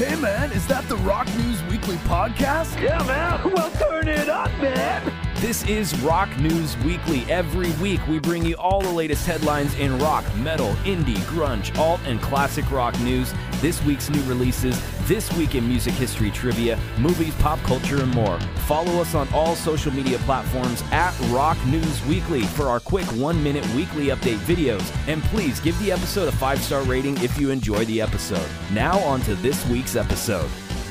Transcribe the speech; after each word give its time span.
Hey 0.00 0.16
man, 0.18 0.50
is 0.52 0.66
that 0.68 0.88
the 0.88 0.96
Rock 0.96 1.26
News 1.36 1.62
Weekly 1.64 1.96
podcast? 1.96 2.80
Yeah, 2.80 3.02
man. 3.04 3.52
Well, 3.52 3.70
turn 3.72 4.08
it 4.08 4.30
up, 4.30 4.50
man. 4.52 5.29
This 5.40 5.64
is 5.64 5.98
Rock 6.00 6.28
News 6.38 6.76
Weekly. 6.84 7.24
Every 7.30 7.70
week, 7.82 8.06
we 8.06 8.18
bring 8.18 8.44
you 8.44 8.56
all 8.56 8.82
the 8.82 8.92
latest 8.92 9.24
headlines 9.24 9.74
in 9.76 9.98
rock, 9.98 10.22
metal, 10.36 10.74
indie, 10.84 11.16
grunge, 11.20 11.74
alt, 11.78 11.98
and 12.04 12.20
classic 12.20 12.70
rock 12.70 13.00
news. 13.00 13.32
This 13.52 13.82
week's 13.84 14.10
new 14.10 14.22
releases, 14.24 14.78
this 15.08 15.32
week 15.38 15.54
in 15.54 15.66
music 15.66 15.94
history 15.94 16.30
trivia, 16.30 16.78
movies, 16.98 17.34
pop 17.36 17.58
culture, 17.60 18.02
and 18.02 18.14
more. 18.14 18.38
Follow 18.66 19.00
us 19.00 19.14
on 19.14 19.32
all 19.32 19.56
social 19.56 19.90
media 19.94 20.18
platforms 20.18 20.84
at 20.92 21.18
Rock 21.30 21.56
News 21.64 22.04
Weekly 22.04 22.42
for 22.42 22.68
our 22.68 22.78
quick 22.78 23.06
one 23.12 23.42
minute 23.42 23.66
weekly 23.74 24.08
update 24.08 24.40
videos. 24.40 24.94
And 25.08 25.22
please 25.22 25.58
give 25.58 25.78
the 25.78 25.90
episode 25.90 26.28
a 26.28 26.32
five 26.32 26.60
star 26.60 26.82
rating 26.82 27.16
if 27.22 27.40
you 27.40 27.48
enjoy 27.48 27.86
the 27.86 28.02
episode. 28.02 28.46
Now, 28.74 28.98
on 28.98 29.22
to 29.22 29.34
this 29.36 29.66
week's 29.68 29.96
episode. 29.96 30.50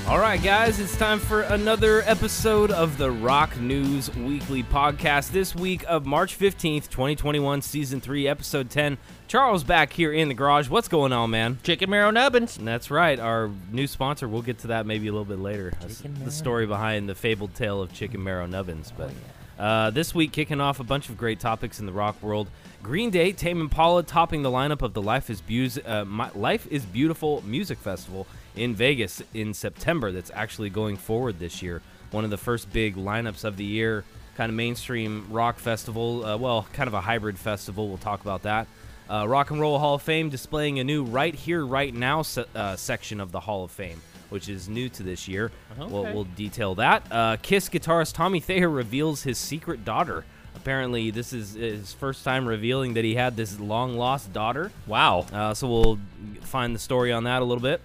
All 0.10 0.18
right, 0.18 0.42
guys, 0.42 0.80
it's 0.80 0.98
time 0.98 1.20
for 1.20 1.42
another 1.42 2.02
episode 2.02 2.72
of 2.72 2.98
the 2.98 3.12
Rock 3.12 3.60
News 3.60 4.14
Weekly 4.16 4.64
podcast. 4.64 5.30
This 5.30 5.56
week 5.56 5.84
of 5.88 6.08
March 6.08 6.38
15th, 6.38 6.90
2021, 6.90 7.62
season 7.62 8.02
3, 8.02 8.28
episode 8.28 8.72
10. 8.72 8.98
Charles 9.28 9.64
back 9.64 9.94
here 9.94 10.12
in 10.12 10.28
the 10.28 10.34
garage. 10.34 10.68
What's 10.68 10.88
going 10.88 11.14
on, 11.14 11.30
man? 11.30 11.60
Chicken 11.62 11.92
marrow 11.92 12.10
nubbins. 12.10 12.58
That's 12.58 12.90
right, 12.90 13.20
our 13.20 13.52
new 13.72 13.86
sponsor. 13.86 14.28
We'll 14.28 14.42
get 14.42 14.58
to 14.60 14.68
that 14.68 14.88
maybe 14.88 15.08
a 15.10 15.12
little 15.12 15.26
bit 15.26 15.38
later. 15.38 15.74
The 15.80 16.32
story 16.32 16.66
behind 16.66 17.08
the 17.08 17.14
fabled 17.14 17.54
tale 17.54 17.80
of 17.80 17.94
Chicken 17.94 18.24
Marrow 18.24 18.48
Nubbins. 18.48 18.92
But 18.98 19.12
uh, 19.60 19.92
this 19.92 20.16
week, 20.16 20.32
kicking 20.32 20.60
off 20.60 20.80
a 20.80 20.84
bunch 20.84 21.10
of 21.10 21.18
great 21.20 21.40
topics 21.40 21.80
in 21.80 21.86
the 21.86 21.94
rock 21.94 22.20
world. 22.24 22.50
Green 22.82 23.12
Day, 23.12 23.32
Tame 23.32 23.62
Impala 23.62 24.02
topping 24.02 24.42
the 24.42 24.50
lineup 24.50 24.82
of 24.82 24.94
the 24.94 25.04
Life 25.04 25.30
is, 25.30 25.40
Buz- 25.42 25.78
uh, 25.86 26.04
My- 26.06 26.32
Life 26.34 26.66
is 26.72 26.84
Beautiful 26.84 27.44
Music 27.46 27.78
Festival 27.78 28.26
in 28.56 28.76
Vegas 28.76 29.22
in 29.34 29.54
September. 29.54 30.12
That's 30.12 30.32
actually 30.34 30.70
going 30.70 30.98
forward 30.98 31.40
this 31.40 31.62
year. 31.62 31.82
One 32.12 32.24
of 32.24 32.30
the 32.30 32.38
first 32.38 32.72
big 32.74 32.96
lineups 32.96 33.44
of 33.44 33.58
the 33.58 33.64
year, 33.66 34.04
kind 34.36 34.50
of 34.50 34.56
mainstream 34.56 35.28
rock 35.30 35.60
festival. 35.60 36.26
Uh, 36.26 36.38
well, 36.38 36.68
kind 36.74 36.88
of 36.88 36.94
a 36.94 37.02
hybrid 37.02 37.38
festival. 37.38 37.88
We'll 37.88 37.98
talk 37.98 38.22
about 38.22 38.44
that. 38.44 38.68
Uh, 39.10 39.28
rock 39.28 39.50
and 39.50 39.60
Roll 39.60 39.80
Hall 39.80 39.96
of 39.96 40.02
Fame 40.04 40.30
displaying 40.30 40.80
a 40.80 40.84
new 40.84 41.04
Right 41.04 41.34
Here, 41.34 41.66
Right 41.66 41.94
Now 41.94 42.22
se- 42.22 42.46
uh, 42.54 42.76
section 42.76 43.20
of 43.20 43.32
the 43.32 43.40
Hall 43.40 43.64
of 43.64 43.72
Fame, 43.72 44.02
which 44.30 44.48
is 44.48 44.70
new 44.70 44.88
to 44.90 45.04
this 45.04 45.28
year. 45.28 45.52
We'll, 45.78 46.04
we'll 46.04 46.24
detail 46.26 46.76
that. 46.76 47.04
Uh, 47.12 47.38
Kiss 47.42 47.70
guitarist 47.70 48.14
Tommy 48.14 48.40
Thayer 48.40 48.70
reveals 48.70 49.24
his 49.24 49.40
secret 49.40 49.84
daughter. 49.84 50.26
Apparently, 50.56 51.10
this 51.10 51.34
is 51.34 51.54
his 51.54 51.94
first 51.94 52.24
time 52.24 52.46
revealing 52.46 52.94
that 52.96 53.04
he 53.04 53.16
had 53.16 53.36
this 53.36 53.60
long 53.60 53.98
lost 53.98 54.32
daughter. 54.34 54.72
Wow. 54.86 55.26
Uh, 55.32 55.54
so 55.54 55.68
we'll 55.68 56.00
find 56.42 56.76
the 56.76 56.80
story 56.80 57.12
on 57.12 57.24
that 57.24 57.42
a 57.42 57.46
little 57.46 57.62
bit. 57.64 57.82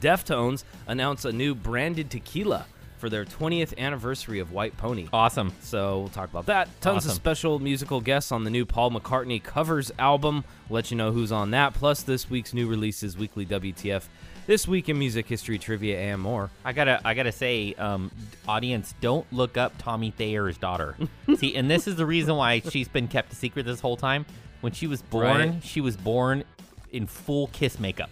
Deftones 0.00 0.64
announce 0.86 1.24
a 1.24 1.32
new 1.32 1.54
branded 1.54 2.10
tequila 2.10 2.66
for 2.98 3.10
their 3.10 3.24
20th 3.26 3.76
anniversary 3.76 4.38
of 4.38 4.52
White 4.52 4.74
Pony. 4.78 5.06
Awesome. 5.12 5.52
So 5.60 6.00
we'll 6.00 6.08
talk 6.08 6.30
about 6.30 6.46
that. 6.46 6.68
Tons 6.80 7.04
of 7.04 7.12
special 7.12 7.58
musical 7.58 8.00
guests 8.00 8.32
on 8.32 8.44
the 8.44 8.50
new 8.50 8.64
Paul 8.64 8.90
McCartney 8.90 9.42
covers 9.42 9.92
album. 9.98 10.44
We'll 10.68 10.76
let 10.76 10.90
you 10.90 10.96
know 10.96 11.12
who's 11.12 11.30
on 11.30 11.50
that. 11.50 11.74
Plus 11.74 12.02
this 12.02 12.30
week's 12.30 12.54
new 12.54 12.66
releases, 12.66 13.16
weekly 13.18 13.44
WTF, 13.44 14.04
this 14.46 14.66
week 14.66 14.88
in 14.88 14.98
music 14.98 15.26
history 15.26 15.58
trivia 15.58 15.98
and 16.00 16.22
more. 16.22 16.50
I 16.64 16.72
gotta, 16.72 16.98
I 17.04 17.12
gotta 17.12 17.32
say, 17.32 17.74
um, 17.74 18.10
audience, 18.48 18.94
don't 19.02 19.30
look 19.30 19.58
up 19.58 19.74
Tommy 19.76 20.10
Thayer's 20.10 20.56
daughter. 20.56 20.96
See, 21.36 21.54
and 21.54 21.70
this 21.70 21.86
is 21.86 21.96
the 21.96 22.06
reason 22.06 22.34
why 22.36 22.60
she's 22.60 22.88
been 22.88 23.08
kept 23.08 23.30
a 23.32 23.36
secret 23.36 23.66
this 23.66 23.80
whole 23.80 23.98
time. 23.98 24.24
When 24.62 24.72
she 24.72 24.86
was 24.86 25.02
born, 25.02 25.26
Right. 25.50 25.62
she 25.62 25.82
was 25.82 25.98
born 25.98 26.44
in 26.92 27.06
full 27.06 27.48
kiss 27.48 27.78
makeup, 27.80 28.10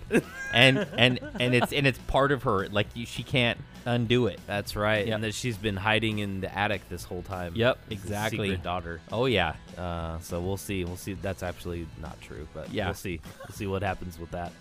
and 0.53 0.79
and 0.97 1.21
and 1.41 1.55
it's 1.55 1.73
and 1.73 1.87
it's 1.87 1.99
part 2.07 2.33
of 2.33 2.43
her. 2.45 2.69
Like 2.69 2.87
you, 2.95 3.07
she 3.07 3.23
can't 3.23 3.59
undo 3.87 4.27
it. 4.27 4.41
That's 4.47 4.77
right. 4.77 5.07
Yep. 5.07 5.15
And 5.15 5.25
that 5.25 5.35
she's 5.35 5.57
been 5.57 5.77
hiding 5.77 6.19
in 6.19 6.41
the 6.41 6.57
attic 6.59 6.89
this 6.89 7.05
whole 7.05 7.23
time. 7.23 7.53
Yep, 7.55 7.79
exactly. 7.91 8.49
Secret 8.51 8.63
daughter. 8.63 9.01
Oh 9.13 9.27
yeah. 9.27 9.55
Uh, 9.77 10.19
so 10.21 10.41
we'll 10.41 10.57
see. 10.57 10.85
We'll 10.85 10.97
see. 10.97 11.15
That's 11.15 11.43
actually 11.43 11.87
not 12.01 12.21
true, 12.21 12.47
but 12.55 12.73
Yeah. 12.73 12.87
we'll 12.87 12.95
see. 12.95 13.21
We'll 13.47 13.55
see 13.57 13.67
what 13.67 13.83
happens 13.83 14.19
with 14.19 14.31
that. 14.33 14.53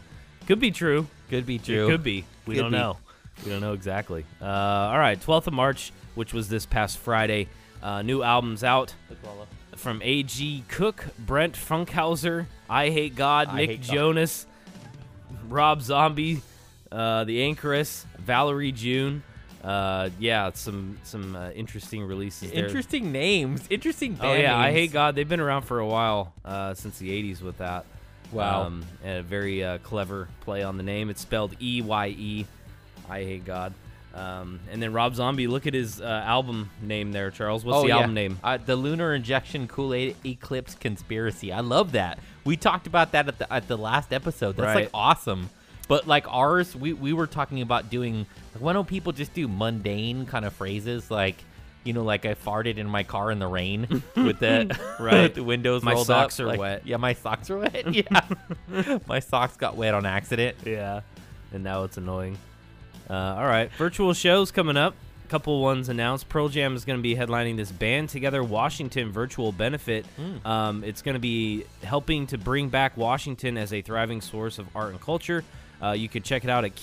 Could 0.48 0.60
be 0.60 0.72
true. 0.72 1.08
Could 1.30 1.46
be 1.46 1.56
It 1.56 1.64
true. 1.64 1.88
could 1.88 2.04
be. 2.04 2.26
We 2.46 2.56
Could 2.56 2.62
don't 2.64 2.72
be. 2.72 2.78
know. 2.78 2.98
We 3.46 3.50
don't 3.52 3.62
know 3.62 3.74
exactly. 3.74 4.26
Uh, 4.42 4.46
all 4.46 5.00
right, 5.00 5.20
12th 5.20 5.48
of 5.48 5.54
March, 5.54 5.92
which 6.16 6.34
was 6.34 6.50
this 6.50 6.66
past 6.66 6.98
Friday. 6.98 7.48
Uh, 7.82 8.02
new 8.02 8.22
albums 8.22 8.64
out 8.64 8.94
from 9.78 10.02
A.G. 10.04 10.66
Cook, 10.68 11.06
Brent 11.18 11.56
Funkhauser, 11.56 12.46
I 12.70 12.90
Hate 12.90 13.16
God, 13.16 13.50
I 13.50 13.58
Nick 13.58 13.70
Hate 13.70 13.88
God. 13.88 13.94
Jonas, 13.94 14.48
Rob 15.48 15.82
Zombie, 15.82 16.42
uh, 16.92 17.24
The 17.24 17.40
Anchoress, 17.42 18.06
Valerie 18.20 18.72
June. 18.72 19.24
Uh, 19.64 20.10
yeah, 20.20 20.52
some 20.54 20.98
some 21.04 21.36
uh, 21.38 21.52
interesting 21.52 22.04
releases 22.04 22.52
there. 22.52 22.66
Interesting 22.66 23.14
names. 23.14 23.62
Interesting. 23.70 24.18
Oh 24.20 24.34
yeah, 24.34 24.58
I 24.58 24.72
hate 24.74 24.92
God. 24.92 25.16
They've 25.16 25.28
been 25.28 25.40
around 25.40 25.62
for 25.62 25.80
a 25.80 25.88
while, 25.88 26.34
uh, 26.44 26.74
since 26.74 26.98
the 27.00 27.10
'80s 27.10 27.42
with 27.42 27.60
that. 27.60 27.86
Wow. 28.34 28.64
Um, 28.64 28.86
and 29.04 29.20
a 29.20 29.24
very 29.24 29.64
uh, 29.64 29.78
clever 29.78 30.28
play 30.42 30.64
on 30.64 30.76
the 30.76 30.84
name. 30.84 31.10
It's 31.10 31.22
spelled 31.22 31.56
E 31.62 31.82
Y 31.82 32.08
E. 32.08 32.46
I 33.10 33.20
hate 33.24 33.46
God. 33.46 33.74
Um, 34.14 34.60
and 34.72 34.82
then 34.82 34.94
Rob 34.94 35.16
Zombie. 35.16 35.48
Look 35.48 35.66
at 35.66 35.74
his 35.74 36.00
uh, 36.00 36.06
album 36.06 36.70
name 36.82 37.12
there, 37.12 37.32
Charles. 37.32 37.66
What's 37.66 37.78
oh, 37.80 37.82
the 37.82 37.88
yeah. 37.88 37.96
album 37.98 38.14
name? 38.14 38.40
Uh, 38.44 38.58
the 38.64 38.76
Lunar 38.76 39.16
Injection 39.16 39.68
Kool 39.68 39.94
Aid 39.94 40.16
Eclipse 40.24 40.76
Conspiracy. 40.76 41.52
I 41.52 41.62
love 41.62 41.94
that. 41.94 42.20
We 42.46 42.56
talked 42.56 42.86
about 42.86 43.14
that 43.14 43.28
at 43.28 43.38
the 43.40 43.52
at 43.52 43.68
the 43.68 43.78
last 43.78 44.14
episode. 44.14 44.56
That's 44.56 44.68
Right. 44.68 44.76
like 44.84 44.90
awesome. 44.94 45.50
But 45.88 46.08
like 46.08 46.26
ours, 46.32 46.76
we 46.76 46.94
we 46.94 47.12
were 47.14 47.26
talking 47.28 47.62
about 47.62 47.90
doing. 47.90 48.26
Like, 48.54 48.62
why 48.62 48.74
don't 48.74 48.88
people 48.88 49.14
just 49.14 49.34
do 49.34 49.48
mundane 49.48 50.28
kind 50.28 50.46
of 50.46 50.54
phrases 50.54 51.10
like, 51.10 51.36
you 51.84 51.94
know, 51.94 52.04
like 52.04 52.26
I 52.28 52.36
farted 52.36 52.78
in 52.78 52.88
my 52.88 53.02
car 53.02 53.32
in 53.32 53.40
the 53.40 53.48
rain 53.48 53.88
with 54.16 54.38
the 54.40 54.78
Right. 55.00 55.14
with 55.24 55.34
the 55.34 55.44
windows 55.44 55.82
My 55.82 55.96
socks 55.96 56.40
up. 56.40 56.44
are 56.44 56.48
Like, 56.50 56.60
wet. 56.60 56.82
Yeah, 56.86 56.98
my 56.98 57.14
socks 57.14 57.50
are 57.50 57.58
wet. 57.58 57.86
Yeah, 57.94 59.00
my 59.08 59.20
socks 59.20 59.58
got 59.58 59.76
wet 59.76 59.96
on 59.96 60.06
accident. 60.06 60.58
Yeah. 60.66 61.02
And 61.52 61.64
now 61.64 61.84
it's 61.84 61.98
annoying. 61.98 62.38
Uh, 63.10 63.14
all 63.14 63.46
right, 63.46 63.72
virtual 63.74 64.14
shows 64.14 64.52
coming 64.52 64.78
up. 64.78 64.96
A 65.26 65.28
couple 65.30 65.62
ones 65.62 65.90
announced. 65.90 66.30
Pearl 66.30 66.48
Jam 66.50 66.76
is 66.76 66.86
going 66.86 67.00
to 67.00 67.04
be 67.04 67.16
headlining 67.16 67.58
this 67.58 67.72
Band 67.72 68.10
Together 68.10 68.44
Washington 68.44 69.12
virtual 69.12 69.52
benefit. 69.52 70.06
Um, 70.46 70.84
it's 70.84 71.02
going 71.02 71.14
to 71.16 71.20
be 71.20 71.64
helping 71.84 72.28
to 72.28 72.38
bring 72.38 72.70
back 72.70 72.96
Washington 72.98 73.58
as 73.58 73.74
a 73.74 73.82
thriving 73.82 74.22
source 74.22 74.60
of 74.60 74.68
art 74.76 74.92
and 74.92 75.02
culture. 75.02 75.44
Uh, 75.82 75.92
you 75.92 76.08
can 76.08 76.22
check 76.24 76.44
it 76.44 76.50
out 76.50 76.66
at 76.66 76.76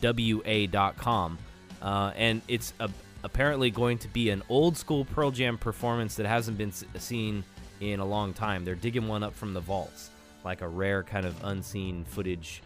keepmusiclivewa.com. 0.00 1.38
Uh, 1.80 2.12
and 2.16 2.42
it's 2.48 2.72
a, 2.80 2.88
apparently 3.24 3.70
going 3.70 3.98
to 3.98 4.08
be 4.08 4.30
an 4.30 4.42
old 4.48 4.76
school 4.76 5.04
Pearl 5.04 5.30
Jam 5.30 5.58
performance 5.58 6.14
that 6.16 6.26
hasn't 6.26 6.56
been 6.58 6.68
s- 6.68 6.84
seen 6.98 7.42
in 7.80 8.00
a 8.00 8.04
long 8.04 8.32
time. 8.32 8.64
They're 8.64 8.74
digging 8.76 9.08
one 9.08 9.22
up 9.22 9.34
from 9.34 9.54
the 9.54 9.60
vaults, 9.60 10.10
like 10.44 10.60
a 10.60 10.68
rare 10.68 11.02
kind 11.02 11.26
of 11.26 11.34
unseen 11.44 12.04
footage 12.04 12.62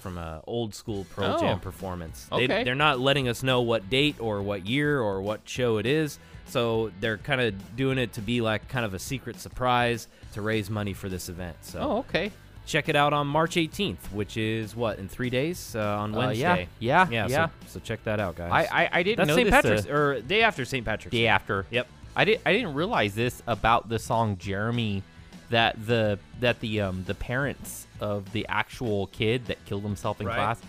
from 0.00 0.18
a 0.18 0.42
old 0.46 0.74
school 0.74 1.06
Pearl 1.14 1.36
Oh. 1.36 1.40
Jam 1.40 1.60
performance. 1.60 2.26
Okay. 2.32 2.46
They, 2.46 2.64
they're 2.64 2.74
not 2.74 2.98
letting 2.98 3.28
us 3.28 3.42
know 3.42 3.60
what 3.60 3.88
date 3.88 4.16
or 4.18 4.42
what 4.42 4.66
year 4.66 5.00
or 5.00 5.22
what 5.22 5.40
show 5.44 5.78
it 5.78 5.86
is. 5.86 6.18
So 6.46 6.90
they're 7.00 7.18
kind 7.18 7.40
of 7.40 7.76
doing 7.76 7.98
it 7.98 8.14
to 8.14 8.20
be 8.20 8.40
like 8.40 8.68
kind 8.68 8.84
of 8.84 8.92
a 8.94 8.98
secret 8.98 9.38
surprise 9.38 10.08
to 10.32 10.42
raise 10.42 10.68
money 10.68 10.92
for 10.94 11.08
this 11.08 11.28
event. 11.28 11.56
So 11.60 11.78
Oh, 11.80 11.98
okay. 11.98 12.32
check 12.66 12.88
it 12.88 12.96
out 12.96 13.12
on 13.12 13.26
March 13.28 13.54
18th, 13.54 14.10
which 14.12 14.36
is 14.36 14.74
what 14.74 14.98
in 14.98 15.08
three 15.08 15.30
days 15.30 15.76
uh, 15.76 15.80
on 15.98 16.12
Uh, 16.14 16.18
Wednesday. 16.18 16.68
yeah, 16.80 17.06
yeah, 17.06 17.08
yeah, 17.10 17.26
yeah. 17.28 17.46
So, 17.66 17.74
so 17.74 17.80
check 17.80 18.02
that 18.04 18.18
out, 18.18 18.34
guys. 18.36 18.50
I 18.52 18.84
I, 18.84 18.88
I 18.92 19.02
didn't 19.04 19.18
That's 19.18 19.28
know 19.28 19.36
St. 19.36 19.50
Patrick's 19.50 19.86
uh, 19.86 19.92
or 19.92 20.20
day 20.22 20.42
after 20.42 20.64
St. 20.64 20.84
Patrick's 20.84 21.12
day 21.12 21.26
after. 21.28 21.66
Yep. 21.70 21.86
I 22.16 22.24
did. 22.24 22.40
I 22.44 22.52
didn't 22.52 22.74
realize 22.74 23.14
this 23.14 23.40
about 23.46 23.88
the 23.88 24.00
song 24.00 24.36
Jeremy, 24.36 25.04
that 25.50 25.74
the 25.86 26.18
that 26.40 26.60
the 26.60 26.80
um 26.80 27.04
the 27.06 27.14
parents 27.14 27.86
of 28.00 28.32
the 28.32 28.46
actual 28.48 29.06
kid 29.08 29.46
that 29.46 29.62
killed 29.66 29.82
himself 29.82 30.20
in 30.20 30.26
Right. 30.26 30.34
class, 30.36 30.60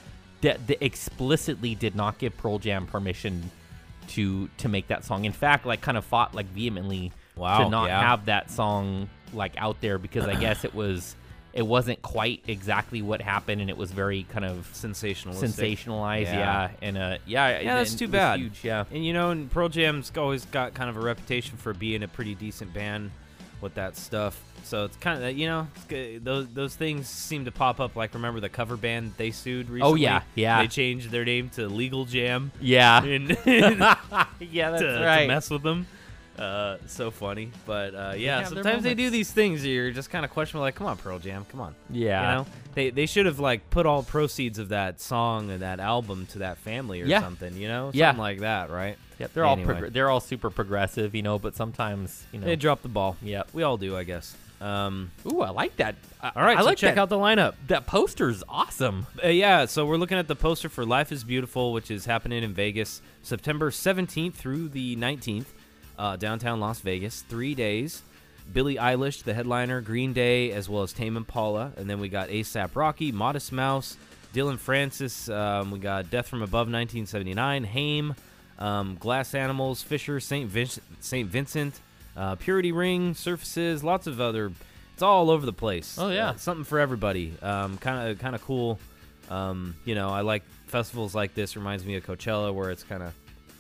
that 0.42 0.66
they 0.68 0.78
explicitly 0.82 1.76
did 1.76 1.96
not 1.96 2.18
give 2.18 2.36
Pearl 2.38 2.60
Jam 2.60 2.88
permission 2.88 3.50
to 4.10 4.50
to 4.58 4.68
make 4.70 4.88
that 4.88 5.04
song. 5.06 5.26
In 5.26 5.32
fact, 5.32 5.66
like 5.66 5.82
kind 5.82 5.98
of 5.98 6.06
fought 6.06 6.34
like 6.36 6.48
vehemently 6.48 7.12
Wow, 7.36 7.64
to 7.64 7.70
not 7.70 7.88
yeah. 7.88 8.02
have 8.02 8.26
that 8.26 8.52
song 8.52 9.10
like 9.34 9.54
out 9.58 9.80
there 9.82 9.98
because 9.98 10.26
I 10.28 10.36
guess 10.36 10.66
it 10.66 10.74
was 10.76 11.16
it 11.54 11.62
wasn't 11.68 12.02
quite 12.02 12.42
exactly 12.48 13.02
what 13.02 13.22
happened 13.22 13.60
and 13.62 13.70
it 13.70 13.76
was 13.78 13.92
very 13.92 14.24
kind 14.24 14.46
of 14.46 14.70
Sensational. 14.74 15.36
sensationalized. 15.36 16.24
Yeah. 16.24 16.34
Yeah, 16.40 16.70
and 16.82 16.98
uh 16.98 17.18
yeah, 17.26 17.60
Yeah, 17.60 17.76
that's 17.76 17.94
too 17.96 18.08
bad. 18.08 18.40
Huge, 18.40 18.64
yeah. 18.64 18.86
And 18.92 19.06
you 19.06 19.14
know, 19.14 19.30
and 19.32 19.50
Pearl 19.52 19.70
Jam's 19.70 20.12
always 20.18 20.46
got 20.46 20.74
kind 20.74 20.90
of 20.90 20.98
a 20.98 21.02
reputation 21.02 21.58
for 21.58 21.74
being 21.74 22.04
a 22.04 22.08
pretty 22.08 22.36
decent 22.36 22.74
band 22.74 23.12
with 23.62 23.76
that 23.76 23.98
stuff. 23.98 24.42
So 24.64 24.86
it's 24.86 24.96
kind 24.98 25.24
of 25.24 25.36
you 25.38 25.48
know 25.48 25.68
it's 25.76 25.86
good. 25.86 26.24
those 26.26 26.48
those 26.50 26.76
things 26.76 27.08
seem 27.08 27.46
to 27.46 27.52
pop 27.52 27.80
up. 27.80 27.96
Like 27.96 28.14
remember 28.14 28.40
the 28.40 28.50
cover 28.50 28.78
band 28.78 29.14
they 29.18 29.32
sued 29.32 29.70
recently? 29.70 29.92
Oh, 29.92 29.96
yeah, 29.96 30.22
yeah. 30.36 30.62
They 30.62 30.68
changed 30.68 31.10
their 31.12 31.26
name 31.26 31.50
to 31.56 31.68
Legal 31.68 32.06
Jam. 32.06 32.52
Yeah. 32.60 33.02
And 33.12 33.30
yeah, 33.46 33.98
that's 34.72 34.82
to, 34.82 35.00
to 35.22 35.28
mess 35.28 35.50
with 35.50 35.64
them. 35.64 35.88
Uh, 36.38 36.78
so 36.88 37.12
funny, 37.12 37.52
but 37.66 37.94
uh, 37.94 38.14
yeah. 38.16 38.40
their 38.40 38.48
Sometimes 38.50 38.84
they 38.84 38.94
do 38.96 39.10
these 39.10 39.32
things. 39.32 39.66
You're 39.66 39.92
just 39.92 40.10
kind 40.10 40.24
of 40.26 40.32
questioning, 40.32 40.62
like, 40.62 40.76
"Come 40.76 40.88
on, 40.88 40.98
Pearl 40.98 41.20
Jam, 41.20 41.46
come 41.52 41.60
on." 41.60 41.76
Yeah. 41.90 42.22
You 42.22 42.36
know, 42.38 42.46
they 42.74 42.90
they 42.90 43.06
should 43.06 43.26
have 43.26 43.40
like 43.40 43.70
put 43.70 43.86
all 43.86 44.02
proceeds 44.02 44.58
of 44.58 44.70
that 44.70 45.02
song 45.02 45.52
and 45.52 45.62
that 45.62 45.80
album 45.80 46.26
to 46.28 46.40
that 46.40 46.58
family 46.58 47.02
or 47.02 47.06
Yeah. 47.06 47.20
something. 47.22 47.56
You 47.58 47.68
know, 47.68 47.92
Yeah. 47.94 48.10
something 48.10 48.22
like 48.22 48.40
that, 48.40 48.70
right? 48.72 48.98
Yep, 49.22 49.34
they're 49.34 49.46
all 49.46 49.54
Anyway. 49.58 49.74
progr- 49.74 49.94
they're 49.94 50.10
all 50.10 50.20
super 50.20 50.50
progressive, 50.50 51.16
you 51.16 51.22
know, 51.22 51.40
but 51.40 51.56
sometimes, 51.56 52.26
you 52.32 52.40
know. 52.40 52.46
They 52.46 52.56
drop 52.56 52.82
the 52.82 52.90
ball. 52.90 53.16
Yeah, 53.22 53.44
we 53.54 53.64
all 53.64 53.78
do, 53.78 53.96
I 53.96 54.04
guess. 54.04 54.36
Um, 54.60 55.10
Ooh, 55.26 55.42
I 55.42 55.50
like 55.50 55.76
that. 55.78 55.96
I, 56.22 56.32
all 56.36 56.44
right, 56.44 56.58
I 56.58 56.62
so 56.62 56.66
like 56.68 56.78
check 56.78 56.96
that, 56.96 57.02
out 57.02 57.10
the 57.10 57.16
lineup. 57.18 57.56
that 57.68 57.88
poster's 57.88 58.44
awesome. 58.48 59.08
Uh, 59.24 59.30
yeah, 59.30 59.66
so 59.66 59.86
we're 59.88 59.98
looking 59.98 60.20
at 60.20 60.28
the 60.28 60.36
poster 60.36 60.70
for 60.70 60.86
Life 60.86 61.12
is 61.12 61.24
Beautiful, 61.24 61.74
which 61.74 61.90
is 61.90 62.06
happening 62.06 62.44
in 62.44 62.54
Vegas 62.54 63.02
September 63.24 63.72
17th 63.72 64.34
through 64.36 64.70
the 64.70 64.96
19th, 64.98 65.46
uh, 65.98 66.16
downtown 66.16 66.60
Las 66.60 66.80
Vegas. 66.82 67.22
Three 67.24 67.56
days. 67.56 68.04
Billie 68.54 68.76
Eilish, 68.76 69.24
the 69.24 69.34
headliner, 69.34 69.82
Green 69.82 70.14
Day, 70.14 70.52
as 70.52 70.68
well 70.68 70.84
as 70.84 70.92
Tame 70.94 71.16
Impala. 71.16 71.72
And 71.78 71.90
then 71.90 72.00
we 72.00 72.10
got 72.10 72.30
ASAP 72.30 72.76
Rocky, 72.76 73.12
Modest 73.12 73.52
Mouse, 73.52 73.98
Dillon 74.34 74.58
Francis. 74.58 75.30
Um, 75.30 75.72
we 75.72 75.80
got 75.80 76.12
Death 76.12 76.28
from 76.28 76.42
Above 76.42 76.68
1979, 76.68 77.64
Haim, 77.64 78.14
um, 78.60 78.98
Glass 79.00 79.34
Animals, 79.36 79.82
Fisher, 79.82 80.20
St. 80.20 80.50
Vin- 80.50 80.70
St. 81.00 81.28
Vincent, 81.30 81.80
uh, 82.16 82.36
Purity 82.36 82.72
Ring, 82.72 83.14
Surfaces, 83.16 83.84
lots 83.84 84.08
of 84.08 84.20
other. 84.22 84.52
It's 84.94 85.02
all 85.02 85.30
over 85.32 85.46
the 85.46 85.54
place. 85.54 85.98
Oh, 86.00 86.10
yeah. 86.10 86.30
Uh, 86.32 86.36
something 86.36 86.64
for 86.66 86.80
everybody. 86.80 87.34
Um, 87.42 87.78
kind 87.78 88.10
of, 88.10 88.20
kind 88.20 88.36
of 88.36 88.42
cool. 88.44 88.80
Um, 89.30 89.76
you 89.86 89.96
know, 89.96 90.10
I 90.10 90.22
like 90.22 90.44
festivals 90.68 91.16
like 91.16 91.34
this. 91.34 91.56
Reminds 91.56 91.86
me 91.86 91.96
of 91.96 92.06
Coachella, 92.06 92.54
where 92.54 92.70
it's 92.70 92.84
kind 92.84 93.02
of 93.02 93.14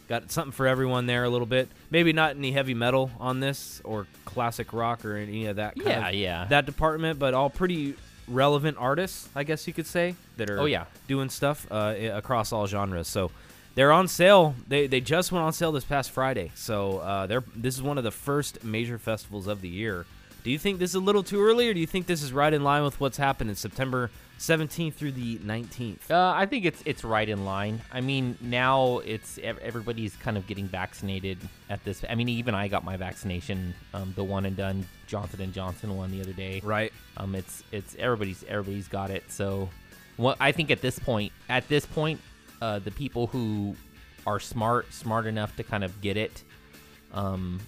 got 0.09 0.29
something 0.31 0.51
for 0.51 0.67
everyone 0.67 1.05
there 1.05 1.23
a 1.23 1.29
little 1.29 1.47
bit. 1.47 1.69
Maybe 1.89 2.11
not 2.13 2.35
any 2.35 2.51
heavy 2.51 2.73
metal 2.73 3.09
on 3.19 3.39
this 3.39 3.81
or 3.85 4.05
classic 4.25 4.73
rock 4.73 5.05
or 5.05 5.15
any 5.15 5.45
of 5.47 5.55
that. 5.55 5.75
Kind 5.75 5.87
Yeah, 5.87 6.07
of- 6.09 6.13
yeah. 6.15 6.45
That 6.49 6.65
department, 6.65 7.17
but 7.17 7.33
all 7.33 7.49
pretty 7.49 7.95
relevant 8.27 8.77
artists, 8.79 9.29
I 9.35 9.43
guess 9.43 9.65
you 9.67 9.73
could 9.73 9.87
say, 9.87 10.15
that 10.37 10.49
are 10.49 10.59
Oh, 10.59 10.65
yeah. 10.65 10.85
doing 11.07 11.29
stuff 11.29 11.65
uh, 11.71 11.95
across 12.13 12.51
all 12.51 12.67
genres. 12.67 13.07
So 13.07 13.31
they're 13.75 13.91
on 13.91 14.07
sale. 14.07 14.55
They 14.67 14.87
they 14.87 15.01
just 15.01 15.31
went 15.31 15.43
on 15.43 15.53
sale 15.53 15.71
this 15.71 15.85
past 15.85 16.11
Friday. 16.11 16.51
So 16.55 16.99
uh, 16.99 17.27
they're 17.27 17.43
this 17.55 17.75
is 17.75 17.81
one 17.81 17.97
of 17.97 18.03
the 18.03 18.11
first 18.11 18.63
major 18.63 18.97
festivals 18.97 19.47
of 19.47 19.61
the 19.61 19.69
year. 19.69 20.05
Do 20.43 20.49
you 20.49 20.57
think 20.57 20.79
this 20.79 20.91
is 20.91 20.95
a 20.95 20.99
little 20.99 21.21
too 21.21 21.41
early, 21.41 21.69
or 21.69 21.73
do 21.73 21.79
you 21.79 21.85
think 21.85 22.07
this 22.07 22.23
is 22.23 22.33
right 22.33 22.51
in 22.51 22.63
line 22.63 22.83
with 22.83 22.99
what's 22.99 23.17
happened 23.17 23.51
in 23.51 23.55
September 23.55 24.09
17th 24.39 24.95
through 24.95 25.11
the 25.11 25.37
19th? 25.37 26.09
Uh, 26.09 26.33
I 26.35 26.47
think 26.47 26.65
it's 26.65 26.81
it's 26.83 27.03
right 27.03 27.29
in 27.29 27.45
line. 27.45 27.79
I 27.93 28.01
mean, 28.01 28.37
now 28.41 28.99
it's 28.99 29.37
everybody's 29.43 30.15
kind 30.15 30.37
of 30.37 30.47
getting 30.47 30.67
vaccinated 30.67 31.37
at 31.69 31.83
this. 31.83 32.03
I 32.09 32.15
mean, 32.15 32.27
even 32.27 32.55
I 32.55 32.67
got 32.67 32.83
my 32.83 32.97
vaccination, 32.97 33.75
um, 33.93 34.13
the 34.15 34.23
one 34.23 34.45
and 34.45 34.57
done 34.57 34.85
Johnson 35.05 35.41
and 35.41 35.53
Johnson 35.53 35.95
one 35.95 36.09
the 36.09 36.21
other 36.21 36.33
day. 36.33 36.61
Right. 36.63 36.91
Um, 37.17 37.35
it's 37.35 37.63
it's 37.71 37.95
everybody's 37.99 38.43
everybody's 38.45 38.87
got 38.87 39.11
it. 39.11 39.31
So, 39.31 39.69
what 40.17 40.37
I 40.39 40.51
think 40.51 40.71
at 40.71 40.81
this 40.81 40.97
point, 40.97 41.31
at 41.49 41.67
this 41.67 41.85
point, 41.85 42.19
uh, 42.61 42.79
the 42.79 42.91
people 42.91 43.27
who 43.27 43.75
are 44.27 44.39
smart, 44.39 44.93
smart 44.93 45.25
enough 45.25 45.55
to 45.55 45.63
kind 45.63 45.83
of 45.83 45.99
get 46.01 46.15
it, 46.17 46.43
um, 47.13 47.59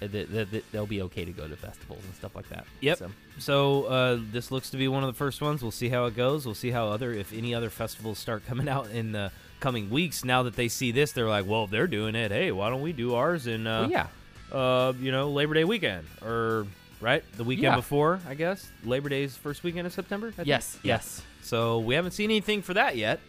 th- 0.00 0.12
th- 0.30 0.50
th- 0.50 0.64
they'll 0.72 0.86
be 0.86 1.02
okay 1.02 1.24
to 1.24 1.32
go 1.32 1.46
to 1.46 1.56
festivals 1.56 2.02
and 2.04 2.14
stuff 2.14 2.34
like 2.34 2.48
that. 2.48 2.66
Yep. 2.80 2.98
So, 2.98 3.10
So 3.38 3.84
uh, 3.84 4.18
this 4.32 4.50
looks 4.50 4.70
to 4.70 4.76
be 4.76 4.88
one 4.88 5.02
of 5.04 5.06
the 5.08 5.16
first 5.16 5.40
ones. 5.40 5.62
We'll 5.62 5.70
see 5.70 5.88
how 5.88 6.06
it 6.06 6.16
goes. 6.16 6.44
We'll 6.46 6.54
see 6.54 6.70
how 6.70 6.88
other, 6.88 7.12
if 7.12 7.32
any 7.32 7.54
other 7.54 7.70
festivals 7.70 8.18
start 8.18 8.44
coming 8.46 8.68
out 8.68 8.90
in 8.90 9.12
the 9.12 9.30
coming 9.60 9.88
weeks. 9.90 10.24
Now 10.24 10.42
that 10.44 10.56
they 10.56 10.68
see 10.68 10.90
this, 10.90 11.12
they're 11.12 11.28
like, 11.28 11.46
well, 11.46 11.64
if 11.64 11.70
they're 11.70 11.86
doing 11.86 12.14
it. 12.14 12.30
Hey, 12.32 12.50
why 12.50 12.70
don't 12.70 12.82
we 12.82 12.92
do 12.92 13.14
ours 13.14 13.46
in, 13.46 13.66
uh, 13.66 13.82
well, 13.82 13.90
yeah, 13.90 14.06
uh, 14.52 14.92
you 15.00 15.12
know, 15.12 15.30
Labor 15.30 15.54
Day 15.54 15.64
weekend 15.64 16.06
or 16.22 16.66
right 17.00 17.22
the 17.36 17.44
weekend 17.44 17.64
Yeah. 17.64 17.76
before, 17.76 18.20
I 18.28 18.34
guess. 18.34 18.68
Labor 18.84 19.08
Day's 19.10 19.36
first 19.36 19.62
weekend 19.62 19.86
of 19.86 19.92
September. 19.92 20.32
I 20.38 20.42
yes, 20.42 20.76
yes. 20.82 21.22
So 21.42 21.78
we 21.78 21.94
haven't 21.94 22.10
seen 22.12 22.30
anything 22.30 22.62
for 22.62 22.74
that 22.74 22.96
yet. 22.96 23.20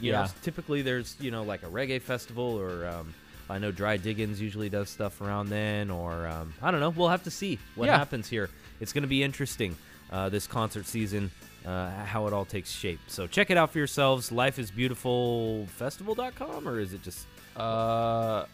You 0.00 0.12
know, 0.12 0.20
Yeah. 0.22 0.28
typically 0.42 0.82
there's 0.82 1.16
you 1.20 1.30
know 1.30 1.42
like 1.42 1.62
a 1.62 1.66
reggae 1.66 2.00
festival 2.00 2.44
or 2.58 2.86
um, 2.88 3.14
I 3.48 3.58
know 3.58 3.72
Dry 3.72 3.96
Diggins 3.96 4.40
usually 4.40 4.68
does 4.68 4.88
stuff 4.88 5.20
around 5.20 5.48
then, 5.48 5.90
or 5.90 6.26
um, 6.28 6.54
I 6.62 6.70
don't 6.70 6.80
know. 6.80 6.90
We'll 6.90 7.08
have 7.08 7.24
to 7.24 7.30
see 7.30 7.58
what 7.74 7.86
Yeah. 7.86 7.98
happens 7.98 8.28
here. 8.28 8.48
It's 8.80 8.92
going 8.92 9.02
to 9.02 9.08
be 9.08 9.22
interesting 9.22 9.76
uh, 10.12 10.28
this 10.28 10.46
concert 10.46 10.86
season, 10.86 11.30
uh, 11.66 11.90
how 12.04 12.26
it 12.26 12.32
all 12.32 12.44
takes 12.44 12.70
shape. 12.70 13.00
So 13.08 13.26
check 13.26 13.50
it 13.50 13.56
out 13.56 13.70
for 13.72 13.78
yourselves. 13.78 14.30
Lifeisbeautifulfestival.com 14.30 16.68
or 16.68 16.80
is 16.80 16.92
it 16.92 17.02
just 17.02 17.26
Uh, 17.56 18.44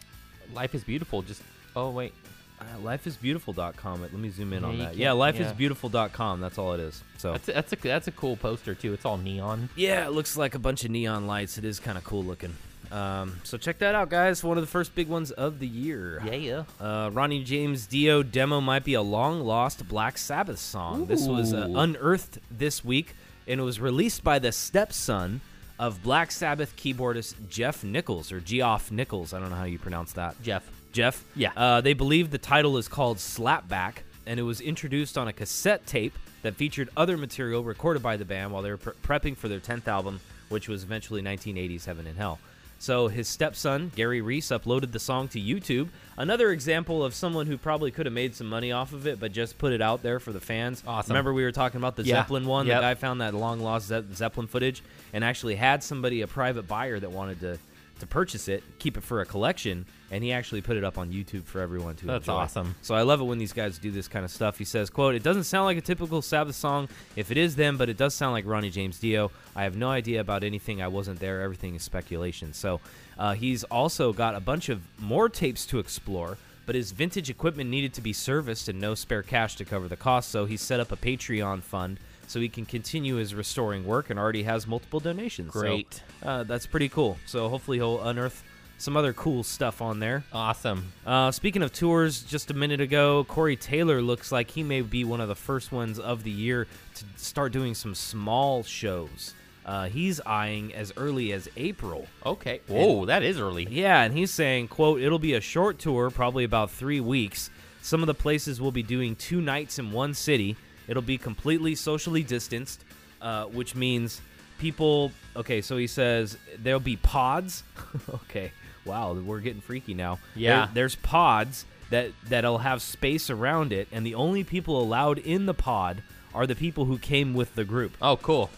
life 0.53 0.73
is 0.75 0.83
beautiful. 0.83 1.21
Just 1.21 1.41
oh 1.75 1.91
wait, 1.91 2.13
uh, 2.59 2.63
lifeisbeautiful.com? 2.83 4.01
Let 4.01 4.13
me 4.13 4.29
zoom 4.29 4.53
in 4.53 4.63
Yeah, 4.63 4.69
on 4.69 4.77
that. 4.79 4.95
Yeah, 4.95 5.09
lifeisbeautiful.com. 5.11 6.39
That's 6.41 6.57
all 6.57 6.73
it 6.73 6.79
is. 6.79 7.03
So 7.17 7.33
that's 7.33 7.49
a, 7.49 7.53
that's 7.53 7.73
a 7.73 7.75
that's 7.75 8.07
a 8.07 8.11
cool 8.11 8.35
poster 8.37 8.73
too. 8.75 8.93
It's 8.93 9.05
all 9.05 9.17
neon. 9.17 9.69
Yeah, 9.75 10.05
it 10.07 10.11
looks 10.13 10.37
like 10.37 10.55
a 10.55 10.59
bunch 10.59 10.83
of 10.83 10.91
neon 10.91 11.27
lights. 11.27 11.57
It 11.57 11.65
is 11.65 11.79
kind 11.79 11.97
of 11.97 12.03
cool 12.03 12.23
looking. 12.23 12.55
Um, 12.91 13.35
so 13.43 13.57
check 13.57 13.79
that 13.79 13.95
out, 13.95 14.09
guys. 14.09 14.43
One 14.43 14.57
of 14.57 14.63
the 14.63 14.69
first 14.69 14.95
big 14.95 15.07
ones 15.09 15.31
of 15.31 15.59
the 15.59 15.67
year. 15.67 16.21
Yeah. 16.25 16.33
Yeah. 16.33 16.63
Uh, 16.79 17.09
Ronnie 17.11 17.43
James 17.43 17.85
Dio 17.85 18.23
demo 18.23 18.61
might 18.61 18.85
be 18.85 18.93
a 18.93 19.01
long 19.01 19.41
lost 19.41 19.87
Black 19.87 20.17
Sabbath 20.17 20.59
song. 20.59 21.05
This 21.05 21.27
was 21.27 21.53
uh, 21.53 21.67
unearthed 21.75 22.39
this 22.49 22.85
week, 22.85 23.13
and 23.45 23.59
it 23.59 23.63
was 23.63 23.79
released 23.81 24.23
by 24.23 24.39
the 24.39 24.51
stepson 24.53 25.41
of 25.79 26.01
Black 26.01 26.31
Sabbath 26.31 26.75
keyboardist 26.77 27.35
Jeff 27.49 27.83
Nichols 27.83 28.31
or 28.31 28.39
Geoff 28.39 28.89
Nichols. 28.89 29.33
I 29.33 29.39
don't 29.39 29.49
know 29.49 29.57
how 29.57 29.65
you 29.65 29.79
pronounce 29.79 30.13
that. 30.13 30.41
Jeff. 30.41 30.67
Jeff. 30.97 31.23
Yeah. 31.35 31.51
Uh, 31.55 31.81
they 31.81 31.93
believe 31.93 32.31
the 32.31 32.37
title 32.37 32.77
is 32.77 32.87
called 32.87 33.17
Slapback, 33.17 33.97
and 34.25 34.39
it 34.39 34.43
was 34.43 34.59
introduced 34.59 35.17
on 35.17 35.27
a 35.27 35.33
cassette 35.33 35.85
tape 35.85 36.13
that 36.41 36.55
featured 36.55 36.89
other 36.97 37.17
material 37.17 37.63
recorded 37.63 38.03
by 38.03 38.17
the 38.17 38.25
band 38.25 38.51
while 38.51 38.61
they 38.61 38.69
were 38.71 38.77
pre- 38.77 38.93
prepping 39.03 39.37
for 39.37 39.47
their 39.47 39.59
10th 39.59 39.87
album, 39.87 40.19
which 40.49 40.67
was 40.67 40.83
eventually 40.83 41.21
1980's 41.21 41.85
Heaven 41.85 42.07
and 42.07 42.17
Hell. 42.17 42.39
So 42.79 43.07
his 43.07 43.27
stepson, 43.27 43.91
Gary 43.95 44.21
Reese, 44.21 44.49
uploaded 44.49 44.91
the 44.91 44.99
song 44.99 45.27
to 45.29 45.39
YouTube. 45.41 45.87
Another 46.15 46.51
example 46.51 47.03
of 47.03 47.15
someone 47.15 47.47
who 47.47 47.57
probably 47.57 47.89
could 47.89 48.05
have 48.05 48.13
made 48.13 48.35
some 48.35 48.47
money 48.47 48.71
off 48.71 48.93
of 48.93 49.07
it, 49.07 49.19
but 49.19 49.31
just 49.31 49.57
put 49.57 49.73
it 49.73 49.81
out 49.81 50.03
there 50.03 50.19
for 50.19 50.31
the 50.31 50.39
fans. 50.39 50.83
Awesome. 50.85 51.11
Remember 51.13 51.33
we 51.33 51.41
were 51.43 51.51
talking 51.51 51.79
about 51.79 51.95
the 51.95 52.03
Yeah. 52.03 52.17
Zeppelin 52.17 52.45
one? 52.45 52.67
Yep. 52.67 52.77
The 52.77 52.81
guy 52.81 52.93
found 52.93 53.21
that 53.21 53.33
long 53.33 53.61
lost 53.61 53.87
Ze- 53.87 54.03
Zeppelin 54.13 54.45
footage 54.45 54.83
and 55.11 55.23
actually 55.23 55.55
had 55.55 55.81
somebody, 55.83 56.21
a 56.21 56.27
private 56.27 56.67
buyer 56.67 56.99
that 56.99 57.11
wanted 57.11 57.39
to 57.39 57.57
to 57.99 58.07
purchase 58.07 58.47
it, 58.47 58.63
keep 58.79 58.97
it 58.97 59.03
for 59.03 59.21
a 59.21 59.25
collection, 59.25 59.85
and 60.11 60.23
he 60.23 60.31
actually 60.31 60.61
put 60.61 60.77
it 60.77 60.83
up 60.83 60.97
on 60.97 61.11
YouTube 61.11 61.45
for 61.45 61.59
everyone 61.61 61.95
to 61.97 62.05
That's 62.05 62.27
enjoy. 62.27 62.33
awesome. 62.33 62.75
So 62.81 62.95
I 62.95 63.01
love 63.01 63.19
it 63.21 63.25
when 63.25 63.37
these 63.37 63.53
guys 63.53 63.77
do 63.77 63.91
this 63.91 64.07
kind 64.07 64.23
of 64.23 64.31
stuff. 64.31 64.57
He 64.57 64.65
says, 64.65 64.89
"quote 64.89 65.15
It 65.15 65.23
doesn't 65.23 65.45
sound 65.45 65.65
like 65.65 65.77
a 65.77 65.81
typical 65.81 66.21
Sabbath 66.21 66.55
song. 66.55 66.89
If 67.15 67.31
it 67.31 67.37
is 67.37 67.55
them, 67.55 67.77
but 67.77 67.89
it 67.89 67.97
does 67.97 68.13
sound 68.13 68.33
like 68.33 68.45
Ronnie 68.45 68.69
James 68.69 68.99
Dio. 68.99 69.31
I 69.55 69.63
have 69.63 69.75
no 69.75 69.89
idea 69.89 70.21
about 70.21 70.43
anything. 70.43 70.81
I 70.81 70.87
wasn't 70.87 71.19
there. 71.19 71.41
Everything 71.41 71.75
is 71.75 71.83
speculation." 71.83 72.53
So 72.53 72.79
uh, 73.17 73.33
he's 73.33 73.63
also 73.65 74.13
got 74.13 74.35
a 74.35 74.39
bunch 74.39 74.69
of 74.69 74.81
more 74.99 75.29
tapes 75.29 75.65
to 75.67 75.79
explore. 75.79 76.37
But 76.65 76.75
his 76.75 76.91
vintage 76.91 77.29
equipment 77.29 77.69
needed 77.69 77.93
to 77.93 78.01
be 78.01 78.11
serviced 78.11 78.67
and 78.67 78.77
no 78.77 78.93
spare 78.93 79.23
cash 79.23 79.55
to 79.55 79.63
cover 79.63 79.87
the 79.87 79.95
cost, 79.95 80.29
so 80.29 80.43
he 80.45 80.57
set 80.57 80.81
up 80.81 80.91
a 80.91 80.97
Patreon 80.97 81.63
fund 81.63 81.97
so 82.27 82.39
he 82.39 82.49
can 82.49 82.65
continue 82.65 83.15
his 83.15 83.33
restoring 83.33 83.85
work 83.85 84.09
and 84.09 84.19
already 84.19 84.43
has 84.43 84.67
multiple 84.67 84.99
donations. 84.99 85.53
So, 85.53 85.59
Great. 85.61 86.03
uh, 86.21 86.43
that's 86.43 86.65
pretty 86.67 86.89
cool. 86.89 87.17
So 87.25 87.49
hopefully 87.49 87.77
he'll 87.77 88.01
unearth 88.03 88.43
some 88.77 88.95
other 88.95 89.13
cool 89.13 89.43
stuff 89.43 89.81
on 89.81 89.99
there. 89.99 90.23
Awesome. 90.31 90.91
Uh, 91.05 91.31
speaking 91.31 91.63
of 91.63 91.73
tours, 91.73 92.21
just 92.21 92.51
a 92.51 92.53
minute 92.53 92.79
ago, 92.81 93.23
Corey 93.23 93.55
Taylor 93.55 94.01
looks 94.01 94.31
like 94.31 94.51
he 94.51 94.61
may 94.61 94.81
be 94.81 95.03
one 95.03 95.19
of 95.19 95.27
the 95.27 95.35
first 95.35 95.71
ones 95.71 95.97
of 95.97 96.23
the 96.23 96.29
year 96.31 96.67
to 96.95 97.05
start 97.15 97.51
doing 97.53 97.73
some 97.73 97.95
small 97.95 98.61
shows. 98.63 99.33
Uh, 99.65 99.87
he's 99.89 100.21
eyeing 100.21 100.73
as 100.73 100.93
early 100.95 101.33
as 101.33 101.49
April. 101.57 102.07
Okay. 102.25 102.61
Whoa, 102.67 103.05
that 103.05 103.23
is 103.23 103.39
early. 103.39 103.67
Yeah, 103.69 104.03
and 104.03 104.13
he's 104.17 104.31
saying, 104.31 104.69
"quote 104.69 105.01
It'll 105.01 105.19
be 105.19 105.33
a 105.33 105.41
short 105.41 105.77
tour, 105.77 106.09
probably 106.09 106.45
about 106.45 106.71
three 106.71 107.01
weeks. 107.01 107.49
Some 107.81 108.01
of 108.01 108.07
the 108.07 108.13
places 108.13 108.61
will 108.61 108.71
be 108.71 108.83
doing 108.83 109.15
two 109.15 109.41
nights 109.41 109.77
in 109.79 109.91
one 109.91 110.13
city. 110.13 110.55
It'll 110.87 111.01
be 111.03 111.17
completely 111.17 111.75
socially 111.75 112.23
distanced, 112.23 112.83
uh, 113.21 113.45
which 113.45 113.75
means 113.75 114.21
people. 114.59 115.11
Okay, 115.35 115.61
so 115.61 115.77
he 115.77 115.87
says 115.87 116.37
there'll 116.57 116.79
be 116.79 116.95
pods. 116.97 117.63
okay, 118.13 118.51
wow, 118.85 119.13
we're 119.13 119.39
getting 119.39 119.61
freaky 119.61 119.93
now. 119.93 120.19
Yeah. 120.35 120.65
There- 120.65 120.69
there's 120.75 120.95
pods 120.95 121.65
that 121.89 122.11
that'll 122.27 122.57
have 122.59 122.81
space 122.81 123.29
around 123.29 123.71
it, 123.71 123.87
and 123.91 124.05
the 124.05 124.15
only 124.15 124.43
people 124.43 124.81
allowed 124.81 125.19
in 125.19 125.45
the 125.45 125.53
pod 125.53 126.03
are 126.33 126.45
the 126.45 126.55
people 126.55 126.85
who 126.85 126.97
came 126.97 127.33
with 127.33 127.55
the 127.55 127.63
group. 127.63 127.95
Oh, 128.01 128.17
cool. 128.17 128.49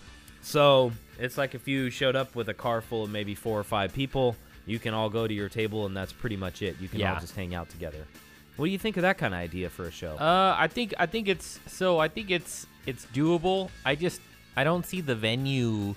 So 0.41 0.91
it's 1.19 1.37
like 1.37 1.53
if 1.55 1.67
you 1.67 1.89
showed 1.89 2.15
up 2.15 2.35
with 2.35 2.49
a 2.49 2.53
car 2.53 2.81
full 2.81 3.03
of 3.03 3.09
maybe 3.09 3.35
four 3.35 3.59
or 3.59 3.63
five 3.63 3.93
people, 3.93 4.35
you 4.65 4.79
can 4.79 4.93
all 4.93 5.09
go 5.09 5.27
to 5.27 5.33
your 5.33 5.49
table, 5.49 5.85
and 5.85 5.95
that's 5.95 6.11
pretty 6.13 6.37
much 6.37 6.61
it. 6.61 6.77
You 6.79 6.87
can 6.87 6.99
all 7.15 7.19
just 7.21 7.35
hang 7.35 7.53
out 7.53 7.69
together. 7.69 8.05
What 8.59 8.65
do 8.65 8.71
you 8.71 8.77
think 8.77 8.97
of 8.97 9.03
that 9.03 9.17
kind 9.17 9.33
of 9.33 9.39
idea 9.39 9.69
for 9.69 9.85
a 9.85 9.91
show? 9.91 10.17
Uh, 10.17 10.53
I 10.57 10.67
think 10.67 10.93
I 10.99 11.05
think 11.05 11.29
it's 11.29 11.59
so 11.67 11.97
I 11.97 12.09
think 12.09 12.29
it's 12.29 12.67
it's 12.85 13.05
doable. 13.07 13.69
I 13.85 13.95
just 13.95 14.19
I 14.57 14.65
don't 14.65 14.85
see 14.85 14.99
the 14.99 15.15
venue 15.15 15.95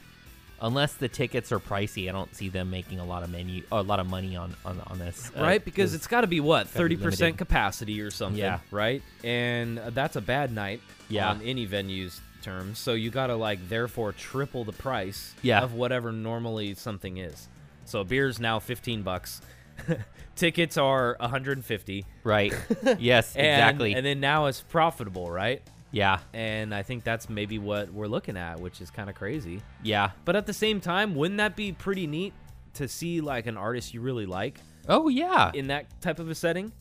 unless 0.61 0.95
the 0.95 1.09
tickets 1.09 1.51
are 1.51 1.59
pricey, 1.59 2.09
I 2.09 2.13
don't 2.13 2.33
see 2.37 2.49
them 2.49 2.71
making 2.71 3.01
a 3.01 3.05
lot 3.05 3.25
of 3.25 3.31
menu, 3.31 3.65
a 3.73 3.83
lot 3.83 3.99
of 3.99 4.07
money 4.07 4.37
on 4.37 4.55
on, 4.65 4.81
on 4.87 5.01
this. 5.01 5.33
uh, 5.37 5.43
right? 5.43 5.63
Because 5.65 5.93
it's 5.93 6.07
got 6.07 6.21
to 6.21 6.29
be 6.29 6.39
what 6.39 6.69
thirty 6.69 6.97
percent 6.97 7.37
capacity 7.37 8.01
or 8.01 8.13
something, 8.13 8.39
Yeah. 8.39 8.61
right? 8.71 9.03
And 9.25 9.81
uh, 9.81 9.91
that's 9.91 10.15
a 10.15 10.21
bad 10.21 10.53
night 10.53 10.81
Yeah. 11.09 11.31
on 11.31 11.43
any 11.43 11.65
venue's 11.65 12.21
terms. 12.43 12.79
So 12.79 12.93
you 12.95 13.11
got 13.11 13.27
to 13.27 13.35
like 13.35 13.69
therefore 13.69 14.13
triple 14.13 14.63
the 14.65 14.73
price 14.73 15.35
Yeah. 15.43 15.63
of 15.63 15.75
whatever 15.75 16.13
normally 16.13 16.75
something 16.75 17.17
is. 17.17 17.49
So 17.87 18.03
a 18.03 18.05
beer's 18.05 18.39
now 18.39 18.61
fifteen 18.61 19.03
bucks. 19.03 19.41
Tickets 20.37 20.77
are 20.77 21.17
150. 21.21 22.07
right. 22.25 22.53
yes, 22.99 23.37
And, 23.37 23.47
exactly. 23.47 23.95
And 23.95 24.05
then 24.05 24.21
now 24.21 24.47
it's 24.47 24.61
profitable, 24.63 25.31
right? 25.31 25.63
yeah, 25.91 26.21
And 26.33 26.75
I 26.75 26.83
think 26.83 27.05
that's 27.05 27.29
maybe 27.29 27.59
what 27.59 27.93
we're 27.93 28.07
looking 28.07 28.37
at, 28.39 28.59
which 28.61 28.81
is 28.81 28.91
kind 28.91 29.11
of 29.11 29.15
crazy. 29.17 29.61
yeah. 29.83 30.13
But 30.25 30.37
at 30.37 30.47
the 30.47 30.55
same 30.55 30.81
time, 30.81 31.15
wouldn't 31.15 31.37
that 31.39 31.55
be 31.55 31.73
pretty 31.73 32.07
neat 32.07 32.33
to 32.75 32.89
see 32.89 33.21
like 33.21 33.47
an 33.47 33.59
artist 33.59 33.93
you 33.93 34.01
really 34.01 34.25
like 34.25 34.59
Oh 34.89 35.09
yeah. 35.09 35.51
in 35.53 35.67
that 35.67 36.01
type 36.01 36.19
of 36.19 36.31
a 36.31 36.35
setting? 36.35 36.73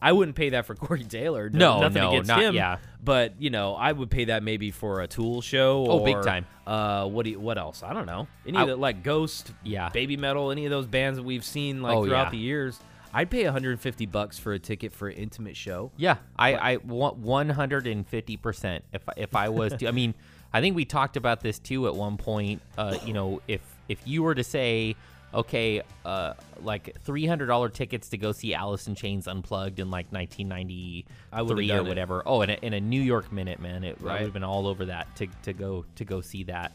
I 0.00 0.12
wouldn't 0.12 0.36
pay 0.36 0.50
that 0.50 0.64
for 0.66 0.74
Corey 0.76 1.04
Taylor. 1.04 1.50
No, 1.50 1.80
nothing 1.80 2.02
no, 2.02 2.10
against 2.10 2.28
not- 2.28 2.40
him. 2.42 2.54
yeah. 2.54 2.78
but 3.02 3.34
you 3.40 3.50
know, 3.50 3.74
I 3.74 3.90
would 3.92 4.10
pay 4.10 4.26
that 4.26 4.42
maybe 4.42 4.70
for 4.70 5.00
a 5.00 5.06
Tool 5.06 5.40
show. 5.40 5.84
Oh, 5.88 5.98
or, 6.00 6.04
big 6.04 6.22
time. 6.22 6.46
Uh, 6.66 7.06
what 7.06 7.24
do 7.24 7.30
you, 7.30 7.40
what 7.40 7.58
else? 7.58 7.82
I 7.82 7.92
don't 7.94 8.06
know. 8.06 8.26
Any 8.46 8.58
I- 8.58 8.62
of 8.62 8.68
the 8.68 8.76
like 8.76 9.02
Ghost, 9.02 9.52
Yeah. 9.64 9.88
Baby 9.88 10.16
Metal, 10.16 10.50
any 10.50 10.64
of 10.66 10.70
those 10.70 10.86
bands 10.86 11.16
that 11.18 11.24
we've 11.24 11.44
seen 11.44 11.82
like 11.82 11.96
Oh, 11.96 12.04
throughout 12.04 12.26
yeah. 12.26 12.30
the 12.30 12.36
years. 12.38 12.78
I'd 13.12 13.30
pay 13.30 13.44
150 13.44 14.04
bucks 14.06 14.38
for 14.38 14.52
a 14.52 14.58
ticket 14.58 14.92
for 14.92 15.08
an 15.08 15.16
intimate 15.16 15.56
show. 15.56 15.90
Yeah, 15.96 16.18
I 16.38 16.54
I 16.54 16.76
want 16.76 17.16
one 17.16 17.48
hundred 17.48 17.86
and 17.86 18.06
fifty 18.06 18.36
percent. 18.36 18.84
If 18.92 19.02
if 19.16 19.34
I 19.34 19.48
was 19.48 19.72
to, 19.78 19.88
I 19.88 19.92
mean, 19.92 20.12
I 20.52 20.60
think 20.60 20.76
we 20.76 20.84
talked 20.84 21.16
about 21.16 21.40
this 21.40 21.58
too 21.58 21.86
at 21.88 21.94
one 21.96 22.18
point. 22.18 22.60
Uh, 22.76 22.98
you 23.06 23.14
know, 23.14 23.40
if 23.48 23.62
if 23.88 23.98
you 24.06 24.22
were 24.22 24.34
to 24.34 24.44
say, 24.44 24.94
okay, 25.34 25.82
uh, 26.04 26.34
like 26.62 26.96
three 27.02 27.26
hundred 27.26 27.46
dollar 27.46 27.68
tickets 27.68 28.08
to 28.10 28.18
go 28.18 28.32
see 28.32 28.54
Alice 28.54 28.86
in 28.88 28.94
Chains 28.94 29.26
unplugged 29.28 29.78
in 29.80 29.90
like 29.90 30.12
nineteen 30.12 30.48
ninety 30.48 31.04
three 31.08 31.16
I 31.32 31.42
would've 31.42 31.56
three 31.56 31.66
done 31.68 31.78
or 31.80 31.86
it. 31.86 31.88
whatever. 31.88 32.22
Oh, 32.26 32.42
in 32.42 32.50
a, 32.50 32.54
in 32.62 32.72
a 32.74 32.80
New 32.80 33.00
York 33.02 33.30
minute, 33.32 33.60
man, 33.60 33.84
it 33.84 34.00
Right. 34.00 34.14
would 34.14 34.22
have 34.22 34.32
been 34.32 34.44
all 34.44 34.66
over 34.66 34.86
that 34.86 35.14
to 35.16 35.26
to 35.42 35.52
go 35.52 35.84
to 35.96 36.04
go 36.04 36.20
see 36.20 36.44
that. 36.44 36.72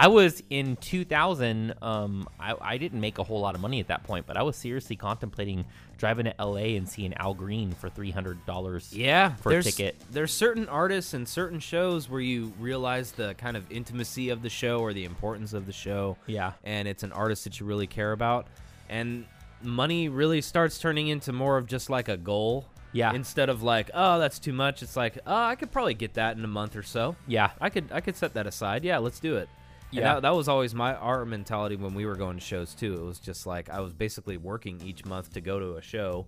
I 0.00 0.08
was 0.08 0.42
in 0.48 0.76
2000. 0.76 1.74
Um, 1.82 2.26
I, 2.38 2.54
I 2.60 2.78
didn't 2.78 3.00
make 3.00 3.18
a 3.18 3.22
whole 3.24 3.40
lot 3.40 3.54
of 3.54 3.60
money 3.60 3.80
at 3.80 3.88
that 3.88 4.04
point, 4.04 4.26
but 4.26 4.36
I 4.36 4.42
was 4.42 4.56
seriously 4.56 4.96
contemplating 4.96 5.66
driving 5.98 6.24
to 6.24 6.34
LA 6.38 6.76
and 6.76 6.88
seeing 6.88 7.12
Al 7.14 7.34
Green 7.34 7.72
for 7.72 7.90
three 7.90 8.10
hundred 8.10 8.44
dollars. 8.46 8.92
Yeah, 8.94 9.34
for 9.36 9.52
a 9.52 9.62
ticket. 9.62 10.00
There's 10.10 10.32
certain 10.32 10.68
artists 10.68 11.12
and 11.12 11.28
certain 11.28 11.60
shows 11.60 12.08
where 12.08 12.20
you 12.22 12.52
realize 12.58 13.12
the 13.12 13.34
kind 13.34 13.56
of 13.56 13.70
intimacy 13.70 14.30
of 14.30 14.40
the 14.42 14.48
show 14.48 14.78
or 14.80 14.92
the 14.94 15.04
importance 15.04 15.52
of 15.52 15.66
the 15.66 15.72
show. 15.72 16.16
Yeah. 16.26 16.52
and 16.64 16.88
it's 16.88 17.02
an 17.02 17.12
artist 17.12 17.44
that 17.44 17.60
you 17.60 17.66
really 17.66 17.86
care 17.86 18.12
about, 18.12 18.46
and 18.88 19.26
money 19.62 20.08
really 20.08 20.40
starts 20.40 20.78
turning 20.78 21.08
into 21.08 21.32
more 21.32 21.58
of 21.58 21.66
just 21.66 21.90
like 21.90 22.08
a 22.08 22.16
goal. 22.16 22.64
Yeah. 22.92 23.12
Instead 23.12 23.50
of 23.50 23.62
like, 23.62 23.88
oh, 23.94 24.18
that's 24.18 24.40
too 24.40 24.52
much. 24.52 24.82
It's 24.82 24.96
like, 24.96 25.18
oh, 25.24 25.42
I 25.44 25.54
could 25.54 25.70
probably 25.70 25.94
get 25.94 26.14
that 26.14 26.36
in 26.36 26.44
a 26.44 26.48
month 26.48 26.74
or 26.74 26.82
so. 26.82 27.14
Yeah. 27.28 27.50
I 27.60 27.70
could 27.70 27.92
I 27.92 28.00
could 28.00 28.16
set 28.16 28.34
that 28.34 28.48
aside. 28.48 28.82
Yeah, 28.82 28.98
let's 28.98 29.20
do 29.20 29.36
it. 29.36 29.48
Yeah. 29.90 30.14
that, 30.14 30.22
that 30.22 30.34
was 30.34 30.48
always 30.48 30.74
my 30.74 30.94
our 30.94 31.24
mentality 31.24 31.76
when 31.76 31.94
we 31.94 32.06
were 32.06 32.16
going 32.16 32.36
to 32.36 32.44
shows 32.44 32.74
too. 32.74 32.94
It 32.94 33.04
was 33.04 33.18
just 33.18 33.46
like 33.46 33.68
I 33.70 33.80
was 33.80 33.92
basically 33.92 34.36
working 34.36 34.80
each 34.84 35.04
month 35.04 35.32
to 35.34 35.40
go 35.40 35.58
to 35.58 35.76
a 35.76 35.82
show 35.82 36.26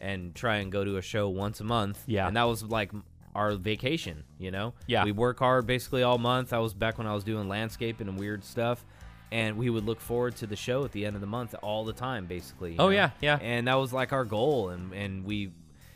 and 0.00 0.34
try 0.34 0.56
and 0.56 0.72
go 0.72 0.84
to 0.84 0.96
a 0.96 1.02
show 1.02 1.28
once 1.28 1.60
a 1.60 1.64
month. 1.64 2.02
Yeah. 2.06 2.26
And 2.26 2.36
that 2.36 2.44
was 2.44 2.62
like 2.62 2.90
our 3.34 3.54
vacation, 3.54 4.24
you 4.38 4.50
know? 4.50 4.74
Yeah. 4.86 5.04
We 5.04 5.12
work 5.12 5.38
hard 5.38 5.66
basically 5.66 6.02
all 6.02 6.18
month. 6.18 6.52
I 6.52 6.58
was 6.58 6.74
back 6.74 6.98
when 6.98 7.06
I 7.06 7.14
was 7.14 7.24
doing 7.24 7.48
landscaping 7.48 8.08
and 8.08 8.18
weird 8.18 8.44
stuff. 8.44 8.84
And 9.32 9.56
we 9.56 9.70
would 9.70 9.84
look 9.84 10.00
forward 10.00 10.34
to 10.36 10.46
the 10.46 10.56
show 10.56 10.84
at 10.84 10.90
the 10.90 11.06
end 11.06 11.14
of 11.14 11.20
the 11.20 11.26
month 11.26 11.54
all 11.62 11.84
the 11.84 11.92
time, 11.92 12.26
basically. 12.26 12.74
Oh, 12.78 12.86
know? 12.86 12.88
yeah, 12.88 13.10
yeah. 13.20 13.38
And 13.40 13.68
that 13.68 13.74
was 13.74 13.92
like 13.92 14.12
our 14.12 14.24
goal. 14.24 14.70
And, 14.70 14.92
and 14.92 15.24
we, 15.24 15.52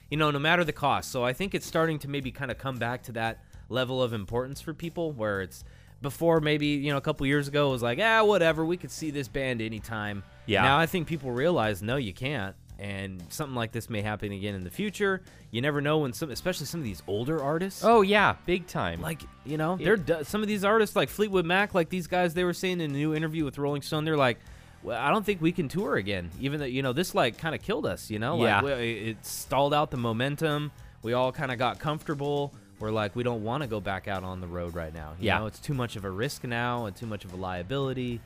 you 0.09 0.16
know, 0.16 0.30
no 0.30 0.38
matter 0.38 0.62
the 0.62 0.73
cost. 0.73 1.11
So 1.11 1.25
I 1.25 1.33
think 1.33 1.52
it's 1.52 1.66
starting 1.66 1.99
to 2.00 2.09
maybe 2.09 2.30
kind 2.30 2.52
of 2.52 2.59
come 2.59 2.76
back 2.76 3.02
to 3.04 3.12
that 3.12 3.42
level 3.68 4.00
of 4.02 4.12
importance 4.12 4.61
for 4.61 4.73
people 4.73 5.11
where 5.11 5.40
it's 5.40 5.64
before 6.05 6.41
maybe, 6.41 6.67
you 6.69 6.93
know, 6.93 6.99
a 6.99 7.01
couple 7.01 7.27
years 7.27 7.49
ago, 7.49 7.69
it 7.69 7.73
was 7.73 7.83
like, 7.83 7.99
ah, 8.01 8.23
whatever, 8.23 8.65
we 8.65 8.77
could 8.77 8.93
see 8.93 9.11
this 9.11 9.27
band 9.27 9.61
anytime. 9.61 10.23
Yeah. 10.47 10.63
Now 10.63 10.79
I 10.79 10.87
think 10.87 11.09
people 11.09 11.33
realize, 11.33 11.83
no, 11.83 11.97
you 11.97 12.13
can't. 12.13 12.55
And 12.79 13.23
something 13.31 13.55
like 13.55 13.73
this 13.73 13.89
may 13.89 14.03
happen 14.03 14.31
again 14.33 14.55
in 14.55 14.63
the 14.65 14.71
future. 14.71 15.23
You 15.53 15.61
never 15.63 15.81
know 15.81 15.99
when 15.99 16.13
some, 16.13 16.31
especially 16.31 16.67
some 16.67 16.81
of 16.81 16.85
these 16.85 17.03
older 17.07 17.41
artists. 17.43 17.83
Oh 17.85 18.03
yeah, 18.03 18.35
big 18.47 18.67
time. 18.67 19.01
Like 19.01 19.23
you 19.45 19.57
know, 19.57 19.77
they're 19.77 20.25
some 20.25 20.43
of 20.43 20.49
these 20.49 20.65
artists 20.65 20.97
like 20.97 21.09
Fleetwood 21.09 21.47
Mac, 21.47 21.73
like 21.75 21.89
these 21.89 22.07
guys. 22.09 22.35
They 22.35 22.43
were 22.45 22.53
saying 22.53 22.81
in 22.81 22.91
a 22.91 22.95
new 22.95 23.15
interview 23.15 23.45
with 23.45 23.59
Rolling 23.59 23.83
Stone, 23.83 24.05
they're 24.05 24.17
like, 24.17 24.39
"Well, 24.83 25.01
I 25.01 25.11
don't 25.13 25.25
think 25.25 25.41
we 25.41 25.53
can 25.53 25.69
tour 25.69 25.95
again, 25.97 26.31
even 26.41 26.59
though 26.59 26.67
you 26.67 26.83
know 26.83 26.93
this 26.93 27.15
like 27.15 27.39
kind 27.39 27.55
of 27.55 27.63
killed 27.63 27.87
us. 27.87 28.11
You 28.11 28.19
know, 28.19 28.43
Yeah. 28.43 28.61
we- 28.63 28.73
it 29.11 29.25
stalled 29.25 29.73
out 29.73 29.93
the 29.93 29.97
momentum. 29.97 30.73
We 31.03 31.13
all 31.13 31.31
kind 31.31 31.53
of 31.53 31.59
got 31.59 31.79
comfortable. 31.79 32.53
We're 32.85 32.91
like, 32.91 33.17
we 33.17 33.23
don't 33.23 33.43
want 33.43 33.62
to 33.62 33.67
go 33.67 33.81
back 33.81 34.09
out 34.09 34.25
on 34.25 34.43
the 34.43 34.47
road 34.47 34.75
right 34.75 34.93
now. 34.93 35.12
You 35.19 35.26
Yeah. 35.29 35.38
know, 35.38 35.47
it's 35.47 35.59
too 35.59 35.73
much 35.73 35.97
of 35.97 36.05
a 36.05 36.11
risk 36.11 36.45
now, 36.45 36.85
and 36.85 36.95
too 36.95 37.07
much 37.07 37.25
of 37.25 37.33
a 37.33 37.37
liability, 37.37 38.21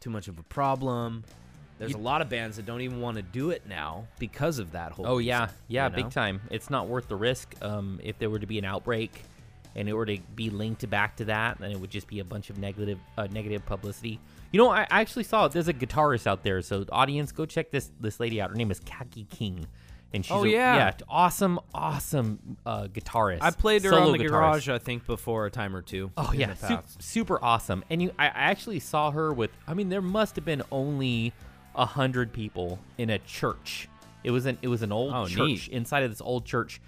too 0.00 0.10
much 0.10 0.26
of 0.26 0.36
a 0.36 0.42
problem. 0.42 1.22
There's 1.78 1.92
You- 1.92 1.96
a 1.96 2.00
lot 2.00 2.20
of 2.20 2.28
bands 2.28 2.56
that 2.56 2.66
don't 2.66 2.80
even 2.80 3.00
want 3.00 3.18
to 3.18 3.22
do 3.22 3.50
it 3.50 3.68
now 3.68 4.08
because 4.18 4.58
of 4.58 4.72
that 4.72 4.90
whole. 4.92 5.06
oh 5.06 5.18
yeah, 5.18 5.42
reason, 5.42 5.56
yeah, 5.68 5.84
you 5.84 5.90
know? 5.90 5.96
big 6.02 6.10
time. 6.10 6.40
It's 6.50 6.70
not 6.70 6.88
worth 6.88 7.06
the 7.06 7.14
risk. 7.14 7.54
Um, 7.62 8.00
if 8.02 8.18
there 8.18 8.28
were 8.28 8.40
to 8.40 8.46
be 8.46 8.58
an 8.58 8.64
outbreak, 8.64 9.22
and 9.76 9.88
it 9.88 9.92
were 9.92 10.06
to 10.06 10.18
be 10.34 10.50
linked 10.50 10.90
back 10.90 11.14
to 11.18 11.26
that, 11.26 11.58
then 11.58 11.70
it 11.70 11.78
would 11.78 11.90
just 11.90 12.08
be 12.08 12.18
a 12.18 12.24
bunch 12.24 12.50
of 12.50 12.58
negative, 12.58 12.98
uh, 13.16 13.28
negative 13.30 13.64
publicity. 13.64 14.18
You 14.50 14.58
know, 14.58 14.68
I 14.70 14.80
I 14.90 15.00
actually 15.00 15.22
saw 15.22 15.46
there's 15.46 15.68
a 15.68 15.72
guitarist 15.72 16.26
out 16.26 16.42
there. 16.42 16.60
So 16.62 16.84
audience, 16.90 17.30
go 17.30 17.46
check 17.46 17.70
this 17.70 17.92
this 18.00 18.18
lady 18.18 18.40
out. 18.42 18.50
Her 18.50 18.56
name 18.56 18.72
is 18.72 18.80
Kaki 18.80 19.24
King, 19.30 19.68
and 20.12 20.24
she's 20.24 20.32
Oh, 20.32 20.44
a- 20.44 20.48
yeah. 20.48 20.76
yeah, 20.76 20.92
awesome, 21.08 21.60
awesome 21.72 22.56
uh, 22.66 22.84
guitarist. 22.88 23.38
I 23.42 23.50
played 23.50 23.84
her 23.84 23.94
on 23.94 24.12
the 24.12 24.18
guitarist. 24.18 24.28
garage, 24.30 24.68
I 24.68 24.78
think, 24.78 25.06
before 25.06 25.46
a 25.46 25.50
time 25.50 25.74
or 25.76 25.82
two. 25.82 26.10
Oh 26.16 26.32
yeah, 26.34 26.54
su- 26.54 26.78
super 26.98 27.38
awesome. 27.42 27.84
And 27.90 28.02
you, 28.02 28.12
I, 28.18 28.26
I 28.26 28.30
actually 28.50 28.80
saw 28.80 29.10
her 29.10 29.32
with. 29.32 29.50
I 29.66 29.74
mean, 29.74 29.88
there 29.88 30.02
must 30.02 30.36
have 30.36 30.44
been 30.44 30.62
only 30.72 31.32
a 31.74 31.86
hundred 31.86 32.32
people 32.32 32.78
in 32.98 33.10
a 33.10 33.18
church. 33.20 33.88
It 34.24 34.30
was 34.32 34.46
an 34.46 34.58
it 34.62 34.68
was 34.68 34.82
an 34.82 34.92
old 34.92 35.12
Oh, 35.14 35.26
church 35.26 35.38
neat. 35.38 35.68
inside 35.68 36.02
of 36.02 36.10
this 36.10 36.20
old 36.20 36.44
church, 36.44 36.80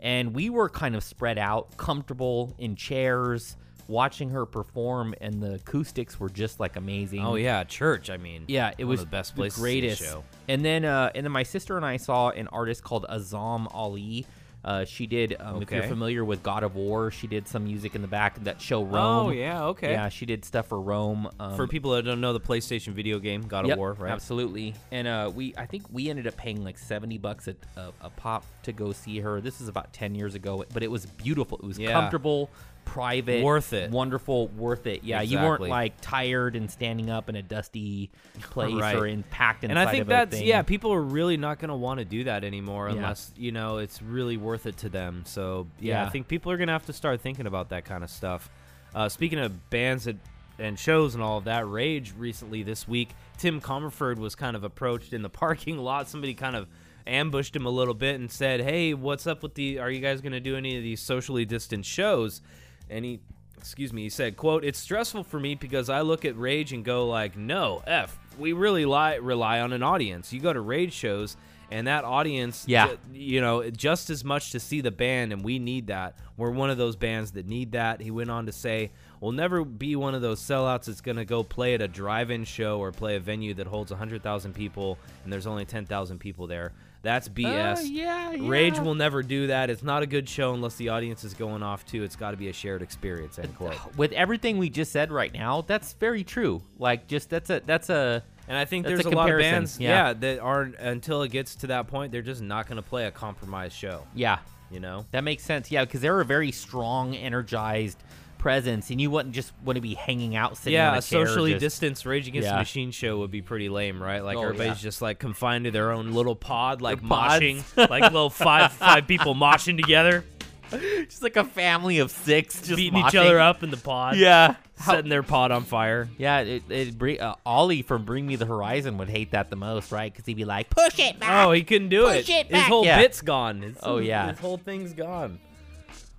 and 0.00 0.34
we 0.34 0.50
were 0.50 0.68
kind 0.68 0.96
of 0.96 1.04
spread 1.04 1.38
out, 1.38 1.76
comfortable 1.76 2.54
in 2.58 2.74
chairs, 2.74 3.56
watching 3.90 4.30
her 4.30 4.46
perform, 4.46 5.14
and 5.20 5.42
the 5.42 5.54
acoustics 5.54 6.18
were 6.20 6.30
just 6.30 6.60
like 6.60 6.76
amazing. 6.76 7.20
Oh 7.24 7.34
yeah, 7.34 7.64
church. 7.64 8.08
I 8.08 8.16
mean, 8.16 8.44
Yeah, 8.48 8.72
it 8.78 8.84
was 8.84 9.00
the 9.00 9.06
best 9.06 9.34
the 9.34 9.40
places 9.40 9.56
to 9.56 9.62
greatest. 9.62 10.02
show. 10.02 10.24
And 10.48 10.64
then, 10.64 10.84
uh, 10.84 11.10
and 11.14 11.24
then 11.24 11.32
my 11.32 11.42
sister 11.42 11.76
and 11.76 11.84
I 11.84 11.96
saw 11.96 12.30
an 12.30 12.48
artist 12.48 12.82
called 12.84 13.04
Azam 13.10 13.66
Ali. 13.74 14.26
Uh, 14.62 14.84
she 14.84 15.06
did, 15.06 15.34
um, 15.40 15.62
if 15.62 15.70
you're 15.70 15.82
familiar 15.84 16.22
with 16.22 16.42
God 16.42 16.64
of 16.64 16.74
War, 16.76 17.10
she 17.10 17.26
did 17.26 17.48
some 17.48 17.64
music 17.64 17.94
in 17.94 18.02
the 18.02 18.08
back 18.08 18.36
of 18.36 18.44
that 18.44 18.60
show 18.60 18.84
Rome. 18.84 19.28
Oh, 19.28 19.30
yeah, 19.30 19.64
okay. 19.68 19.92
Yeah, 19.92 20.10
she 20.10 20.26
did 20.26 20.44
stuff 20.44 20.66
for 20.68 20.78
Rome. 20.78 21.30
Um, 21.40 21.56
For 21.56 21.66
people 21.66 21.92
that 21.92 22.02
don't 22.04 22.20
know, 22.20 22.34
the 22.34 22.40
PlayStation 22.40 22.92
video 22.92 23.18
game 23.18 23.40
God 23.40 23.66
yep, 23.66 23.76
of 23.76 23.78
War, 23.78 23.94
right? 23.94 24.12
Absolutely. 24.12 24.74
And 24.92 25.08
uh, 25.08 25.30
we, 25.34 25.54
I 25.56 25.64
think 25.64 25.84
we 25.90 26.10
ended 26.10 26.26
up 26.26 26.36
paying 26.36 26.62
like 26.62 26.76
seventy 26.76 27.16
bucks 27.16 27.48
a, 27.48 27.56
a, 27.78 27.92
a 28.02 28.10
pop 28.10 28.44
to 28.64 28.72
go 28.72 28.92
see 28.92 29.18
her. 29.20 29.40
This 29.40 29.62
is 29.62 29.68
about 29.68 29.94
ten 29.94 30.14
years 30.14 30.34
ago, 30.34 30.62
but 30.74 30.82
it 30.82 30.90
was 30.90 31.06
beautiful. 31.06 31.56
It 31.56 31.64
was 31.64 31.78
Yeah. 31.78 31.92
comfortable, 31.92 32.50
private, 32.92 33.44
Worth 33.44 33.72
it. 33.72 33.90
wonderful, 33.92 34.48
worth 34.48 34.86
it. 34.86 35.04
Yeah, 35.04 35.20
you 35.22 35.38
weren't 35.38 35.62
like 35.62 35.94
tired 36.00 36.56
and 36.56 36.68
standing 36.68 37.08
up 37.08 37.28
in 37.28 37.36
a 37.36 37.42
dusty 37.42 38.10
place 38.40 38.74
Right. 38.74 38.96
or 38.96 39.06
in 39.06 39.22
packed 39.22 39.62
inside 39.62 39.70
And 39.70 39.78
I 39.88 39.92
think 39.92 40.08
that's 40.08 40.40
yeah, 40.40 40.62
people 40.62 40.92
are 40.92 41.00
really 41.00 41.36
not 41.36 41.60
going 41.60 41.68
to 41.68 41.76
want 41.76 41.98
to 42.00 42.04
do 42.04 42.24
that 42.24 42.42
anymore 42.42 42.88
Yeah. 42.88 42.96
unless 42.96 43.32
you 43.36 43.52
know 43.52 43.78
it's 43.78 44.02
really 44.02 44.36
worth 44.36 44.66
it 44.66 44.76
to 44.78 44.88
them. 44.88 45.22
So 45.24 45.68
yeah, 45.78 46.02
Yeah. 46.02 46.06
I 46.06 46.08
think 46.10 46.26
people 46.26 46.50
are 46.50 46.56
going 46.56 46.66
to 46.66 46.72
have 46.72 46.86
to 46.86 46.92
start 46.92 47.20
thinking 47.20 47.46
about 47.46 47.68
that 47.68 47.84
kind 47.84 48.02
of 48.02 48.10
stuff. 48.10 48.50
Uh, 48.92 49.08
speaking 49.08 49.38
of 49.38 49.70
bands 49.70 50.04
that, 50.04 50.16
and 50.58 50.76
shows 50.76 51.14
and 51.14 51.22
all 51.22 51.38
of 51.38 51.44
that, 51.44 51.68
Rage 51.68 52.12
recently 52.18 52.62
this 52.64 52.88
week, 52.88 53.10
Tim 53.38 53.60
Commerford 53.60 54.18
was 54.18 54.34
kind 54.34 54.56
of 54.56 54.64
approached 54.64 55.12
in 55.12 55.22
the 55.22 55.30
parking 55.44 55.78
lot. 55.78 56.08
Somebody 56.08 56.34
kind 56.34 56.56
of 56.56 56.66
ambushed 57.06 57.54
him 57.56 57.64
a 57.66 57.70
little 57.70 57.94
bit 57.94 58.18
and 58.20 58.30
said, 58.30 58.60
"Hey, 58.60 58.92
what's 58.94 59.26
up 59.28 59.42
with 59.44 59.54
the? 59.54 59.78
Are 59.78 59.90
you 59.90 60.00
guys 60.00 60.20
going 60.20 60.32
to 60.32 60.40
do 60.40 60.56
any 60.56 60.76
of 60.76 60.82
these 60.82 61.00
socially 61.00 61.44
distant 61.44 61.86
shows?" 61.86 62.42
And 62.90 63.04
he 63.04 63.20
excuse 63.58 63.92
me, 63.92 64.02
he 64.04 64.08
said, 64.08 64.36
quote, 64.38 64.64
It's 64.64 64.78
stressful 64.78 65.24
for 65.24 65.38
me 65.38 65.54
because 65.54 65.90
I 65.90 66.00
look 66.00 66.24
at 66.24 66.36
Rage 66.38 66.72
and 66.72 66.82
go 66.84 67.06
like, 67.06 67.36
no, 67.36 67.82
F, 67.86 68.18
we 68.38 68.54
really 68.54 68.86
lie, 68.86 69.16
rely 69.16 69.60
on 69.60 69.74
an 69.74 69.82
audience. 69.82 70.32
You 70.32 70.40
go 70.40 70.52
to 70.52 70.60
Rage 70.62 70.94
shows 70.94 71.36
and 71.70 71.86
that 71.86 72.04
audience, 72.04 72.64
Yeah. 72.66 72.88
ju- 72.88 72.98
you 73.12 73.40
know, 73.42 73.68
just 73.70 74.08
as 74.08 74.24
much 74.24 74.52
to 74.52 74.60
see 74.60 74.80
the 74.80 74.90
band 74.90 75.32
and 75.34 75.44
we 75.44 75.58
need 75.58 75.88
that. 75.88 76.16
We're 76.38 76.50
one 76.50 76.70
of 76.70 76.78
those 76.78 76.96
bands 76.96 77.32
that 77.32 77.46
need 77.46 77.72
that. 77.72 78.00
He 78.00 78.10
went 78.10 78.30
on 78.30 78.46
to 78.46 78.52
say, 78.52 78.92
we'll 79.20 79.32
never 79.32 79.62
be 79.62 79.94
one 79.94 80.14
of 80.14 80.22
those 80.22 80.40
sellouts 80.40 80.86
that's 80.86 81.02
going 81.02 81.18
to 81.18 81.26
go 81.26 81.42
play 81.44 81.74
at 81.74 81.82
a 81.82 81.86
drive-in 81.88 82.44
show 82.44 82.78
or 82.80 82.92
play 82.92 83.16
a 83.16 83.20
venue 83.20 83.52
that 83.54 83.66
holds 83.66 83.90
100,000 83.92 84.54
people 84.54 84.98
and 85.22 85.30
there's 85.32 85.46
only 85.46 85.66
10,000 85.66 86.18
people 86.18 86.46
there. 86.46 86.72
That's 87.02 87.28
BS. 87.28 87.78
Uh, 87.78 87.80
yeah, 87.82 88.34
Rage 88.38 88.78
will 88.78 88.94
never 88.94 89.22
do 89.22 89.46
that. 89.46 89.70
It's 89.70 89.82
not 89.82 90.02
a 90.02 90.06
good 90.06 90.28
show 90.28 90.52
unless 90.52 90.76
the 90.76 90.90
audience 90.90 91.24
is 91.24 91.32
going 91.32 91.62
off 91.62 91.86
too. 91.86 92.02
It's 92.02 92.16
got 92.16 92.32
to 92.32 92.36
be 92.36 92.48
a 92.48 92.52
shared 92.52 92.82
experience. 92.82 93.38
End 93.38 93.54
quote. 93.56 93.76
With 93.96 94.12
everything 94.12 94.58
we 94.58 94.68
just 94.68 94.92
said 94.92 95.10
right 95.10 95.32
now, 95.32 95.62
that's 95.62 95.94
very 95.94 96.24
true. 96.24 96.62
Like, 96.78 97.06
just 97.06 97.30
that's 97.30 97.48
a 97.50 97.62
that's 97.64 97.88
a 97.88 98.22
And 98.48 98.56
I 98.58 98.66
think 98.66 98.84
there's 98.86 99.06
a 99.06 99.08
a, 99.08 99.10
lot 99.10 99.30
of 99.30 99.38
bands, 99.38 99.80
yeah. 99.80 100.08
yeah. 100.08 100.12
that 100.12 100.40
aren't 100.40 100.76
until 100.76 101.22
it 101.22 101.30
gets 101.30 101.54
to 101.56 101.68
that 101.68 101.86
point, 101.88 102.12
they're 102.12 102.22
just 102.22 102.42
not 102.42 102.66
going 102.66 102.76
to 102.76 102.82
play 102.82 103.06
a 103.06 103.10
compromised 103.10 103.74
show. 103.74 104.06
yeah. 104.14 104.38
You 104.70 104.78
know? 104.78 105.04
That 105.10 105.24
makes 105.24 105.42
sense. 105.42 105.72
Yeah, 105.72 105.84
because 105.84 106.00
they're 106.00 106.20
a 106.20 106.24
very 106.24 106.52
strong, 106.52 107.16
energized 107.16 107.98
presence, 108.40 108.90
and 108.90 109.00
you 109.00 109.10
wouldn't 109.10 109.34
just 109.34 109.52
want 109.64 109.76
to 109.76 109.80
be 109.80 109.94
hanging 109.94 110.34
out 110.34 110.56
sitting 110.56 110.72
yeah, 110.72 110.90
on 110.92 110.98
a, 110.98 111.02
socially 111.02 111.52
just- 111.52 111.60
distanced 111.60 112.04
Rage 112.06 112.26
Against 112.26 112.46
Yeah. 112.46 112.54
the 112.54 112.58
Machine 112.58 112.90
show 112.90 113.18
would 113.18 113.30
be 113.30 113.42
pretty 113.42 113.68
lame, 113.68 114.02
right? 114.02 114.24
Like 114.24 114.36
Oh, 114.38 114.42
everybody's 114.42 114.82
yeah. 114.82 114.88
just 114.88 115.00
like 115.02 115.18
confined 115.20 115.66
to 115.66 115.70
their 115.70 115.92
own 115.92 116.12
little 116.12 116.34
pod, 116.34 116.82
like 116.82 117.00
moshing, 117.02 117.62
like 117.88 118.02
little 118.02 118.30
five 118.30 118.72
five 118.72 119.06
people 119.06 119.34
moshing 119.34 119.80
together, 119.80 120.24
just 120.70 121.22
like 121.22 121.36
a 121.36 121.44
family 121.44 121.98
of 121.98 122.10
six, 122.10 122.62
just 122.62 122.76
beating 122.76 122.98
each 123.06 123.14
other 123.14 123.38
up 123.38 123.62
in 123.62 123.70
the 123.70 123.76
pod. 123.76 124.16
Yeah, 124.16 124.54
How- 124.78 124.92
setting 124.94 125.10
their 125.10 125.22
pod 125.22 125.50
on 125.52 125.64
fire. 125.64 126.08
yeah. 126.16 126.40
It, 126.40 126.62
it 126.70 126.96
bring, 126.98 127.20
uh, 127.20 127.34
Ollie 127.44 127.82
from 127.82 128.04
Bring 128.04 128.26
Me 128.26 128.36
the 128.36 128.46
Horizon 128.46 128.96
would 128.98 129.10
hate 129.10 129.32
that 129.32 129.50
the 129.50 129.56
most, 129.56 129.92
right? 129.92 130.12
Because 130.12 130.24
he'd 130.26 130.36
be 130.36 130.44
like, 130.46 130.70
"Push 130.70 130.98
it 130.98 131.18
back." 131.20 131.46
Oh, 131.46 131.52
he 131.52 131.62
couldn't 131.62 131.90
do 131.90 132.04
Push 132.06 132.28
it. 132.30 132.46
it 132.50 132.54
His 132.54 132.62
whole 132.64 132.84
Yeah. 132.84 132.98
bit's 133.00 133.20
gone. 133.20 133.62
His- 133.62 133.76
Oh, 133.82 133.98
yeah. 133.98 134.30
his 134.30 134.38
whole 134.38 134.56
thing's 134.58 134.92
gone. 134.94 135.38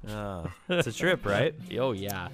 Uh, 0.08 0.48
it's 0.70 0.88
a 0.88 0.92
trip, 0.94 1.26
right? 1.26 1.54
oh 1.80 1.92
yeah. 1.92 2.30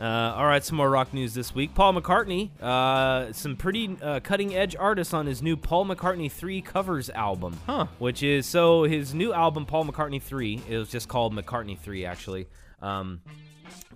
Uh, 0.00 0.32
all 0.36 0.46
right, 0.46 0.62
some 0.62 0.76
more 0.76 0.88
rock 0.88 1.12
news 1.12 1.34
this 1.34 1.52
week. 1.52 1.74
Paul 1.74 1.92
McCartney, 1.94 2.50
uh, 2.62 3.32
some 3.32 3.56
pretty 3.56 3.96
uh, 4.00 4.20
cutting 4.20 4.54
edge 4.54 4.76
artists 4.76 5.12
on 5.12 5.26
his 5.26 5.42
new 5.42 5.56
Paul 5.56 5.86
McCartney 5.86 6.30
3 6.30 6.62
covers 6.62 7.10
album. 7.10 7.58
Huh. 7.66 7.86
Which 7.98 8.22
is, 8.22 8.46
so 8.46 8.84
his 8.84 9.12
new 9.12 9.32
album, 9.32 9.66
Paul 9.66 9.86
McCartney 9.86 10.22
3, 10.22 10.62
it 10.68 10.78
was 10.78 10.88
just 10.88 11.08
called 11.08 11.34
McCartney 11.34 11.76
3, 11.76 12.04
actually. 12.04 12.46
Um, 12.80 13.20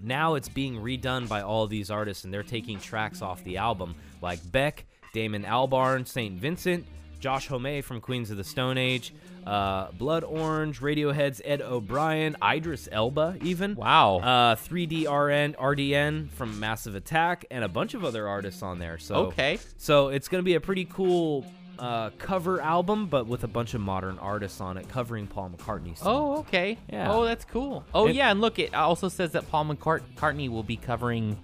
now 0.01 0.35
it's 0.35 0.49
being 0.49 0.75
redone 0.75 1.29
by 1.29 1.43
all 1.43 1.69
these 1.69 1.89
artists, 1.89 2.25
and 2.25 2.35
they're 2.35 2.43
taking 2.43 2.81
tracks 2.81 3.23
off 3.23 3.45
the 3.45 3.59
album, 3.59 3.95
like 4.21 4.41
Beck, 4.51 4.87
Damon 5.15 5.45
Albarn, 5.45 6.05
St. 6.05 6.35
Vincent, 6.37 6.85
Josh 7.23 7.47
Homme 7.47 7.81
from 7.83 8.01
Queens 8.01 8.31
of 8.33 8.37
the 8.37 8.43
Stone 8.45 8.77
Age, 8.79 9.15
uh, 9.47 9.93
Blood 9.93 10.25
Orange, 10.25 10.81
Radiohead's 10.81 11.41
Ed 11.45 11.63
O'Brien, 11.63 12.37
Idris 12.45 12.89
Elba, 12.91 13.37
even. 13.43 13.77
Wow. 13.77 14.17
Uh, 14.19 14.57
3DRN, 14.57 15.55
RDN 15.57 16.29
from 16.33 16.59
Massive 16.59 16.97
Attack, 16.97 17.45
and 17.51 17.63
a 17.63 17.69
bunch 17.69 17.95
of 17.95 18.05
other 18.05 18.27
artists 18.27 18.63
on 18.63 18.81
there. 18.81 18.99
So 18.99 19.15
Okay. 19.29 19.59
so 19.79 20.09
it's 20.09 20.27
gonna 20.27 20.43
be 20.43 20.55
a 20.57 20.61
pretty 20.61 20.85
cool 20.85 21.47
uh, 21.79 22.11
cover 22.19 22.61
album, 22.61 23.07
but 23.07 23.27
with 23.29 23.45
a 23.45 23.49
bunch 23.49 23.75
of 23.75 23.81
modern 23.81 24.19
artists 24.19 24.61
on 24.61 24.77
it, 24.77 24.89
covering 24.89 25.27
Paul 25.29 25.51
McCartney. 25.51 25.97
songs. 25.97 26.03
Oh, 26.05 26.37
okay. 26.41 26.77
Yeah. 26.93 27.13
Oh, 27.13 27.25
that's 27.25 27.45
cool. 27.45 27.85
Oh, 27.95 28.09
yeah, 28.09 28.31
and 28.33 28.41
look, 28.41 28.59
it 28.59 28.75
also 28.75 29.09
says 29.09 29.33
that 29.33 29.49
Paul 29.49 29.65
McCartney 29.67 30.49
will 30.49 30.63
be 30.65 30.77
covering 30.77 31.39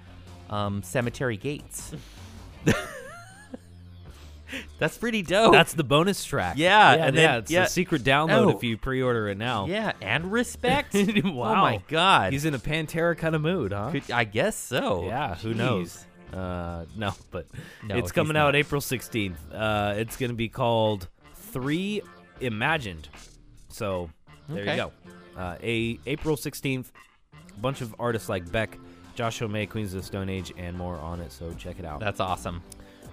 um, 0.51 0.83
Cemetery 0.83 1.37
Gates. 1.37 1.93
that's 4.79 4.97
pretty 4.99 5.23
dope. 5.23 5.53
That's 5.53 5.73
the 5.75 5.85
bonus 5.85 6.25
track. 6.25 6.57
Yeah, 6.59 6.95
yeah, 6.95 7.05
and 7.07 7.17
yeah, 7.17 7.23
then- 7.33 7.39
it's 7.41 7.51
yeah. 7.51 7.63
a 7.65 7.69
secret 7.69 8.03
download 8.03 8.47
Oh. 8.53 8.57
if 8.57 8.63
you 8.65 8.77
pre-order 8.77 9.29
it 9.29 9.39
now. 9.39 9.67
yeah, 9.67 9.93
and 10.01 10.31
respect. 10.33 10.95
wow. 10.95 11.01
Oh 11.59 11.61
my 11.63 11.83
god. 11.89 12.33
He's 12.33 12.45
in 12.45 12.55
a 12.55 12.59
Pantera 12.59 13.17
kind 13.17 13.35
of 13.35 13.41
mood, 13.43 13.73
huh? 13.73 13.91
Could- 13.93 14.11
I 14.11 14.25
guess 14.25 14.57
so. 14.57 15.05
Yeah, 15.07 15.35
who 15.37 15.53
Jeez. 15.55 15.57
knows? 15.57 16.05
Uh, 16.33 16.85
no, 16.97 17.15
but 17.31 17.47
No, 17.87 17.97
it's 17.97 18.09
he's 18.09 18.13
coming 18.13 18.35
not. 18.35 18.49
out 18.49 18.57
April 18.57 18.81
16th. 18.83 19.37
Uh, 19.53 19.95
it's 19.97 20.17
going 20.17 20.31
to 20.31 20.37
be 20.37 20.49
called 20.49 21.09
Three 21.35 22.03
Imagined. 22.41 23.09
So 23.71 24.11
there 24.49 24.63
Okay. 24.63 24.73
you 24.77 24.77
go. 24.77 24.93
Uh, 25.41 25.57
a 25.63 25.99
April 26.07 26.37
16th. 26.37 26.87
A 27.35 27.61
bunch 27.61 27.81
of 27.81 27.95
artists 27.99 28.29
like 28.29 28.51
Beck, 28.53 28.77
Josh 29.15 29.39
Homme, 29.39 29.67
Queens 29.67 29.95
of 29.95 30.01
the 30.03 30.07
Stone 30.07 30.29
Age, 30.29 30.53
and 30.59 30.77
more 30.77 30.97
on 30.99 31.21
it. 31.21 31.33
So 31.33 31.53
check 31.55 31.79
it 31.79 31.85
out. 31.85 31.99
That's 32.01 32.21
awesome. 32.21 32.63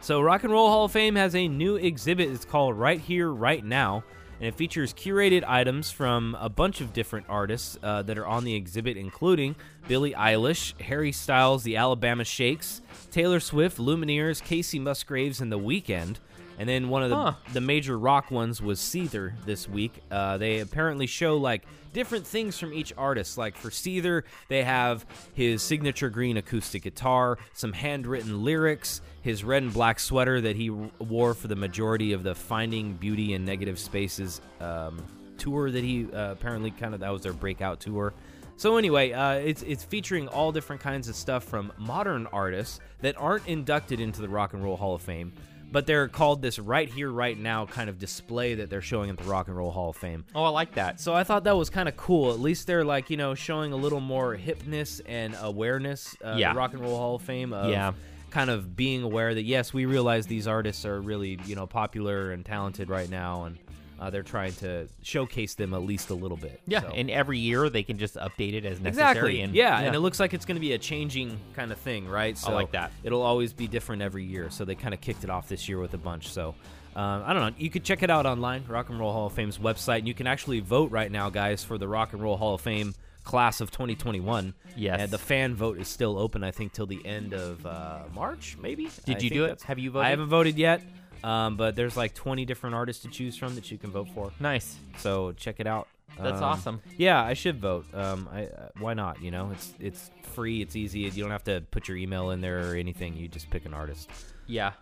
So, 0.05 0.21
Rock 0.21 0.43
and 0.43 0.53
Roll 0.53 0.69
Hall 0.69 0.85
of 0.85 0.91
Fame 0.91 1.15
has 1.15 1.33
a 1.33 1.47
new 1.47 1.77
exhibit. 1.77 2.29
It's 2.29 2.45
called 2.45 2.77
Right 2.77 3.01
Here, 3.01 3.27
Right 3.27 3.65
Now, 3.65 4.03
and 4.39 4.47
it 4.47 4.53
features 4.53 4.93
curated 4.93 5.43
items 5.43 5.89
from 5.89 6.37
a 6.39 6.47
bunch 6.47 6.79
of 6.79 6.93
different 6.93 7.25
artists 7.27 7.75
uh, 7.81 8.03
that 8.03 8.15
are 8.19 8.27
on 8.27 8.43
the 8.43 8.53
exhibit, 8.53 8.97
including 8.97 9.55
Billie 9.87 10.13
Eilish, 10.13 10.79
Harry 10.79 11.11
Styles, 11.11 11.63
the 11.63 11.75
Alabama 11.77 12.23
Shakes, 12.23 12.83
Taylor 13.09 13.39
Swift, 13.39 13.79
Lumineers, 13.79 14.43
Kacey 14.43 14.79
Musgraves, 14.79 15.41
and 15.41 15.51
The 15.51 15.57
Weeknd. 15.57 16.17
And 16.57 16.67
then 16.69 16.89
one 16.89 17.03
of 17.03 17.09
the, 17.09 17.15
Huh. 17.15 17.33
the 17.53 17.61
major 17.61 17.97
rock 17.97 18.31
ones 18.31 18.61
was 18.61 18.79
Seether 18.79 19.33
this 19.45 19.67
week. 19.67 20.01
Uh, 20.09 20.37
they 20.37 20.59
apparently 20.59 21.05
show 21.07 21.37
like 21.37 21.63
different 21.93 22.25
things 22.25 22.57
from 22.59 22.73
each 22.73 22.93
artist. 22.97 23.37
Like 23.37 23.55
for 23.57 23.69
Seether, 23.69 24.23
they 24.47 24.63
have 24.63 25.05
his 25.33 25.61
signature 25.61 26.09
green 26.09 26.37
acoustic 26.37 26.83
guitar, 26.83 27.37
some 27.53 27.73
handwritten 27.73 28.43
lyrics, 28.43 29.01
his 29.21 29.43
red 29.43 29.63
and 29.63 29.73
black 29.73 29.99
sweater 29.99 30.39
that 30.41 30.55
he 30.55 30.69
wore 30.69 31.33
for 31.33 31.47
the 31.47 31.55
majority 31.55 32.13
of 32.13 32.23
the 32.23 32.35
Finding 32.35 32.93
Beauty 32.93 33.33
in 33.33 33.43
Negative 33.45 33.77
Spaces 33.79 34.39
um, 34.61 35.01
tour 35.37 35.69
that 35.71 35.83
he 35.83 36.07
uh, 36.13 36.31
apparently 36.31 36.71
kind 36.71 36.93
of 36.93 37.01
that 37.01 37.11
was 37.11 37.21
their 37.21 37.33
breakout 37.33 37.79
tour. 37.81 38.13
So 38.57 38.77
anyway, 38.77 39.11
uh, 39.11 39.33
it's 39.33 39.63
it's 39.63 39.83
featuring 39.83 40.29
all 40.29 40.53
different 40.53 40.81
kinds 40.81 41.09
of 41.09 41.15
stuff 41.17 41.43
from 41.43 41.73
modern 41.77 42.25
artists 42.31 42.79
that 43.01 43.17
aren't 43.17 43.45
inducted 43.47 43.99
into 43.99 44.21
the 44.21 44.29
Rock 44.29 44.53
and 44.53 44.63
Roll 44.63 44.77
Hall 44.77 44.95
of 44.95 45.01
Fame, 45.01 45.33
but 45.75 45.85
they're 45.85 46.07
called 46.07 46.41
this 46.41 46.57
right 46.57 46.87
here, 46.87 47.11
right 47.11 47.37
now 47.37 47.65
kind 47.65 47.89
of 47.89 47.99
display 47.99 48.55
that 48.55 48.69
they're 48.69 48.81
showing 48.81 49.09
at 49.09 49.17
the 49.17 49.25
Rock 49.25 49.49
and 49.49 49.57
Roll 49.57 49.71
Hall 49.71 49.89
of 49.89 49.97
Fame. 49.97 50.23
Oh, 50.33 50.45
I 50.45 50.47
like 50.47 50.75
that. 50.75 51.01
So 51.01 51.13
I 51.13 51.25
thought 51.25 51.43
that 51.43 51.57
was 51.57 51.69
kind 51.69 51.89
of 51.89 51.97
cool. 51.97 52.31
At 52.31 52.39
least 52.39 52.65
they're 52.65 52.85
like 52.85 53.09
you 53.09 53.17
know 53.17 53.35
showing 53.35 53.73
a 53.73 53.75
little 53.75 53.99
more 53.99 54.37
hipness 54.37 55.01
and 55.05 55.35
awareness. 55.41 56.15
Uh, 56.23 56.35
Yeah. 56.37 56.53
the 56.53 56.57
Rock 56.57 56.71
and 56.71 56.81
Roll 56.81 56.95
Hall 56.97 57.15
of 57.15 57.23
Fame. 57.23 57.51
Of 57.51 57.69
Yeah. 57.71 57.91
Kind 58.29 58.49
of 58.49 58.77
being 58.77 59.03
aware 59.03 59.33
that 59.35 59.43
yes, 59.43 59.73
we 59.73 59.85
realize 59.85 60.27
these 60.27 60.47
artists 60.47 60.85
are 60.85 61.01
really 61.01 61.39
you 61.45 61.57
know 61.57 61.67
popular 61.67 62.31
and 62.31 62.45
talented 62.45 62.87
right 62.89 63.09
now, 63.09 63.43
and 63.43 63.57
uh, 63.99 64.09
they're 64.09 64.23
trying 64.23 64.53
to 64.53 64.87
showcase 65.01 65.55
them 65.55 65.73
at 65.73 65.81
least 65.83 66.09
a 66.09 66.13
little 66.13 66.37
bit. 66.37 66.61
Yeah, 66.67 66.81
So- 66.81 66.87
and 66.89 67.09
every 67.09 67.39
year 67.39 67.69
they 67.69 67.83
can 67.83 67.97
just 67.97 68.15
update 68.15 68.53
it 68.53 68.65
as 68.65 68.79
necessary. 68.79 69.09
Exactly. 69.11 69.41
And, 69.41 69.55
yeah, 69.55 69.79
and 69.79 69.95
it 69.95 69.99
looks 69.99 70.19
like 70.19 70.33
it's 70.33 70.45
going 70.45 70.55
to 70.55 70.61
be 70.61 70.73
a 70.73 70.77
changing 70.77 71.39
kind 71.55 71.71
of 71.71 71.77
thing, 71.77 72.07
right? 72.07 72.37
So 72.37 72.51
like 72.53 72.71
that. 72.71 72.91
It'll 73.03 73.21
always 73.21 73.53
be 73.53 73.67
different 73.67 74.01
every 74.01 74.23
year. 74.23 74.49
So 74.49 74.65
they 74.65 74.75
kind 74.75 74.93
of 74.93 75.01
kicked 75.01 75.23
it 75.23 75.29
off 75.29 75.47
this 75.47 75.67
year 75.69 75.79
with 75.79 75.93
a 75.93 75.97
bunch. 75.97 76.29
So 76.29 76.55
um, 76.95 77.23
I 77.25 77.33
don't 77.33 77.41
know. 77.41 77.55
You 77.57 77.69
could 77.69 77.83
check 77.83 78.03
it 78.03 78.09
out 78.09 78.25
online, 78.25 78.63
Rock 78.67 78.89
and 78.89 78.99
Roll 78.99 79.11
Hall 79.11 79.27
of 79.27 79.33
Fame's 79.33 79.57
website, 79.57 79.99
and 79.99 80.07
you 80.07 80.13
can 80.13 80.27
actually 80.27 80.61
vote 80.61 80.91
right 80.91 81.11
now, 81.11 81.29
guys, 81.29 81.63
for 81.63 81.77
the 81.77 81.87
Rock 81.87 82.13
and 82.13 82.21
Roll 82.21 82.37
Hall 82.37 82.53
of 82.55 82.61
Fame 82.61 82.93
class 83.25 83.59
of 83.59 83.71
2021. 83.71 84.53
Yes. 84.77 84.99
And 85.01 85.11
the 85.11 85.17
fan 85.17 85.55
vote 85.55 85.77
is 85.79 85.87
still 85.87 86.17
open, 86.17 86.43
I 86.43 86.51
think, 86.51 86.71
till 86.73 86.85
the 86.85 87.05
end 87.05 87.33
of 87.33 87.65
uh, 87.65 88.03
March, 88.13 88.55
maybe. 88.61 88.89
Did 89.05 89.17
I 89.17 89.19
you 89.19 89.29
do 89.29 89.45
it? 89.45 89.61
Have 89.63 89.79
you 89.79 89.91
voted? 89.91 90.05
I 90.05 90.09
haven't 90.11 90.29
voted 90.29 90.57
yet. 90.57 90.81
Um, 91.25 91.57
but 91.57 91.75
there's 91.75 91.97
like 91.97 92.13
20 92.13 92.45
different 92.45 92.75
artists 92.75 93.01
to 93.03 93.09
choose 93.09 93.35
from 93.35 93.55
that 93.55 93.71
you 93.71 93.77
can 93.77 93.89
vote 93.91 94.07
for. 94.13 94.31
nice. 94.39 94.77
So 94.97 95.31
check 95.33 95.59
it 95.59 95.65
out. 95.67 95.87
That's 96.19 96.37
Um, 96.37 96.43
awesome. 96.43 96.81
Yeah, 96.97 97.21
I 97.21 97.33
should 97.33 97.59
vote. 97.59 97.85
Um, 97.93 98.29
I 98.31 98.45
uh, 98.45 98.69
why 98.79 98.93
not? 98.93 99.21
You 99.21 99.31
know, 99.31 99.49
it's 99.51 99.73
it's 99.79 100.11
free, 100.33 100.61
it's 100.61 100.75
easy. 100.75 100.99
You 100.99 101.11
don't 101.23 101.31
have 101.31 101.43
to 101.45 101.63
put 101.71 101.87
your 101.87 101.97
email 101.97 102.29
in 102.29 102.41
there 102.41 102.71
or 102.71 102.75
anything. 102.75 103.17
You 103.17 103.27
just 103.27 103.49
pick 103.49 103.65
an 103.65 103.73
artist. 103.73 104.09
Yeah. 104.47 104.73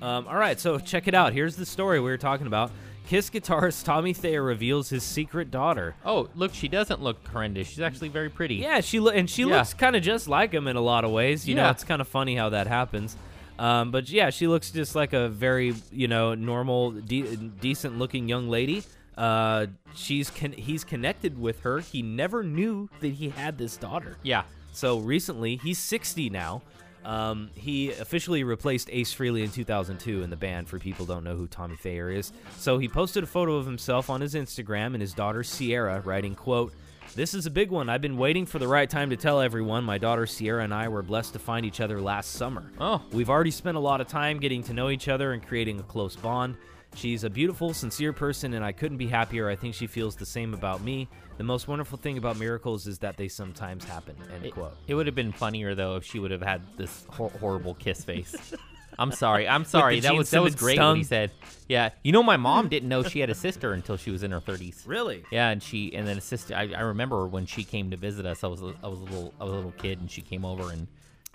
Um, 0.00 0.26
all 0.26 0.36
right, 0.36 0.58
so 0.58 0.78
check 0.80 1.06
it 1.06 1.14
out. 1.14 1.32
Here's 1.32 1.54
the 1.54 1.64
story 1.66 2.00
we 2.00 2.10
were 2.10 2.18
talking 2.18 2.48
about. 2.48 2.72
Kiss 3.06 3.30
guitarist 3.30 3.84
Tommy 3.84 4.12
Thayer 4.12 4.42
reveals 4.42 4.88
his 4.90 5.04
secret 5.04 5.50
daughter. 5.50 5.94
Oh, 6.04 6.28
look, 6.34 6.52
she 6.54 6.66
doesn't 6.68 7.00
look 7.00 7.24
horrendous. 7.28 7.68
She's 7.68 7.80
actually 7.80 8.08
very 8.08 8.28
pretty. 8.30 8.56
Yeah, 8.56 8.80
she 8.80 8.98
lo- 9.00 9.12
and 9.12 9.30
she 9.30 9.42
Yeah. 9.42 9.58
looks 9.58 9.74
kind 9.74 9.94
of 9.94 10.02
just 10.02 10.28
like 10.28 10.52
him 10.52 10.66
in 10.66 10.76
a 10.76 10.80
lot 10.80 11.04
of 11.04 11.10
ways. 11.12 11.48
You 11.48 11.54
know, 11.54 11.70
it's 11.70 11.84
kind 11.84 12.00
of 12.00 12.08
funny 12.08 12.34
how 12.36 12.48
that 12.50 12.66
happens. 12.66 13.16
Um, 13.58 13.90
but 13.90 14.08
yeah, 14.08 14.30
she 14.30 14.46
looks 14.46 14.70
just 14.70 14.94
like 14.94 15.12
a 15.12 15.28
very 15.28 15.74
you 15.90 16.08
know 16.08 16.34
normal, 16.34 16.92
de- 16.92 17.36
decent 17.36 17.98
looking 17.98 18.28
young 18.28 18.48
lady. 18.48 18.82
Uh, 19.16 19.66
she's 19.94 20.30
con- 20.30 20.52
he's 20.52 20.84
connected 20.84 21.38
with 21.38 21.60
her. 21.60 21.80
He 21.80 22.02
never 22.02 22.42
knew 22.42 22.88
that 23.00 23.12
he 23.12 23.28
had 23.28 23.58
this 23.58 23.76
daughter. 23.76 24.16
Yeah. 24.22 24.44
So 24.72 24.98
recently, 24.98 25.56
he's 25.56 25.78
60 25.78 26.30
now. 26.30 26.62
Um, 27.04 27.50
he 27.54 27.90
officially 27.90 28.44
replaced 28.44 28.88
Ace 28.90 29.14
Frehley 29.14 29.42
in 29.42 29.50
2002 29.50 30.22
in 30.22 30.30
the 30.30 30.36
band. 30.36 30.68
For 30.68 30.78
people 30.78 31.04
don't 31.04 31.24
know 31.24 31.36
who 31.36 31.46
Tommy 31.46 31.76
Thayer 31.76 32.10
is, 32.10 32.32
so 32.58 32.78
he 32.78 32.88
posted 32.88 33.24
a 33.24 33.26
photo 33.26 33.56
of 33.56 33.66
himself 33.66 34.08
on 34.08 34.20
his 34.20 34.34
Instagram 34.34 34.94
and 34.94 35.00
his 35.00 35.12
daughter 35.12 35.42
Sierra, 35.42 36.00
writing, 36.00 36.34
"quote 36.34 36.72
This 37.14 37.34
is 37.34 37.44
a 37.44 37.50
big 37.50 37.70
one. 37.70 37.90
I've 37.90 38.00
been 38.00 38.16
waiting 38.16 38.46
for 38.46 38.58
the 38.58 38.66
right 38.68 38.88
time 38.88 39.10
to 39.10 39.16
tell 39.16 39.40
everyone. 39.42 39.84
My 39.84 39.98
daughter 39.98 40.26
Sierra 40.26 40.64
and 40.64 40.72
I 40.72 40.88
were 40.88 41.02
blessed 41.02 41.34
to 41.34 41.38
find 41.38 41.66
each 41.66 41.80
other 41.80 42.00
last 42.00 42.32
summer. 42.32 42.70
Oh. 42.80 43.02
We've 43.12 43.28
already 43.28 43.50
spent 43.50 43.76
a 43.76 43.80
lot 43.80 44.00
of 44.00 44.08
time 44.08 44.38
getting 44.38 44.62
to 44.64 44.72
know 44.72 44.88
each 44.88 45.08
other 45.08 45.32
and 45.32 45.46
creating 45.46 45.78
a 45.78 45.82
close 45.82 46.16
bond. 46.16 46.56
She's 46.94 47.24
a 47.24 47.30
beautiful, 47.30 47.74
sincere 47.74 48.12
person, 48.14 48.54
and 48.54 48.64
I 48.64 48.72
couldn't 48.72 48.96
be 48.98 49.06
happier. 49.08 49.48
I 49.48 49.56
think 49.56 49.74
she 49.74 49.86
feels 49.86 50.16
the 50.16 50.26
same 50.26 50.54
about 50.54 50.82
me. 50.82 51.06
The 51.36 51.44
most 51.44 51.68
wonderful 51.68 51.98
thing 51.98 52.16
about 52.18 52.38
miracles 52.38 52.86
is 52.86 52.98
that 53.00 53.16
they 53.18 53.28
sometimes 53.28 53.84
happen. 53.84 54.14
End 54.34 54.46
It, 54.46 54.52
quote. 54.52 54.74
it 54.86 54.94
would 54.94 55.06
have 55.06 55.14
been 55.14 55.32
funnier 55.32 55.74
though 55.74 55.96
if 55.96 56.04
she 56.04 56.18
would 56.18 56.30
have 56.30 56.42
had 56.42 56.62
this 56.76 57.06
hor- 57.10 57.30
horrible 57.40 57.74
kiss 57.74 58.04
face. 58.04 58.34
I'm 59.02 59.12
sorry. 59.12 59.48
I'm 59.48 59.64
sorry. 59.76 60.00
That 60.00 60.14
was 60.14 60.30
that 60.30 60.42
was 60.42 60.54
great 60.54 60.78
what 60.78 60.96
he 60.96 61.04
said. 61.04 61.30
Yeah. 61.68 61.90
You 62.02 62.12
know, 62.12 62.22
my 62.22 62.36
mom 62.36 62.68
didn't 62.68 62.88
know 62.88 63.02
she 63.02 63.20
had 63.20 63.30
a 63.30 63.34
sister 63.34 63.72
until 63.72 63.96
she 63.96 64.10
was 64.10 64.22
in 64.22 64.30
her 64.30 64.40
30s. 64.40 64.86
Really? 64.86 65.24
Yeah, 65.30 65.50
and 65.50 65.62
she 65.62 65.94
and 65.94 66.06
then 66.06 66.18
a 66.18 66.20
sister. 66.20 66.54
I, 66.54 66.72
I 66.76 66.80
remember 66.82 67.26
when 67.26 67.46
she 67.46 67.64
came 67.64 67.90
to 67.90 67.96
visit 67.96 68.26
us. 68.26 68.44
I 68.44 68.46
was 68.46 68.62
a- 68.62 68.74
I 68.82 68.88
was 68.88 69.00
a 69.00 69.04
little 69.04 69.34
I 69.40 69.44
was 69.44 69.52
a 69.52 69.56
little 69.56 69.72
kid, 69.72 70.00
and 70.00 70.10
she 70.10 70.22
came 70.22 70.44
over 70.44 70.70
and, 70.70 70.86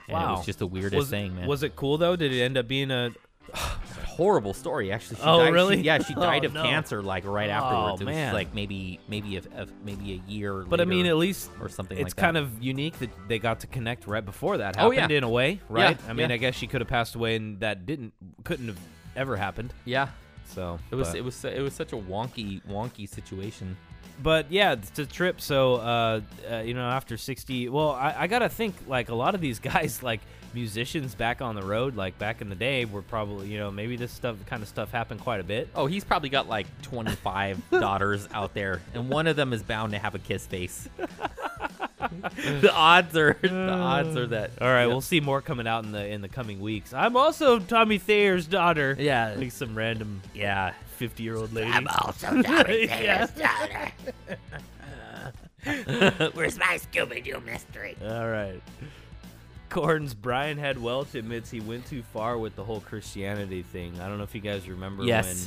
and 0.08 0.18
it 0.18 0.30
was 0.32 0.46
just 0.46 0.60
the 0.60 0.68
weirdest 0.68 0.96
was, 0.96 1.10
thing, 1.10 1.36
man. 1.36 1.48
Was 1.48 1.64
it 1.64 1.76
cool 1.76 1.98
though? 1.98 2.16
Did 2.16 2.34
it 2.34 2.42
end 2.42 2.58
up 2.58 2.68
being 2.68 2.92
a? 2.92 3.12
horrible 4.18 4.54
story 4.54 4.92
actually. 4.92 5.18
She 5.18 5.22
Oh, 5.24 5.38
died, 5.40 5.46
she- 5.48 5.52
really? 5.54 5.78
yeah, 5.82 6.00
she 6.04 6.14
Oh, 6.18 6.22
died 6.22 6.44
of 6.44 6.54
no. 6.54 6.64
cancer 6.64 7.02
like 7.02 7.24
right 7.26 7.50
Oh, 7.50 7.54
afterwards. 7.54 8.02
It 8.02 8.06
was 8.06 8.16
man. 8.16 8.34
like 8.34 8.54
maybe 8.54 9.00
maybe 9.08 9.38
a, 9.38 9.42
a 9.56 9.68
maybe 9.86 10.14
a 10.14 10.30
year. 10.30 10.64
But 10.68 10.82
I 10.82 10.86
mean, 10.86 11.06
at 11.06 11.16
least 11.18 11.50
or 11.62 11.70
something 11.70 11.98
It's 11.98 12.08
like 12.08 12.16
that. 12.16 12.22
kind 12.22 12.38
of 12.38 12.62
unique 12.62 12.98
that 13.00 13.10
they 13.28 13.40
got 13.40 13.60
to 13.62 13.68
connect 13.68 14.08
right 14.08 14.26
before 14.26 14.58
that 14.58 14.76
Oh, 14.78 14.90
happened 14.92 15.12
yeah. 15.12 15.18
in 15.18 15.24
a 15.24 15.30
way, 15.30 15.62
right? 15.70 15.98
Yeah, 16.04 16.10
I 16.10 16.14
mean, 16.14 16.30
yeah. 16.30 16.36
I 16.36 16.38
guess 16.38 16.56
she 16.56 16.68
could 16.68 16.82
have 16.82 16.88
passed 16.90 17.16
away 17.16 17.36
and 17.36 17.60
that 17.62 17.86
didn't 17.86 18.14
couldn't 18.44 18.68
have 18.68 18.80
ever 19.16 19.36
happened. 19.38 19.74
yeah. 19.86 20.10
So 20.54 20.80
It 20.92 20.96
was 20.96 21.10
but- 21.10 21.18
it 21.18 21.24
was 21.24 21.46
it 21.46 21.62
was 21.62 21.74
such 21.74 21.94
a 21.94 21.98
wonky 21.98 22.62
wonky 22.66 23.08
situation. 23.08 23.76
but 24.24 24.52
yeah, 24.52 24.72
it's 24.74 24.98
a 24.98 25.06
trip. 25.06 25.40
So 25.42 25.76
uh, 25.76 26.22
uh, 26.50 26.58
you 26.60 26.74
know, 26.74 26.88
after 26.90 27.18
sixty, 27.18 27.70
well, 27.70 27.92
I, 27.92 28.16
I 28.24 28.28
gotta 28.28 28.50
think 28.50 28.74
like 28.88 29.10
a 29.10 29.16
lot 29.16 29.36
of 29.36 29.42
these 29.42 29.60
guys, 29.74 30.02
like 30.02 30.22
musicians 30.58 31.14
back 31.14 31.40
on 31.42 31.56
the 31.56 31.62
road, 31.62 31.96
like 31.96 32.18
back 32.18 32.42
in 32.42 32.50
the 32.50 32.56
day, 32.56 32.84
were 32.86 33.04
probably 33.04 33.48
you 33.48 33.60
know 33.60 33.70
maybe 33.70 33.96
this 33.96 34.12
stuff 34.12 34.36
kind 34.48 34.64
of 34.64 34.68
stuff 34.68 34.92
happened 34.92 35.22
quite 35.22 35.40
a 35.40 35.44
bit. 35.44 35.70
Oh, 35.76 35.86
he's 35.86 36.04
probably 36.04 36.30
got 36.30 36.50
like 36.50 36.66
25 36.82 37.62
daughters 37.72 38.28
out 38.34 38.54
there, 38.56 38.82
and 38.96 39.08
one 39.10 39.28
of 39.28 39.36
them 39.36 39.54
is 39.54 39.62
bound 39.62 39.92
to 39.94 40.00
have 40.00 40.16
a 40.16 40.20
kiss 40.20 40.48
face. 40.48 40.90
the 40.98 42.72
odds 42.74 43.16
are 43.16 43.38
the 43.42 43.70
odds 43.70 44.18
are 44.18 44.28
that. 44.28 44.52
All 44.60 44.68
right, 44.68 44.82
yeah. 44.84 44.88
we'll 44.88 45.02
see 45.02 45.20
more 45.20 45.42
coming 45.42 45.68
out 45.68 45.84
in 45.86 45.92
the 45.92 46.06
in 46.08 46.22
the 46.22 46.30
coming 46.30 46.60
weeks. 46.60 46.92
I'm 46.94 47.16
also 47.16 47.60
Tommy 47.60 48.00
Thayer's 48.00 48.48
daughter. 48.48 48.96
Yeah. 48.98 49.36
like 49.38 49.52
some 49.52 49.76
random 49.78 50.22
Yeah. 50.34 50.74
fifty 50.96 51.22
year 51.24 51.36
old 51.36 51.54
lady. 51.54 51.70
I'm 51.72 51.88
also 51.88 52.42
Tommy 52.42 52.86
Yeah. 52.86 53.26
Thayer's 53.28 53.32
daughter. 53.32 53.92
Where's 56.34 56.58
my 56.58 56.80
Scooby 56.80 57.24
Doo 57.24 57.42
mystery? 57.46 57.96
All 58.04 58.28
right. 58.30 58.62
Korn's 59.70 60.14
Brian 60.14 60.58
Head 60.58 60.82
Welch 60.82 61.16
admits 61.16 61.50
he 61.52 61.60
went 61.60 61.86
too 61.88 62.04
far 62.14 62.38
with 62.38 62.56
the 62.56 62.64
whole 62.64 62.80
Christianity 62.80 63.64
thing. 63.64 64.00
I 64.02 64.08
don't 64.08 64.18
know 64.18 64.24
if 64.24 64.34
you 64.36 64.42
guys 64.42 64.68
remember 64.70 65.04
Yes. 65.04 65.26
when 65.28 65.38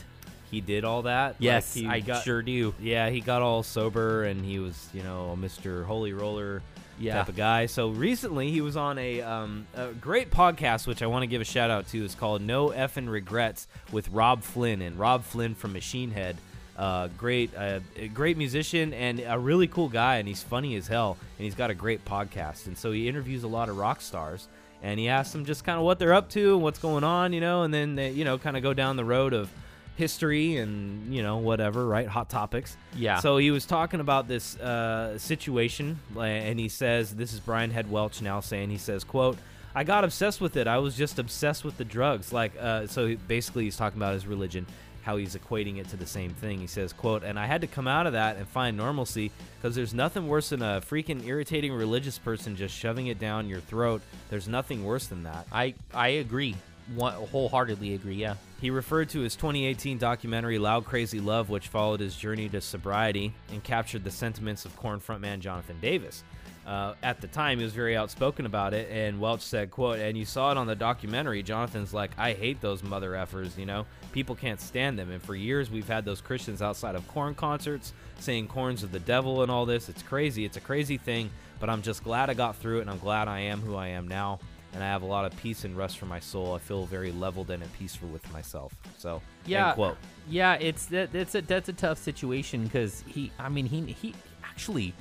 he 0.50 0.60
did 0.60 0.84
all 0.84 1.02
that. 1.02 1.36
Yes, 1.38 1.74
Like, 1.76 1.84
he 1.84 1.88
I 1.90 2.00
got, 2.00 2.24
sure 2.24 2.42
do. 2.42 2.74
Yeah, 2.80 3.08
he 3.10 3.20
got 3.20 3.42
all 3.42 3.62
sober 3.62 4.24
and 4.24 4.44
he 4.44 4.58
was, 4.58 4.88
you 4.92 5.02
know, 5.02 5.30
a 5.30 5.36
Mr. 5.36 5.84
Holy 5.84 6.12
Roller 6.12 6.60
Yeah. 6.98 7.14
type 7.18 7.28
of 7.30 7.36
guy. 7.36 7.66
So 7.66 7.88
recently 7.90 8.50
he 8.50 8.60
was 8.60 8.76
on 8.76 8.98
a, 8.98 9.22
um, 9.22 9.66
a 9.74 9.88
great 9.92 10.30
podcast, 10.30 10.86
which 10.86 11.02
I 11.02 11.06
want 11.06 11.22
to 11.22 11.26
give 11.26 11.40
a 11.40 11.44
shout 11.46 11.70
out 11.70 11.88
to. 11.88 12.04
It's 12.04 12.14
called 12.14 12.42
No 12.42 12.68
Effin' 12.68 13.08
Regrets 13.08 13.68
with 13.90 14.08
Robb 14.10 14.42
Flynn 14.42 14.82
and 14.82 14.98
Robb 14.98 15.24
Flynn 15.24 15.54
from 15.54 15.72
Machine 15.72 16.10
Head. 16.10 16.36
Uh, 16.80 17.08
great, 17.18 17.54
uh, 17.54 17.80
a 17.96 18.08
great 18.08 18.38
musician 18.38 18.94
and 18.94 19.20
a 19.20 19.38
really 19.38 19.66
cool 19.66 19.90
guy, 19.90 20.16
and 20.16 20.26
he's 20.26 20.42
funny 20.42 20.76
as 20.76 20.88
hell. 20.88 21.18
And 21.36 21.44
he's 21.44 21.54
got 21.54 21.68
a 21.68 21.74
great 21.74 22.06
podcast, 22.06 22.68
and 22.68 22.78
so 22.78 22.90
he 22.90 23.06
interviews 23.06 23.44
a 23.44 23.48
lot 23.48 23.68
of 23.68 23.76
rock 23.76 24.00
stars, 24.00 24.48
and 24.82 24.98
he 24.98 25.06
asks 25.08 25.32
them 25.32 25.44
just 25.44 25.62
kind 25.62 25.78
of 25.78 25.84
what 25.84 25.98
they're 25.98 26.14
up 26.14 26.30
to 26.30 26.54
and 26.54 26.62
what's 26.62 26.78
going 26.78 27.04
on, 27.04 27.34
you 27.34 27.40
know, 27.42 27.64
and 27.64 27.74
then 27.74 27.96
they, 27.96 28.12
you 28.12 28.24
know, 28.24 28.38
kind 28.38 28.56
of 28.56 28.62
go 28.62 28.72
down 28.72 28.96
the 28.96 29.04
road 29.04 29.34
of 29.34 29.50
history 29.96 30.56
and 30.56 31.14
you 31.14 31.22
know 31.22 31.36
whatever, 31.36 31.86
right? 31.86 32.08
Hot 32.08 32.30
topics. 32.30 32.78
Yeah. 32.96 33.18
So 33.20 33.36
he 33.36 33.50
was 33.50 33.66
talking 33.66 34.00
about 34.00 34.26
this 34.26 34.56
uh, 34.58 35.18
situation, 35.18 36.00
and 36.18 36.58
he 36.58 36.70
says, 36.70 37.14
"This 37.14 37.34
is 37.34 37.40
Brian 37.40 37.70
Head 37.70 37.90
Welch 37.90 38.22
now 38.22 38.40
saying." 38.40 38.70
He 38.70 38.78
says, 38.78 39.04
"quote." 39.04 39.36
I 39.72 39.84
got 39.84 40.02
obsessed 40.02 40.40
with 40.40 40.56
it. 40.56 40.66
I 40.66 40.78
was 40.78 40.96
just 40.96 41.20
obsessed 41.20 41.64
with 41.64 41.76
the 41.76 41.84
drugs. 41.84 42.32
Like, 42.32 42.52
uh, 42.58 42.88
so 42.88 43.14
basically, 43.28 43.64
he's 43.64 43.76
talking 43.76 44.00
about 44.00 44.14
his 44.14 44.26
religion, 44.26 44.66
how 45.02 45.16
he's 45.16 45.34
equating 45.34 45.78
it 45.78 45.88
to 45.88 45.96
the 45.96 46.06
same 46.06 46.30
thing. 46.30 46.60
He 46.60 46.66
says, 46.66 46.92
"quote," 46.92 47.22
and 47.22 47.38
I 47.38 47.46
had 47.46 47.60
to 47.62 47.66
come 47.66 47.88
out 47.88 48.06
of 48.06 48.12
that 48.12 48.36
and 48.36 48.48
find 48.48 48.76
normalcy 48.76 49.30
because 49.56 49.74
there's 49.74 49.94
nothing 49.94 50.28
worse 50.28 50.50
than 50.50 50.62
a 50.62 50.80
freaking 50.80 51.24
irritating 51.26 51.72
religious 51.72 52.18
person 52.18 52.56
just 52.56 52.74
shoving 52.74 53.06
it 53.06 53.18
down 53.18 53.48
your 53.48 53.60
throat. 53.60 54.02
There's 54.28 54.48
nothing 54.48 54.84
worse 54.84 55.06
than 55.06 55.22
that. 55.24 55.46
I 55.52 55.74
I 55.94 56.08
agree. 56.08 56.56
One, 56.94 57.14
wholeheartedly 57.14 57.94
agree. 57.94 58.16
Yeah. 58.16 58.34
He 58.60 58.70
referred 58.70 59.08
to 59.10 59.20
his 59.20 59.36
2018 59.36 59.96
documentary 59.96 60.58
Loud 60.58 60.84
Krazy 60.84 61.24
Love, 61.24 61.48
which 61.48 61.68
followed 61.68 62.00
his 62.00 62.16
journey 62.16 62.48
to 62.48 62.60
sobriety 62.60 63.32
and 63.50 63.62
captured 63.62 64.04
the 64.04 64.10
sentiments 64.10 64.64
of 64.64 64.76
Korn 64.76 65.00
frontman 65.00 65.38
Jonathan 65.38 65.78
Davis. 65.80 66.24
Uh, 66.70 66.94
at 67.02 67.20
the 67.20 67.26
time, 67.26 67.58
he 67.58 67.64
was 67.64 67.72
very 67.72 67.96
outspoken 67.96 68.46
about 68.46 68.72
it, 68.74 68.88
and 68.92 69.18
Welch 69.18 69.40
said, 69.40 69.72
"quote 69.72 69.98
And 69.98 70.16
you 70.16 70.24
saw 70.24 70.52
it 70.52 70.56
on 70.56 70.68
the 70.68 70.76
documentary. 70.76 71.42
Jonathan's 71.42 71.92
like, 71.92 72.12
I 72.16 72.32
hate 72.32 72.60
those 72.60 72.84
mother 72.84 73.10
effers. 73.10 73.58
You 73.58 73.66
know, 73.66 73.86
people 74.12 74.36
can't 74.36 74.60
stand 74.60 74.96
them. 74.96 75.10
And 75.10 75.20
for 75.20 75.34
years, 75.34 75.68
we've 75.68 75.88
had 75.88 76.04
those 76.04 76.20
Christians 76.20 76.62
outside 76.62 76.94
of 76.94 77.08
Korn 77.08 77.34
concerts 77.34 77.92
saying 78.20 78.46
Korn's 78.46 78.84
of 78.84 78.92
the 78.92 79.00
devil 79.00 79.42
and 79.42 79.50
all 79.50 79.66
this. 79.66 79.88
It's 79.88 80.02
crazy. 80.02 80.44
It's 80.44 80.58
a 80.58 80.60
crazy 80.60 80.96
thing. 80.96 81.30
But 81.58 81.70
I'm 81.70 81.82
just 81.82 82.04
glad 82.04 82.30
I 82.30 82.34
got 82.34 82.54
through 82.54 82.78
it, 82.78 82.82
and 82.82 82.90
I'm 82.90 82.98
glad 83.00 83.26
I 83.26 83.40
am 83.40 83.60
who 83.60 83.74
I 83.74 83.88
am 83.88 84.06
now." 84.06 84.38
And 84.72 84.84
I 84.84 84.86
have 84.86 85.02
a 85.02 85.06
lot 85.06 85.24
of 85.24 85.36
peace 85.38 85.64
and 85.64 85.76
rest 85.76 85.98
for 85.98 86.06
my 86.06 86.20
soul. 86.20 86.54
I 86.54 86.58
feel 86.60 86.86
very 86.86 87.10
leveled 87.10 87.50
and 87.50 87.64
at 87.64 87.72
peace 87.72 87.98
with 88.00 88.32
myself. 88.32 88.72
So, 88.96 89.20
Yeah. 89.44 89.72
quote. 89.72 89.96
Yeah. 90.28 90.54
It's 90.54 90.86
that. 90.86 91.10
That's 91.12 91.34
a 91.34 91.42
that's 91.42 91.68
a 91.68 91.72
tough 91.72 91.98
situation 91.98 92.62
because 92.62 93.02
he. 93.08 93.32
I 93.40 93.48
mean 93.48 93.66
he 93.66 93.80
he 94.00 94.14
actually. 94.44 94.94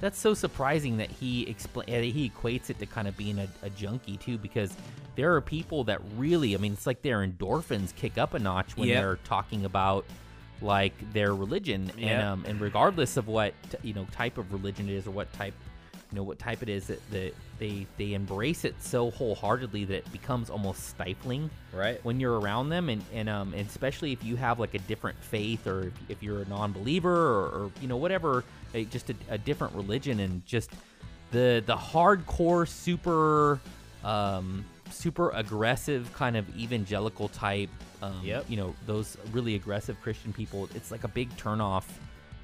That's 0.00 0.18
so 0.18 0.34
surprising 0.34 0.98
that 0.98 1.10
he 1.10 1.46
explain 1.48 1.86
he 2.02 2.30
equates 2.30 2.70
it 2.70 2.78
to 2.80 2.86
kind 2.86 3.08
of 3.08 3.16
being 3.16 3.38
a, 3.38 3.48
a 3.62 3.70
junkie 3.70 4.16
too 4.18 4.36
because 4.38 4.74
there 5.16 5.34
are 5.34 5.40
people 5.40 5.84
that 5.84 6.00
really 6.16 6.54
I 6.54 6.58
mean 6.58 6.74
it's 6.74 6.86
like 6.86 7.02
their 7.02 7.26
endorphins 7.26 7.94
kick 7.94 8.18
up 8.18 8.34
a 8.34 8.38
notch 8.38 8.76
when 8.76 8.88
Yep. 8.88 9.02
they're 9.02 9.16
talking 9.24 9.64
about 9.64 10.04
like 10.62 10.94
their 11.12 11.34
religion 11.34 11.90
and 12.00 12.22
um 12.22 12.44
and 12.46 12.60
regardless 12.60 13.16
of 13.16 13.26
what 13.28 13.54
you 13.82 13.92
know 13.94 14.06
type 14.12 14.38
of 14.38 14.52
religion 14.52 14.88
it 14.88 14.94
is 14.94 15.06
or 15.06 15.10
what 15.12 15.32
type 15.32 15.54
know 16.16 16.22
what 16.24 16.38
type 16.38 16.62
it 16.62 16.68
is 16.68 16.88
that, 16.88 17.00
that 17.12 17.32
they 17.58 17.86
they 17.98 18.14
embrace 18.14 18.64
it 18.64 18.74
so 18.82 19.10
wholeheartedly 19.12 19.84
that 19.84 19.98
it 19.98 20.12
becomes 20.12 20.50
almost 20.50 20.88
stifling 20.88 21.48
Right. 21.72 22.02
when 22.04 22.18
you're 22.18 22.40
around 22.40 22.70
them 22.70 22.88
and 22.88 23.04
and 23.14 23.28
um 23.28 23.54
and 23.54 23.66
especially 23.68 24.12
if 24.12 24.24
you 24.24 24.34
have 24.36 24.58
like 24.58 24.74
a 24.74 24.78
different 24.80 25.16
faith 25.22 25.66
or 25.66 25.82
if, 25.88 25.92
if 26.08 26.22
you're 26.22 26.42
a 26.42 26.46
non-believer 26.46 27.14
or, 27.14 27.44
or 27.46 27.70
you 27.80 27.86
know 27.88 27.96
whatever 27.96 28.42
a, 28.74 28.84
just 28.86 29.10
a, 29.10 29.14
a 29.30 29.38
different 29.38 29.74
religion 29.74 30.20
and 30.20 30.44
just 30.46 30.70
the 31.30 31.62
the 31.66 31.76
hardcore 31.76 32.66
super 32.66 33.60
um 34.04 34.64
super 34.90 35.30
aggressive 35.30 36.12
kind 36.14 36.36
of 36.36 36.44
evangelical 36.56 37.28
type 37.28 37.70
um 38.02 38.20
Yep. 38.24 38.44
you 38.48 38.56
know 38.56 38.74
those 38.86 39.16
really 39.32 39.54
aggressive 39.54 40.00
christian 40.02 40.32
people 40.32 40.68
it's 40.74 40.90
like 40.90 41.04
a 41.04 41.08
big 41.08 41.28
turnoff 41.36 41.84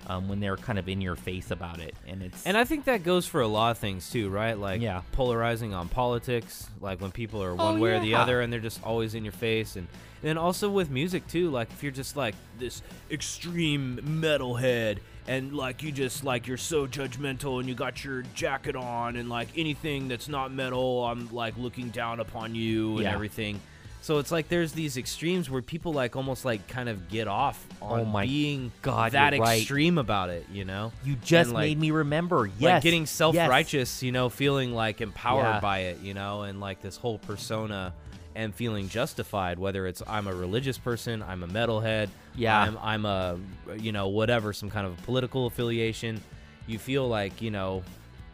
um, 0.07 0.29
when 0.29 0.41
they're 0.41 0.57
kind 0.57 0.79
of 0.79 0.89
in 0.89 1.01
your 1.01 1.17
face 1.17 1.51
about 1.51 1.79
it 1.81 1.95
and 2.07 2.23
it's 2.23 2.45
And 2.47 2.57
I 2.57 2.65
think 2.65 2.85
that 2.87 3.03
goes 3.05 3.27
for 3.27 3.41
a 3.41 3.47
lot 3.49 3.71
of 3.71 3.79
things 3.79 4.11
too, 4.11 4.29
right? 4.31 4.59
Like 4.59 4.81
Yeah. 4.81 5.03
polarizing 5.13 5.75
on 5.75 5.89
politics, 5.89 6.69
like 6.81 7.01
when 7.01 7.11
people 7.13 7.43
are 7.43 7.55
one 7.55 7.79
way 7.81 7.93
or 7.93 8.01
the 8.01 8.15
other 8.15 8.41
and 8.41 8.53
they're 8.53 8.61
just 8.61 8.83
always 8.85 9.15
in 9.15 9.25
your 9.25 9.33
face 9.33 9.77
and 9.77 9.87
and 10.23 10.29
then 10.29 10.39
also 10.39 10.71
with 10.71 10.89
music 10.89 11.27
too, 11.27 11.51
like 11.51 11.69
if 11.73 11.83
you're 11.83 11.91
just 11.91 12.17
like 12.17 12.37
this 12.57 12.81
extreme 13.11 13.99
metalhead 14.05 14.99
and 15.27 15.53
like 15.53 15.83
you 15.83 15.91
just 15.91 16.23
like 16.23 16.47
you're 16.47 16.57
so 16.57 16.87
judgmental 16.87 17.59
and 17.59 17.69
you 17.69 17.75
got 17.75 18.05
your 18.05 18.23
jacket 18.35 18.77
on 18.77 19.17
and 19.17 19.29
like 19.29 19.49
anything 19.57 20.07
that's 20.09 20.29
not 20.29 20.53
metal, 20.53 21.05
I'm 21.05 21.29
like 21.33 21.57
looking 21.57 21.89
down 21.91 22.21
upon 22.21 22.55
you 22.55 22.95
and 22.95 23.03
Yeah. 23.03 23.13
everything. 23.15 23.61
So 24.03 24.19
it's 24.19 24.31
like 24.33 24.49
there's 24.49 24.73
these 24.73 24.97
extremes 24.97 25.49
where 25.49 25.63
people 25.63 25.93
like 25.93 26.17
almost 26.17 26.45
like 26.45 26.67
kind 26.69 26.89
of 26.89 27.09
get 27.09 27.29
off 27.29 27.65
oh 27.81 27.87
on 27.87 28.01
Oh 28.01 28.05
my 28.05 28.27
being 28.27 28.73
God, 28.83 29.13
that 29.13 29.33
right. 29.39 29.61
extreme 29.61 29.97
about 29.97 30.29
it, 30.29 30.45
you 30.53 30.65
know? 30.65 30.93
you 31.05 31.15
just 31.17 31.47
And, 31.49 31.53
like- 31.55 31.69
made 31.69 31.79
me 31.79 31.91
remember 31.93 32.47
yes 32.59 32.63
like 32.63 32.83
getting 32.83 33.07
self-righteous 33.07 34.03
you 34.03 34.11
know 34.13 34.29
feeling 34.29 34.75
like 34.75 35.01
empowered 35.01 35.45
Yeah. 35.45 35.61
by 35.61 35.79
it 35.81 36.01
you 36.01 36.15
know 36.15 36.43
and 36.43 36.61
like 36.61 36.83
this 36.83 36.97
whole 36.97 37.19
persona 37.19 37.95
and 38.35 38.55
feeling 38.55 38.89
justified 38.89 39.59
whether 39.59 39.87
it's 39.87 40.03
i'm 40.07 40.27
a 40.27 40.35
religious 40.35 40.79
person 40.79 41.23
i'm 41.23 41.43
a 41.43 41.47
metalhead 41.49 42.09
Yeah. 42.35 42.59
i'm, 42.61 42.79
I'm 42.83 43.05
a 43.07 43.39
you 43.79 43.93
know 43.93 44.09
whatever 44.09 44.53
some 44.53 44.71
kind 44.71 44.87
of 44.87 44.97
political 45.05 45.47
affiliation 45.47 46.21
you 46.67 46.79
feel 46.79 47.07
like 47.09 47.41
you 47.43 47.51
know 47.51 47.83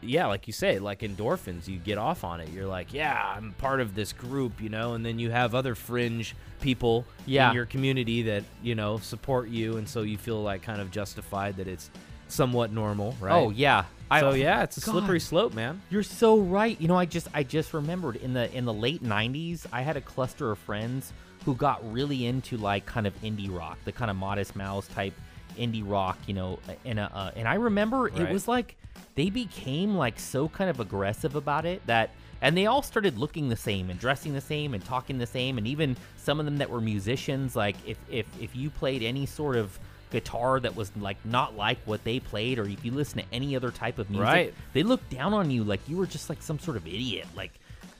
yeah 0.00 0.26
like 0.26 0.46
you 0.46 0.52
say 0.52 0.78
like 0.78 1.00
endorphins 1.00 1.66
you 1.66 1.76
get 1.78 1.98
off 1.98 2.22
on 2.22 2.40
it 2.40 2.48
you're 2.50 2.66
like 2.66 2.92
yeah 2.94 3.34
i'm 3.37 3.52
part 3.54 3.80
of 3.80 3.94
this 3.94 4.12
group 4.12 4.61
you 4.61 4.68
know 4.68 4.94
and 4.94 5.04
then 5.04 5.18
you 5.18 5.30
have 5.30 5.54
other 5.54 5.74
fringe 5.74 6.37
people 6.61 7.04
Yeah. 7.26 7.48
in 7.48 7.54
your 7.56 7.66
community 7.66 8.22
that 8.22 8.44
you 8.62 8.74
know 8.76 8.98
support 8.98 9.48
you 9.48 9.76
and 9.76 9.88
so 9.88 10.02
you 10.02 10.16
feel 10.16 10.40
like 10.42 10.62
kind 10.62 10.80
of 10.80 10.90
justified 10.90 11.56
that 11.56 11.66
it's 11.66 11.90
somewhat 12.28 12.70
normal 12.72 13.16
right 13.20 13.32
oh 13.32 13.50
yeah 13.50 13.84
so 14.20 14.30
yeah, 14.32 14.62
it's 14.62 14.78
a 14.78 14.80
God. 14.80 14.92
slippery 14.92 15.20
slope, 15.20 15.52
man. 15.52 15.82
You're 15.90 16.02
so 16.02 16.38
right. 16.38 16.80
You 16.80 16.88
know, 16.88 16.96
I 16.96 17.04
just 17.04 17.28
I 17.34 17.42
just 17.42 17.74
remembered 17.74 18.16
in 18.16 18.32
the 18.32 18.50
in 18.56 18.64
the 18.64 18.72
late 18.72 19.02
'90s, 19.04 19.66
I 19.70 19.82
had 19.82 19.98
a 19.98 20.00
cluster 20.00 20.50
of 20.50 20.58
friends 20.58 21.12
who 21.44 21.54
got 21.54 21.82
really 21.92 22.24
into 22.24 22.56
like 22.56 22.87
kind 22.87 23.06
of 23.06 23.14
indie 23.20 23.54
rock, 23.54 23.76
the 23.84 23.92
kind 23.92 24.11
of 24.11 24.16
Modest 24.16 24.56
Mouse 24.56 24.88
type 24.88 25.12
indie 25.58 25.82
rock, 25.87 26.16
you 26.26 26.32
know. 26.32 26.58
And 26.87 26.98
uh, 26.98 27.11
uh, 27.12 27.32
and 27.37 27.46
I 27.46 27.56
remember 27.56 28.08
it 28.08 28.30
was 28.32 28.48
like 28.48 28.76
they 29.18 29.31
became 29.31 29.96
like 29.96 30.16
so 30.20 30.48
kind 30.48 30.70
of 30.70 30.78
aggressive 30.78 31.35
about 31.35 31.66
it 31.66 31.85
that 31.87 32.11
and 32.40 32.57
they 32.57 32.66
all 32.66 32.83
started 32.83 33.18
looking 33.18 33.48
the 33.48 33.57
same 33.57 33.90
and 33.90 33.98
dressing 33.98 34.33
the 34.33 34.40
same 34.40 34.74
and 34.74 34.85
talking 34.85 35.18
the 35.18 35.26
same 35.26 35.59
and 35.59 35.66
even 35.66 35.96
some 36.16 36.38
of 36.38 36.44
them 36.46 36.59
that 36.59 36.70
were 36.70 36.81
musicians 36.81 37.57
like 37.57 37.74
if 37.85 37.98
if 38.09 38.26
if 38.40 38.54
you 38.54 38.70
played 38.70 39.02
any 39.02 39.26
sort 39.26 39.57
of 39.57 39.76
guitar 40.12 40.61
that 40.61 40.76
was 40.76 40.92
like 40.96 41.16
not 41.24 41.57
like 41.57 41.78
what 41.85 42.04
they 42.04 42.20
played 42.20 42.61
or 42.61 42.68
if 42.68 42.85
you 42.85 42.92
listen 42.92 43.18
to 43.18 43.24
any 43.33 43.57
other 43.57 43.72
type 43.72 43.98
of 43.98 44.09
music 44.09 44.24
Right. 44.24 44.54
they 44.72 44.85
looked 44.85 45.11
down 45.11 45.35
on 45.35 45.50
you 45.50 45.64
like 45.64 45.81
you 45.88 45.96
were 45.96 46.07
just 46.07 46.28
like 46.31 46.40
some 46.40 46.61
sort 46.61 46.76
of 46.76 46.87
idiot 46.87 47.26
like 47.35 47.50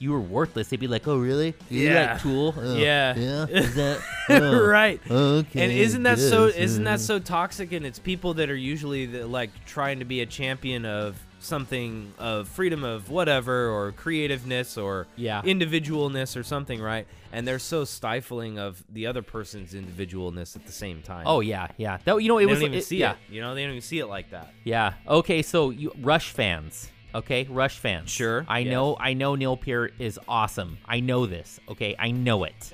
you 0.01 0.13
were 0.13 0.21
worthless 0.21 0.69
they'd 0.69 0.79
be 0.81 0.87
like 0.87 1.09
oh 1.09 1.19
really 1.19 1.55
you 1.71 1.89
Yeah. 1.91 2.13
like 2.13 2.23
tool 2.23 2.55
Oh, 2.57 2.77
Yeah. 2.77 3.17
yeah 3.17 3.47
is 3.47 3.75
that 3.75 4.01
oh, 4.31 4.65
right. 4.65 5.01
okay 5.11 5.63
And 5.63 5.73
isn't 5.73 6.03
that 6.05 6.19
so? 6.19 6.47
Isn't 6.47 6.87
uh." 6.87 6.91
that 6.93 7.01
so 7.01 7.19
toxic? 7.19 7.73
And 7.73 7.85
it's 7.87 7.99
people 7.99 8.35
that 8.35 8.51
are 8.51 8.57
usually 8.57 9.07
the, 9.07 9.27
like 9.27 9.51
trying 9.67 9.99
to 10.01 10.05
be 10.05 10.21
a 10.21 10.27
champion 10.27 10.85
of 10.85 11.17
something 11.41 12.13
of 12.19 12.49
freedom 12.49 12.85
of 12.85 13.11
whatever 13.11 13.69
or 13.71 13.93
creativeness 13.93 14.77
or 14.77 15.07
Yeah. 15.17 15.41
individualness 15.43 16.37
or 16.37 16.43
something, 16.43 16.81
right? 16.81 17.07
And 17.33 17.47
they're 17.47 17.59
so 17.59 17.85
stifling 17.85 18.59
of 18.59 18.83
the 18.93 19.07
other 19.07 19.23
person's 19.23 19.73
individualness 19.75 20.57
at 20.57 20.67
the 20.67 20.73
same 20.73 21.01
time. 21.03 21.25
oh 21.27 21.41
yeah 21.41 21.69
yeah 21.77 21.99
that, 22.05 22.17
you 22.23 22.29
know 22.29 22.39
it 22.39 22.43
they 22.43 22.47
was 22.47 22.59
don't 22.61 22.69
even 22.69 22.79
it- 22.79 22.85
see 22.85 22.99
yeah. 22.99 23.13
it. 23.13 23.19
You 23.31 23.41
know, 23.41 23.55
they 23.55 23.63
don't 23.63 23.71
even 23.73 23.83
see 23.83 23.99
it 23.99 24.07
like 24.07 24.31
that. 24.31 24.53
Yeah. 24.65 24.95
Okay. 25.09 25.43
So 25.43 25.71
you 25.71 25.93
Rush 26.01 26.31
fans. 26.31 26.91
Okay, 27.19 27.49
Rush 27.51 27.79
fans. 27.79 28.11
Sure, 28.11 28.45
I 28.47 28.61
yes. 28.61 28.71
know. 28.71 28.97
I 28.99 29.15
know 29.15 29.35
Neil 29.35 29.57
Peart 29.57 29.95
is 29.99 30.21
awesome. 30.29 30.79
I 30.87 31.01
know 31.01 31.27
this. 31.27 31.59
Okay, 31.69 31.97
I 31.99 32.13
know 32.13 32.45
it. 32.45 32.73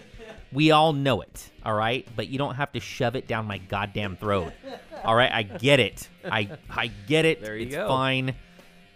We 0.53 0.71
all 0.71 0.93
know 0.93 1.23
it. 1.23 1.51
All 1.65 1.75
right, 1.75 2.07
but 2.15 2.29
you 2.29 2.37
don't 2.37 2.55
have 2.55 2.71
to 2.73 2.81
shove 2.81 3.17
it 3.17 3.27
down 3.27 3.47
my 3.47 3.57
goddamn 3.57 4.17
throat. 4.17 4.53
All 5.03 5.15
right, 5.17 5.33
I 5.33 5.45
get 5.45 5.81
it. 5.81 6.09
I 6.25 6.51
I 6.69 6.89
get 7.07 7.25
it. 7.25 7.41
There 7.41 7.57
you 7.57 7.67
it's 7.67 7.75
go. 7.75 7.89
fine. 7.89 8.35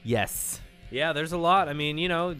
Yes. 0.04 0.60
Yeah, 0.90 1.14
there's 1.14 1.32
a 1.32 1.38
lot. 1.38 1.68
I 1.68 1.72
mean, 1.72 1.96
you 1.96 2.08
know, 2.08 2.34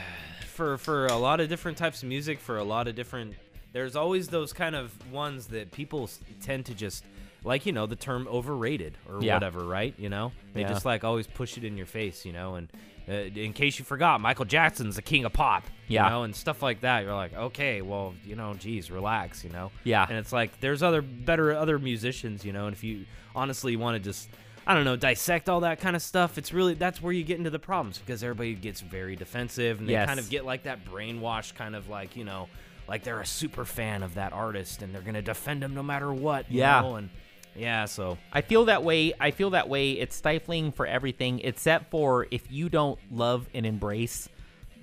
for 0.54 0.78
for 0.78 1.06
a 1.06 1.16
lot 1.16 1.40
of 1.40 1.50
different 1.50 1.76
types 1.76 2.02
of 2.02 2.08
music, 2.08 2.40
for 2.40 2.56
a 2.56 2.64
lot 2.64 2.88
of 2.88 2.94
different, 2.94 3.34
there's 3.74 3.94
always 3.94 4.28
those 4.28 4.54
kind 4.54 4.74
of 4.74 5.12
ones 5.12 5.48
that 5.48 5.70
people 5.70 6.08
tend 6.40 6.64
to 6.66 6.74
just 6.74 7.04
like, 7.44 7.66
you 7.66 7.72
know, 7.72 7.86
the 7.86 7.96
term 7.96 8.26
overrated 8.28 8.96
or 9.08 9.22
Yeah. 9.22 9.34
whatever, 9.34 9.60
right? 9.64 9.94
You 9.98 10.08
know, 10.08 10.32
they 10.54 10.62
Yeah. 10.62 10.68
just 10.68 10.84
like 10.84 11.04
always 11.04 11.26
push 11.26 11.56
it 11.58 11.64
in 11.64 11.76
your 11.76 11.86
face, 11.86 12.24
you 12.24 12.32
know. 12.32 12.54
And 12.54 12.68
uh, 13.08 13.12
in 13.12 13.52
case 13.52 13.78
you 13.78 13.84
forgot, 13.84 14.20
Michael 14.20 14.46
Jackson's 14.46 14.96
the 14.96 15.02
king 15.02 15.24
of 15.26 15.32
pop, 15.34 15.64
Yeah. 15.88 16.04
you 16.04 16.10
know, 16.10 16.22
and 16.22 16.34
stuff 16.34 16.62
like 16.62 16.80
that. 16.80 17.04
You're 17.04 17.14
like, 17.14 17.34
okay, 17.34 17.82
well, 17.82 18.14
you 18.24 18.34
know, 18.34 18.54
geez, 18.54 18.90
relax, 18.90 19.44
you 19.44 19.50
know. 19.50 19.70
Yeah. 19.84 20.06
And 20.08 20.16
it's 20.18 20.32
like 20.32 20.58
there's 20.60 20.82
other 20.82 21.02
better 21.02 21.52
other 21.52 21.78
musicians, 21.78 22.44
you 22.44 22.52
know, 22.52 22.66
and 22.66 22.74
if 22.74 22.82
you 22.82 23.04
honestly 23.34 23.76
want 23.76 23.96
to 23.96 24.00
just 24.02 24.28
I 24.66 24.72
don't 24.72 24.84
know, 24.84 24.96
dissect 24.96 25.50
all 25.50 25.60
that 25.60 25.78
kind 25.78 25.94
of 25.94 26.00
stuff. 26.00 26.38
It's 26.38 26.50
really 26.54 26.72
that's 26.72 27.02
where 27.02 27.12
you 27.12 27.22
get 27.22 27.36
into 27.36 27.50
the 27.50 27.58
problems 27.58 27.98
because 27.98 28.22
everybody 28.24 28.54
gets 28.54 28.80
very 28.80 29.14
defensive 29.14 29.78
and 29.80 29.86
they 29.86 29.92
Yes. 29.92 30.06
kind 30.08 30.18
of 30.18 30.30
get 30.30 30.46
like 30.46 30.62
that 30.62 30.86
brainwashed 30.86 31.54
kind 31.54 31.76
of 31.76 31.90
like, 31.90 32.16
you 32.16 32.24
know, 32.24 32.48
like 32.88 33.02
they're 33.04 33.20
a 33.20 33.26
super 33.26 33.66
fan 33.66 34.02
of 34.02 34.14
that 34.14 34.32
artist 34.32 34.80
and 34.80 34.94
they're 34.94 35.02
going 35.02 35.12
to 35.14 35.20
defend 35.22 35.62
him 35.62 35.74
no 35.74 35.82
matter 35.82 36.10
what, 36.14 36.50
you 36.50 36.60
Yeah. 36.60 36.80
know? 36.80 36.96
and 36.96 37.10
yeah, 37.56 37.84
so 37.84 38.18
I 38.32 38.40
feel 38.40 38.66
that 38.66 38.82
way. 38.82 39.12
I 39.20 39.30
feel 39.30 39.50
that 39.50 39.68
way. 39.68 39.92
It's 39.92 40.16
stifling 40.16 40.72
for 40.72 40.86
everything 40.86 41.40
except 41.40 41.90
for 41.90 42.26
if 42.30 42.50
you 42.50 42.68
don't 42.68 42.98
love 43.10 43.48
and 43.54 43.64
embrace 43.64 44.28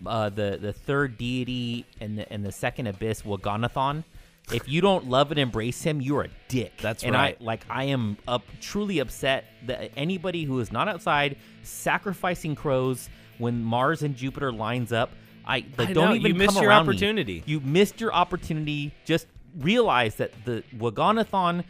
uh, 0.06 0.30
the 0.30 0.58
the 0.62 0.74
third 0.74 1.18
deity 1.18 1.86
and 2.00 2.18
the 2.18 2.32
and 2.32 2.46
the 2.46 2.52
second 2.52 2.88
abyss, 2.88 3.24
Waganathon. 3.24 4.04
If 4.52 4.68
you 4.68 4.82
don't 4.82 5.08
love 5.08 5.32
and 5.32 5.40
embrace 5.40 5.82
him, 5.82 6.02
you're 6.02 6.24
a 6.24 6.30
dick. 6.50 6.74
That's 6.82 7.04
and 7.04 7.14
right. 7.14 7.38
I 7.40 7.44
like 7.44 7.66
I 7.70 7.86
am 7.86 8.18
up 8.28 8.44
truly 8.60 9.00
upset 9.00 9.46
that 9.68 9.92
anybody 9.96 10.44
who 10.44 10.60
is 10.60 10.72
not 10.72 10.88
outside 10.88 11.38
sacrificing 11.64 12.56
crows 12.56 13.10
when 13.38 13.64
Mars 13.64 14.02
and 14.02 14.16
Jupiter 14.16 14.52
lines 14.52 14.92
up. 14.92 15.12
I 15.46 15.66
like 15.78 15.90
I 15.90 15.94
don't 15.94 16.10
know, 16.10 16.16
even 16.16 16.34
you 16.34 16.38
missed 16.38 16.60
your 16.60 16.70
around 16.70 16.88
me. 16.88 16.94
opportunity. 16.94 17.44
You 17.46 17.60
missed 17.62 18.02
your 18.02 18.14
opportunity. 18.14 18.94
Just 19.06 19.28
realize 19.58 20.16
that 20.16 20.32
the 20.46 20.64
Waganathon 20.78 21.64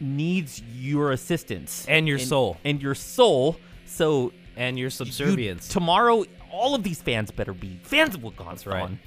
needs 0.00 0.60
your 0.74 1.12
assistance 1.12 1.86
And 1.88 2.06
your 2.08 2.18
soul. 2.18 2.56
and 2.64 2.80
your 2.82 2.94
soul. 2.94 3.56
So 3.86 4.32
and 4.56 4.78
your 4.78 4.86
you- 4.86 4.90
subservience. 4.90 5.68
tomorrow, 5.68 6.24
all 6.50 6.74
of 6.74 6.82
these 6.82 7.00
fans 7.02 7.30
better 7.30 7.52
be 7.52 7.78
fans 7.82 8.14
of 8.14 8.22
Waganathon. 8.22 8.66
right. 8.66 8.98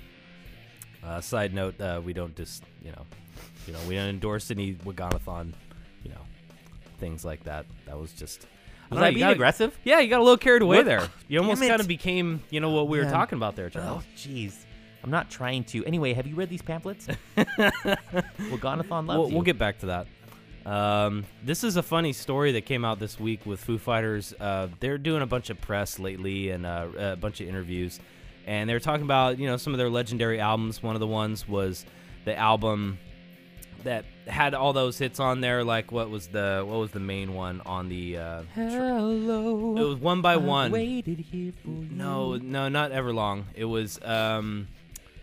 uh, 1.04 1.21
side 1.21 1.54
note, 1.54 1.80
uh, 1.82 2.02
we 2.04 2.13
don't 2.13 2.36
just, 2.36 2.63
you 2.84 2.91
know, 2.91 3.06
you 3.65 3.73
know, 3.73 3.80
we 3.88 3.95
don't 3.95 4.10
endorse 4.10 4.52
any 4.52 4.73
Waganathon, 4.75 5.54
you 6.04 6.10
know, 6.12 6.21
things 6.99 7.23
like 7.25 7.43
that. 7.45 7.65
That 7.86 7.97
was 7.99 8.12
just 8.13 8.41
Was 8.89 8.97
don't 8.97 9.04
I 9.04 9.10
being 9.10 9.19
gotta- 9.21 9.34
aggressive? 9.34 9.78
Yeah, 9.84 9.99
you 9.99 10.10
got 10.10 10.19
a 10.19 10.23
little 10.23 10.38
carried 10.38 10.62
away 10.62 10.78
What? 10.78 10.86
there. 10.86 11.08
You 11.28 11.39
almost 11.39 11.62
kind 11.62 11.80
of 11.82 11.88
became, 11.88 12.41
you 12.52 12.60
know, 12.60 12.69
what 12.71 12.88
we 12.88 12.97
were 12.99 13.06
talking 13.10 13.38
about 13.38 13.56
there, 13.56 13.71
Oh, 13.75 14.02
jeez. 14.17 14.54
I'm 15.04 15.12
not 15.12 15.30
trying 15.32 15.63
to. 15.65 15.86
Anyway, 15.86 16.13
have 16.13 16.28
you 16.28 16.36
read 16.36 16.49
these 16.49 16.62
pamphlets? 16.62 17.08
Waganathon 17.38 19.08
loves 19.08 19.17
We'll, 19.19 19.30
you. 19.30 19.36
we'll 19.36 19.43
get 19.43 19.58
back 19.58 19.80
to 19.80 19.86
that. 19.88 20.08
Um, 20.69 21.25
this 21.43 21.63
is 21.63 21.77
a 21.77 21.84
funny 21.84 22.13
story 22.13 22.51
that 22.53 22.62
came 22.65 22.86
out 22.86 22.99
this 22.99 23.19
week 23.19 23.45
with 23.45 23.60
Foo 23.60 23.77
Fighters. 23.79 24.34
Uh, 24.39 24.67
they're 24.79 24.97
doing 24.99 25.21
a 25.23 25.25
bunch 25.25 25.49
of 25.49 25.60
press 25.60 25.97
lately 25.97 26.51
and 26.51 26.65
uh, 26.65 26.88
a 26.97 27.15
bunch 27.15 27.41
of 27.41 27.47
interviews, 27.47 27.99
and 28.45 28.69
they're 28.69 28.79
talking 28.79 29.03
about 29.03 29.39
you 29.39 29.47
know 29.47 29.58
some 29.58 29.73
of 29.73 29.77
their 29.79 29.89
legendary 29.89 30.39
albums. 30.39 30.84
One 30.84 30.95
of 30.95 30.99
the 30.99 31.08
ones 31.08 31.47
was 31.47 31.86
the 32.25 32.38
album 32.38 32.99
that 33.84 34.05
had 34.27 34.53
all 34.53 34.73
those 34.73 34.99
hits 34.99 35.19
on 35.19 35.41
there. 35.41 35.63
Like 35.63 35.91
what 35.91 36.10
was 36.12 36.27
the 36.27 36.63
what 36.67 36.77
was 36.79 36.91
the 36.91 36.99
main 36.99 37.34
one 37.34 37.62
on 37.65 37.89
the? 37.89 38.17
Uh, 38.17 38.41
Hello. 38.53 39.75
it 39.75 39.84
was 39.84 39.95
one 39.97 40.21
by 40.21 40.34
I 40.34 40.38
one. 40.38 40.71
waited 40.71 41.19
here 41.19 41.51
for 41.63 41.69
you. 41.69 41.88
No, 41.89 42.36
no, 42.36 42.69
not 42.69 42.91
Everlong. 42.91 43.45
It 43.55 43.65
was 43.65 43.99
um, 44.03 44.67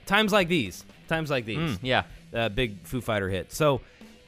times 0.06 0.32
like 0.32 0.48
these. 0.48 0.84
Times 1.08 1.30
like 1.30 1.44
these 1.44 1.58
Mm, 1.58 1.78
yeah. 1.82 2.02
uh, 2.34 2.48
big 2.48 2.82
Foo 2.82 3.00
Fighter 3.00 3.28
hit. 3.28 3.52
So 3.52 3.80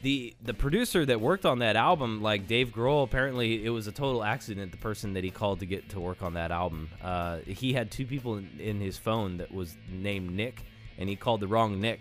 the 0.03 0.35
the 0.43 0.55
producer 0.55 1.05
that 1.07 1.21
worked 1.21 1.45
on 1.45 1.59
that 1.61 1.75
album, 1.77 2.23
like 2.23 2.47
Dave 2.47 2.69
Grohl, 2.71 3.03
apparently 3.05 3.65
it 3.65 3.71
was 3.71 3.87
a 3.87 3.93
total 3.93 4.23
accident. 4.23 4.71
The 4.73 4.79
person 4.79 5.15
that 5.15 5.25
he 5.25 5.31
called 5.31 5.61
to 5.61 5.67
get 5.67 5.89
to 5.91 6.01
work 6.01 6.23
on 6.23 6.35
that 6.35 6.51
album, 6.51 6.89
uh, 7.03 7.39
he 7.47 7.73
had 7.73 7.91
two 7.91 8.07
people 8.07 8.37
in, 8.37 8.49
in 8.61 8.81
his 8.81 8.97
phone 8.97 9.39
that 9.39 9.53
was 9.53 9.77
named 9.91 10.31
Nick, 10.31 10.63
and 10.99 11.09
he 11.09 11.17
called 11.17 11.41
the 11.41 11.49
wrong 11.49 11.81
Nick. 11.81 12.01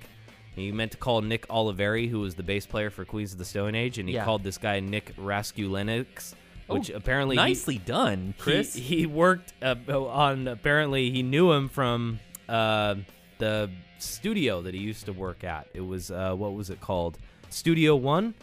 He 0.56 0.72
meant 0.72 0.92
to 0.94 0.98
call 0.98 1.22
Nick 1.22 1.48
Oliveri, 1.50 2.10
who 2.10 2.20
was 2.20 2.34
the 2.36 2.42
bass 2.44 2.66
player 2.66 2.90
for 2.90 3.06
Queens 3.06 3.32
of 3.34 3.38
the 3.40 3.46
Stone 3.46 3.76
Age, 3.76 4.00
and 4.00 4.10
he 4.10 4.16
Yeah. 4.16 4.26
called 4.26 4.44
this 4.44 4.58
guy 4.58 4.80
Nick 4.80 5.16
Raskulinecz, 5.18 6.34
which 6.68 6.92
Oh, 6.92 6.96
apparently 6.96 7.36
he- 7.36 7.42
nicely 7.42 7.78
done, 7.78 8.34
Chris. 8.38 8.74
he, 8.74 8.82
he 8.82 9.06
worked 9.06 9.54
uh, 9.62 9.76
on. 9.90 10.48
Apparently, 10.48 11.12
he 11.12 11.24
knew 11.24 11.52
him 11.52 11.70
from 11.70 12.20
uh, 12.50 12.96
the 13.38 13.70
studio 14.00 14.62
that 14.64 14.74
he 14.74 14.80
used 14.82 15.06
to 15.06 15.14
work 15.14 15.44
at. 15.44 15.68
It 15.74 15.82
was 15.82 16.10
uh, 16.12 16.34
what 16.36 16.54
was 16.54 16.70
it 16.70 16.82
called? 16.82 17.18
Studio 17.50 17.96
One, 17.96 18.34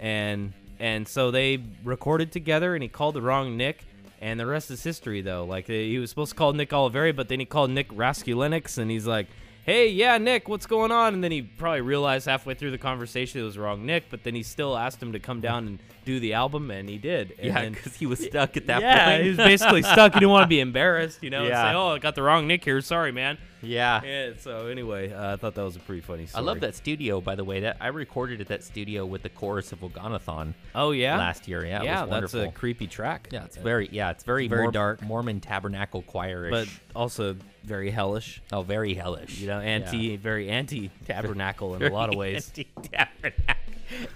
and 0.00 0.52
and 0.80 1.06
so 1.08 1.30
they 1.30 1.62
recorded 1.84 2.32
together. 2.32 2.74
And 2.74 2.82
he 2.82 2.88
called 2.88 3.14
the 3.14 3.22
wrong 3.22 3.56
Nick. 3.56 3.84
And 4.20 4.40
the 4.40 4.46
rest 4.46 4.70
is 4.70 4.82
history, 4.82 5.20
though. 5.20 5.44
Like 5.44 5.68
uh, 5.68 5.72
he 5.74 5.98
was 5.98 6.08
supposed 6.08 6.30
to 6.30 6.36
call 6.36 6.52
Nick 6.54 6.70
Oliveri, 6.70 7.14
but 7.14 7.28
then 7.28 7.40
he 7.40 7.46
called 7.46 7.70
Nick 7.70 7.90
Raskulinecz, 7.90 8.78
and 8.78 8.90
he's 8.90 9.06
like, 9.06 9.26
"Hey, 9.66 9.88
yeah, 9.90 10.16
Nick, 10.16 10.48
what's 10.48 10.64
going 10.64 10.92
on?" 10.92 11.12
And 11.12 11.22
then 11.22 11.30
he 11.30 11.42
probably 11.42 11.82
realized 11.82 12.24
halfway 12.26 12.54
through 12.54 12.70
the 12.70 12.78
conversation 12.78 13.42
it 13.42 13.44
was 13.44 13.58
wrong 13.58 13.84
Nick, 13.84 14.04
but 14.10 14.22
then 14.24 14.34
he 14.34 14.42
still 14.42 14.78
asked 14.78 15.02
him 15.02 15.12
to 15.12 15.18
come 15.18 15.42
down 15.42 15.66
and 15.66 15.78
do 16.06 16.20
the 16.20 16.32
album, 16.32 16.70
and 16.70 16.88
he 16.88 16.96
did. 16.96 17.34
And 17.38 17.46
yeah, 17.48 17.68
because 17.68 17.96
he 17.96 18.06
was 18.06 18.18
stuck 18.24 18.56
at 18.56 18.66
that 18.68 18.80
yeah, 18.80 19.10
point. 19.10 19.22
he 19.24 19.28
was 19.28 19.36
basically 19.36 19.82
stuck. 19.82 20.14
He 20.14 20.20
didn't 20.20 20.30
want 20.32 20.44
to 20.44 20.48
be 20.48 20.60
embarrassed, 20.70 21.22
you 21.22 21.28
know, 21.28 21.40
and 21.40 21.48
Yeah. 21.48 21.70
say, 21.72 21.76
"Oh, 21.76 21.88
I 21.88 21.98
got 21.98 22.14
the 22.14 22.22
wrong 22.22 22.46
Nick 22.46 22.64
here. 22.64 22.80
Sorry, 22.80 23.12
man." 23.12 23.36
Yeah. 23.64 24.00
Yeah. 24.04 24.30
So 24.38 24.66
anyway, 24.66 25.12
uh, 25.12 25.34
I 25.34 25.36
thought 25.36 25.54
that 25.54 25.62
was 25.64 25.76
a 25.76 25.80
pretty 25.80 26.00
funny 26.00 26.26
I 26.34 26.40
love 26.40 26.60
that 26.60 26.74
studio, 26.74 27.20
by 27.20 27.34
the 27.34 27.44
way. 27.44 27.60
That 27.60 27.76
I 27.80 27.88
recorded 27.88 28.40
at 28.40 28.48
that 28.48 28.62
studio 28.64 29.04
with 29.06 29.22
the 29.22 29.28
chorus 29.28 29.72
of 29.72 29.80
Waganathon 29.80 30.54
Oh 30.74 30.90
yeah, 30.92 31.18
last 31.18 31.48
year. 31.48 31.64
Yeah, 31.64 31.82
it 31.82 31.84
yeah, 31.84 32.06
that's 32.06 32.34
a 32.34 32.50
creepy 32.50 32.86
track. 32.86 33.28
yeah, 33.32 33.44
it's 33.44 33.56
very 33.56 33.88
yeah, 33.90 34.10
it's 34.10 34.24
very 34.24 34.48
very 34.48 34.62
Mor- 34.64 34.72
dark. 34.72 35.02
Mormon 35.02 35.40
Tabernacle 35.40 36.02
choirish, 36.02 36.50
but 36.50 36.68
also 36.94 37.36
very 37.64 37.90
hellish. 37.90 38.42
oh, 38.52 38.62
very 38.62 38.94
hellish. 38.94 39.38
You 39.38 39.46
know, 39.48 39.60
anti, 39.60 40.16
very 40.16 40.48
anti 40.50 40.90
tabernacle 41.06 41.74
in 41.74 41.82
a 41.82 41.90
lot 41.92 42.10
of 42.10 42.14
ways. 42.18 42.52
Anti-tabernacle. 42.56 43.54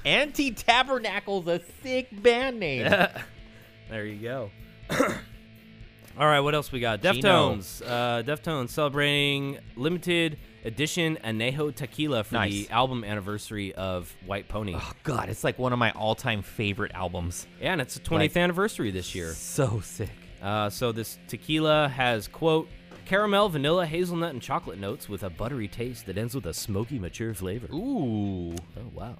Anti-Tabernacle's 0.05 1.47
a 1.47 1.61
sick 1.83 2.09
band 2.23 2.61
name. 2.61 2.93
There 3.91 4.05
you 4.05 4.21
go. 4.21 4.51
All 6.19 6.27
right, 6.27 6.41
what 6.41 6.55
else 6.55 6.73
we 6.73 6.81
got? 6.81 7.01
Deftones. 7.01 7.81
Uh, 7.87 8.23
Deftones 8.25 8.71
celebrating 8.71 9.59
limited 9.77 10.37
edition 10.65 11.17
Anejo 11.25 11.73
Tequila 11.73 12.25
for 12.25 12.35
Nice. 12.35 12.51
the 12.53 12.71
album 12.71 13.05
anniversary 13.05 13.73
of 13.75 14.13
White 14.27 14.49
Pony. 14.49 14.75
oh 14.77 14.93
God, 15.05 15.29
it's 15.29 15.45
like 15.45 15.59
one 15.61 15.73
of 15.73 15.79
my 15.79 15.93
all-time 15.93 16.43
favorite 16.43 16.91
albums. 16.95 17.47
Yeah, 17.61 17.73
and 17.73 17.81
it's 17.81 17.95
the 17.95 18.01
20th 18.01 18.19
Like- 18.35 18.37
anniversary 18.37 18.91
this 18.91 19.15
year. 19.15 19.33
So 19.33 19.79
sick. 19.81 20.11
Uh, 20.43 20.71
so 20.71 20.91
this 20.91 21.19
tequila 21.29 21.89
has 21.89 22.27
quote 22.27 22.69
caramel, 23.07 23.49
vanilla, 23.49 23.87
hazelnut, 23.87 24.31
and 24.33 24.43
chocolate 24.43 24.79
notes 24.79 25.09
with 25.09 25.23
a 25.23 25.31
buttery 25.31 25.69
taste 25.69 26.07
that 26.07 26.19
ends 26.19 26.35
with 26.35 26.47
a 26.47 26.55
smoky, 26.55 26.99
mature 26.99 27.33
flavor. 27.33 27.69
Ooh. 27.73 28.53
Oh 28.55 28.57
wow! 28.93 29.17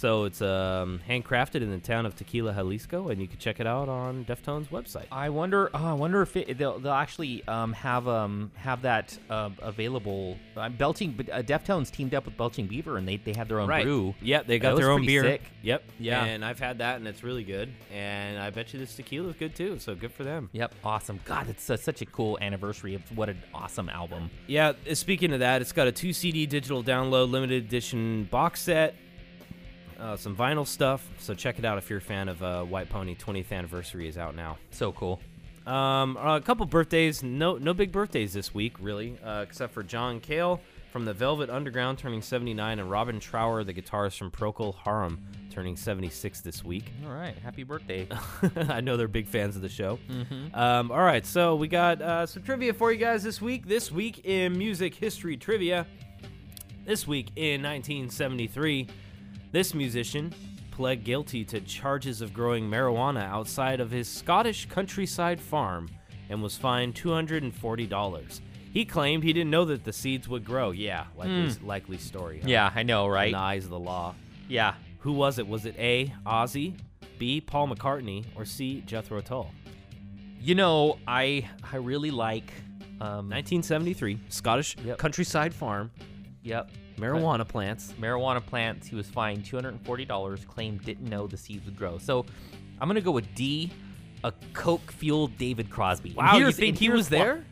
So 0.00 0.24
it's 0.24 0.40
um, 0.40 0.98
handcrafted 1.06 1.56
in 1.56 1.70
the 1.70 1.78
town 1.78 2.06
of 2.06 2.16
Tequila, 2.16 2.54
Jalisco, 2.54 3.10
and 3.10 3.20
you 3.20 3.28
can 3.28 3.38
check 3.38 3.60
it 3.60 3.66
out 3.66 3.90
on 3.90 4.24
Deftones' 4.24 4.68
website. 4.68 5.04
I 5.12 5.28
wonder. 5.28 5.68
Oh, 5.74 5.84
I 5.88 5.92
wonder 5.92 6.22
if 6.22 6.34
it, 6.38 6.56
they'll 6.56 6.78
they'll 6.78 6.92
actually 6.92 7.46
um, 7.46 7.74
have 7.74 8.08
um 8.08 8.50
have 8.54 8.80
that 8.80 9.18
uh, 9.28 9.50
available. 9.60 10.38
Uh, 10.56 10.70
Belching, 10.70 11.12
but 11.12 11.28
uh, 11.28 11.42
Deftones 11.42 11.90
teamed 11.90 12.14
up 12.14 12.24
with 12.24 12.34
Belching 12.38 12.66
Beaver, 12.66 12.96
and 12.96 13.06
they, 13.06 13.18
they 13.18 13.34
have 13.34 13.48
their 13.48 13.60
own 13.60 13.68
brew. 13.68 14.14
Yep, 14.22 14.46
they 14.46 14.58
got 14.58 14.72
was 14.72 14.80
their 14.80 14.90
own 14.90 15.04
beer. 15.04 15.22
sick. 15.22 15.42
Yep. 15.62 15.82
Yeah. 15.98 16.24
And 16.24 16.42
I've 16.46 16.58
had 16.58 16.78
that, 16.78 16.96
and 16.96 17.06
it's 17.06 17.22
really 17.22 17.44
good. 17.44 17.70
And 17.92 18.38
I 18.38 18.48
bet 18.48 18.72
you 18.72 18.78
this 18.78 18.96
tequila 18.96 19.28
is 19.28 19.36
good 19.36 19.54
too. 19.54 19.78
So 19.78 19.94
good 19.94 20.12
for 20.12 20.24
them. 20.24 20.48
Yep, 20.52 20.76
awesome. 20.82 21.20
God, 21.26 21.50
it's 21.50 21.64
such 21.64 22.00
a 22.00 22.06
cool 22.06 22.38
anniversary 22.40 22.94
of 22.94 23.02
what 23.16 23.28
an 23.28 23.42
awesome 23.52 23.90
album. 23.90 24.30
Yeah. 24.46 24.72
uh, 24.90 24.94
Speaking 24.94 25.34
of 25.34 25.40
that, 25.40 25.60
it's 25.60 25.72
got 25.72 25.88
a 25.88 25.92
two 25.92 26.14
CD 26.14 26.46
digital 26.46 26.82
download 26.82 27.30
limited 27.30 27.64
edition 27.64 28.24
box 28.30 28.62
set. 28.62 28.94
Uh, 30.00 30.16
some 30.16 30.34
vinyl 30.34 30.66
stuff, 30.66 31.06
so 31.18 31.34
check 31.34 31.58
it 31.58 31.64
out 31.64 31.76
if 31.76 31.90
you're 31.90 31.98
a 31.98 32.02
fan 32.02 32.28
of 32.28 32.42
uh, 32.42 32.62
White 32.64 32.88
Pony. 32.88 33.14
20th 33.14 33.52
anniversary 33.52 34.08
is 34.08 34.16
out 34.16 34.34
now. 34.34 34.56
So 34.70 34.92
cool. 34.92 35.20
Um, 35.66 36.16
a 36.16 36.40
couple 36.40 36.64
birthdays. 36.64 37.22
No, 37.22 37.58
no 37.58 37.74
big 37.74 37.92
birthdays 37.92 38.32
this 38.32 38.54
week, 38.54 38.74
really, 38.80 39.18
uh, 39.22 39.44
except 39.46 39.74
for 39.74 39.82
John 39.82 40.18
Cale 40.20 40.60
from 40.90 41.04
the 41.04 41.12
Velvet 41.12 41.50
Underground 41.50 41.98
turning 41.98 42.22
79, 42.22 42.78
and 42.78 42.90
Robin 42.90 43.20
Trower, 43.20 43.62
the 43.62 43.72
guitarist 43.72 44.18
from 44.18 44.30
Procol 44.30 44.74
Harum, 44.74 45.20
turning 45.50 45.76
76 45.76 46.40
this 46.40 46.64
week. 46.64 46.90
All 47.06 47.12
right, 47.12 47.36
happy 47.38 47.62
birthday. 47.62 48.08
I 48.68 48.80
know 48.80 48.96
they're 48.96 49.06
big 49.06 49.28
fans 49.28 49.54
of 49.54 49.62
the 49.62 49.68
show. 49.68 49.98
Um, 50.52 50.90
all 50.90 50.98
right, 51.02 51.24
so 51.24 51.54
we 51.54 51.68
got 51.68 52.02
uh, 52.02 52.26
some 52.26 52.42
trivia 52.42 52.72
for 52.74 52.90
you 52.90 52.98
guys 52.98 53.22
this 53.22 53.40
week. 53.40 53.66
This 53.68 53.92
week 53.92 54.24
in 54.24 54.56
music 54.58 54.94
history 54.94 55.36
trivia. 55.36 55.86
This 56.84 57.06
week 57.06 57.28
in 57.36 57.62
1973, 57.62 58.88
this 59.52 59.74
musician 59.74 60.32
pled 60.70 61.04
guilty 61.04 61.44
to 61.44 61.60
charges 61.60 62.20
of 62.20 62.32
growing 62.32 62.68
marijuana 62.70 63.24
outside 63.28 63.80
of 63.80 63.90
his 63.90 64.08
Scottish 64.08 64.66
countryside 64.66 65.40
farm 65.40 65.88
and 66.28 66.42
was 66.42 66.56
fined 66.56 66.94
$240. 66.94 68.40
He 68.72 68.84
claimed 68.84 69.24
he 69.24 69.32
didn't 69.32 69.50
know 69.50 69.64
that 69.64 69.84
the 69.84 69.92
seeds 69.92 70.28
would 70.28 70.44
grow. 70.44 70.70
Yeah, 70.70 71.04
likely, 71.16 71.48
likely 71.64 71.98
story. 71.98 72.38
huh? 72.42 72.48
yeah, 72.48 72.70
I 72.74 72.82
know, 72.84 73.08
right? 73.08 73.26
In 73.26 73.32
the 73.32 73.38
eyes 73.38 73.64
of 73.64 73.70
the 73.70 73.78
law. 73.78 74.14
Yeah. 74.48 74.74
Who 75.00 75.12
was 75.12 75.38
it? 75.38 75.48
Was 75.48 75.66
it 75.66 75.74
A. 75.78 76.12
Ozzy, 76.26 76.74
B. 77.18 77.40
Paul 77.40 77.68
McCartney, 77.68 78.24
or 78.36 78.44
C. 78.44 78.82
Jethro 78.86 79.20
Tull? 79.20 79.50
You 80.40 80.54
know, 80.54 80.98
I 81.06 81.48
I 81.72 81.76
really 81.76 82.10
like. 82.10 82.52
Um, 83.02 83.30
1973, 83.30 84.18
Scottish 84.28 84.76
Yep. 84.84 84.98
countryside 84.98 85.54
farm, 85.54 85.90
yep. 86.42 86.70
Marijuana 87.00 87.46
plants. 87.46 87.92
marijuana 88.00 88.44
plants. 88.44 88.86
He 88.86 88.96
was 88.96 89.06
fined 89.08 89.44
two 89.44 89.56
hundred 89.56 89.70
and 89.70 89.84
forty 89.84 90.04
dollars. 90.04 90.44
Claimed 90.44 90.84
didn't 90.84 91.08
know 91.08 91.26
the 91.26 91.36
seeds 91.36 91.64
would 91.64 91.76
grow. 91.76 91.98
So, 91.98 92.26
I'm 92.80 92.88
gonna 92.88 93.00
go 93.00 93.10
with 93.12 93.32
D, 93.34 93.70
a 94.24 94.32
coke 94.52 94.90
fueled 94.92 95.36
David 95.38 95.70
Crosby. 95.70 96.12
Wow, 96.16 96.36
you 96.36 96.52
think 96.52 96.76
he 96.78 96.88
was 96.88 97.10
why- 97.10 97.18
there? 97.18 97.44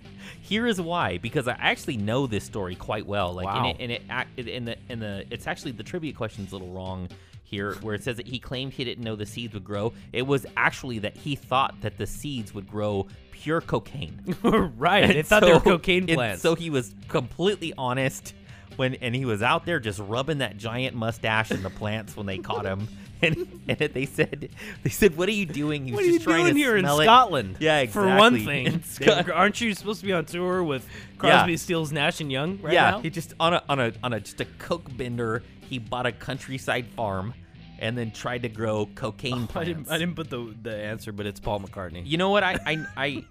Here 0.42 0.66
is 0.66 0.78
why, 0.80 1.18
because 1.18 1.48
I 1.48 1.52
actually 1.58 1.96
know 1.96 2.26
this 2.26 2.44
story 2.44 2.74
quite 2.74 3.06
well. 3.06 3.32
Like, 3.32 3.46
Wow. 3.46 3.74
in 3.78 3.90
it, 3.90 4.02
and 4.08 4.26
it, 4.36 4.48
in 4.48 4.64
the, 4.66 4.76
in 4.90 4.98
the, 5.00 5.24
it's 5.30 5.46
actually 5.46 5.72
the 5.72 5.82
trivia 5.82 6.12
question's 6.12 6.52
a 6.52 6.56
little 6.56 6.72
wrong 6.72 7.08
here, 7.44 7.74
where 7.80 7.94
it 7.94 8.04
says 8.04 8.16
that 8.18 8.26
he 8.26 8.38
claimed 8.38 8.74
he 8.74 8.84
didn't 8.84 9.02
know 9.02 9.16
the 9.16 9.24
seeds 9.24 9.54
would 9.54 9.64
grow. 9.64 9.92
It 10.12 10.26
was 10.26 10.44
actually 10.56 10.98
that 11.00 11.16
he 11.16 11.34
thought 11.34 11.74
that 11.80 11.96
the 11.96 12.06
seeds 12.06 12.52
would 12.52 12.68
grow 12.68 13.08
pure 13.30 13.62
cocaine. 13.62 14.20
right, 14.76 15.16
And 15.16 15.26
thought 15.26 15.42
they 15.42 15.52
were 15.52 15.60
cocaine 15.60 16.04
and 16.08 16.16
plants. 16.16 16.42
So 16.42 16.54
he 16.54 16.68
was 16.68 16.94
completely 17.08 17.72
honest 17.78 18.34
when, 18.78 18.94
and 18.94 19.14
he 19.14 19.24
was 19.26 19.42
out 19.42 19.66
there 19.66 19.80
just 19.80 19.98
rubbing 19.98 20.38
that 20.38 20.56
giant 20.56 20.96
mustache 20.96 21.50
in 21.50 21.62
the 21.62 21.70
plants 21.70 22.16
when 22.16 22.24
they 22.26 22.38
caught 22.38 22.64
him. 22.64 22.88
And, 23.20 23.36
and 23.66 23.78
they 23.80 24.06
said, 24.06 24.48
they 24.84 24.90
said, 24.90 25.16
"What 25.16 25.28
are 25.28 25.32
you 25.32 25.44
doing?" 25.44 25.86
He 25.86 25.90
was 25.90 25.96
what 25.96 26.04
are 26.04 26.06
you 26.06 26.12
just 26.18 26.24
trying 26.24 26.42
doing 26.44 26.54
to 26.54 26.60
here 26.60 26.76
in 26.76 26.84
it. 26.84 26.88
Scotland? 27.02 27.56
Yeah, 27.58 27.78
exactly. 27.80 28.12
For 28.12 28.16
one 28.16 28.38
thing, 28.44 28.82
Scot- 28.84 29.28
aren't 29.28 29.60
you 29.60 29.74
supposed 29.74 29.98
to 30.02 30.06
be 30.06 30.12
on 30.12 30.24
tour 30.24 30.62
with 30.62 30.86
Yeah. 30.86 31.18
Crosby, 31.18 31.56
Stills, 31.56 31.90
Nash 31.90 32.20
and 32.20 32.30
Young 32.30 32.60
right 32.62 32.72
yeah, 32.72 32.90
now? 32.92 33.00
he 33.00 33.10
just 33.10 33.34
on 33.40 33.54
a 33.54 33.62
on 33.68 33.80
a 33.80 33.92
on 34.04 34.12
a 34.12 34.20
just 34.20 34.40
a 34.40 34.44
coke 34.44 34.96
bender. 34.96 35.42
He 35.68 35.80
bought 35.80 36.06
a 36.06 36.12
countryside 36.12 36.86
farm, 36.94 37.34
and 37.78 37.96
then 37.96 38.10
tried 38.10 38.42
to 38.42 38.48
grow 38.48 38.86
cocaine 38.94 39.42
I 39.44 39.46
plants. 39.46 39.68
didn't, 39.68 39.90
I 39.90 39.98
didn't 39.98 40.16
put 40.16 40.30
the 40.30 40.54
the 40.62 40.74
answer, 40.74 41.12
but 41.12 41.26
it's 41.26 41.40
Paul 41.40 41.60
McCartney. 41.60 42.02
You 42.06 42.16
know 42.16 42.30
what? 42.30 42.42
I 42.42 42.58
I, 42.66 42.86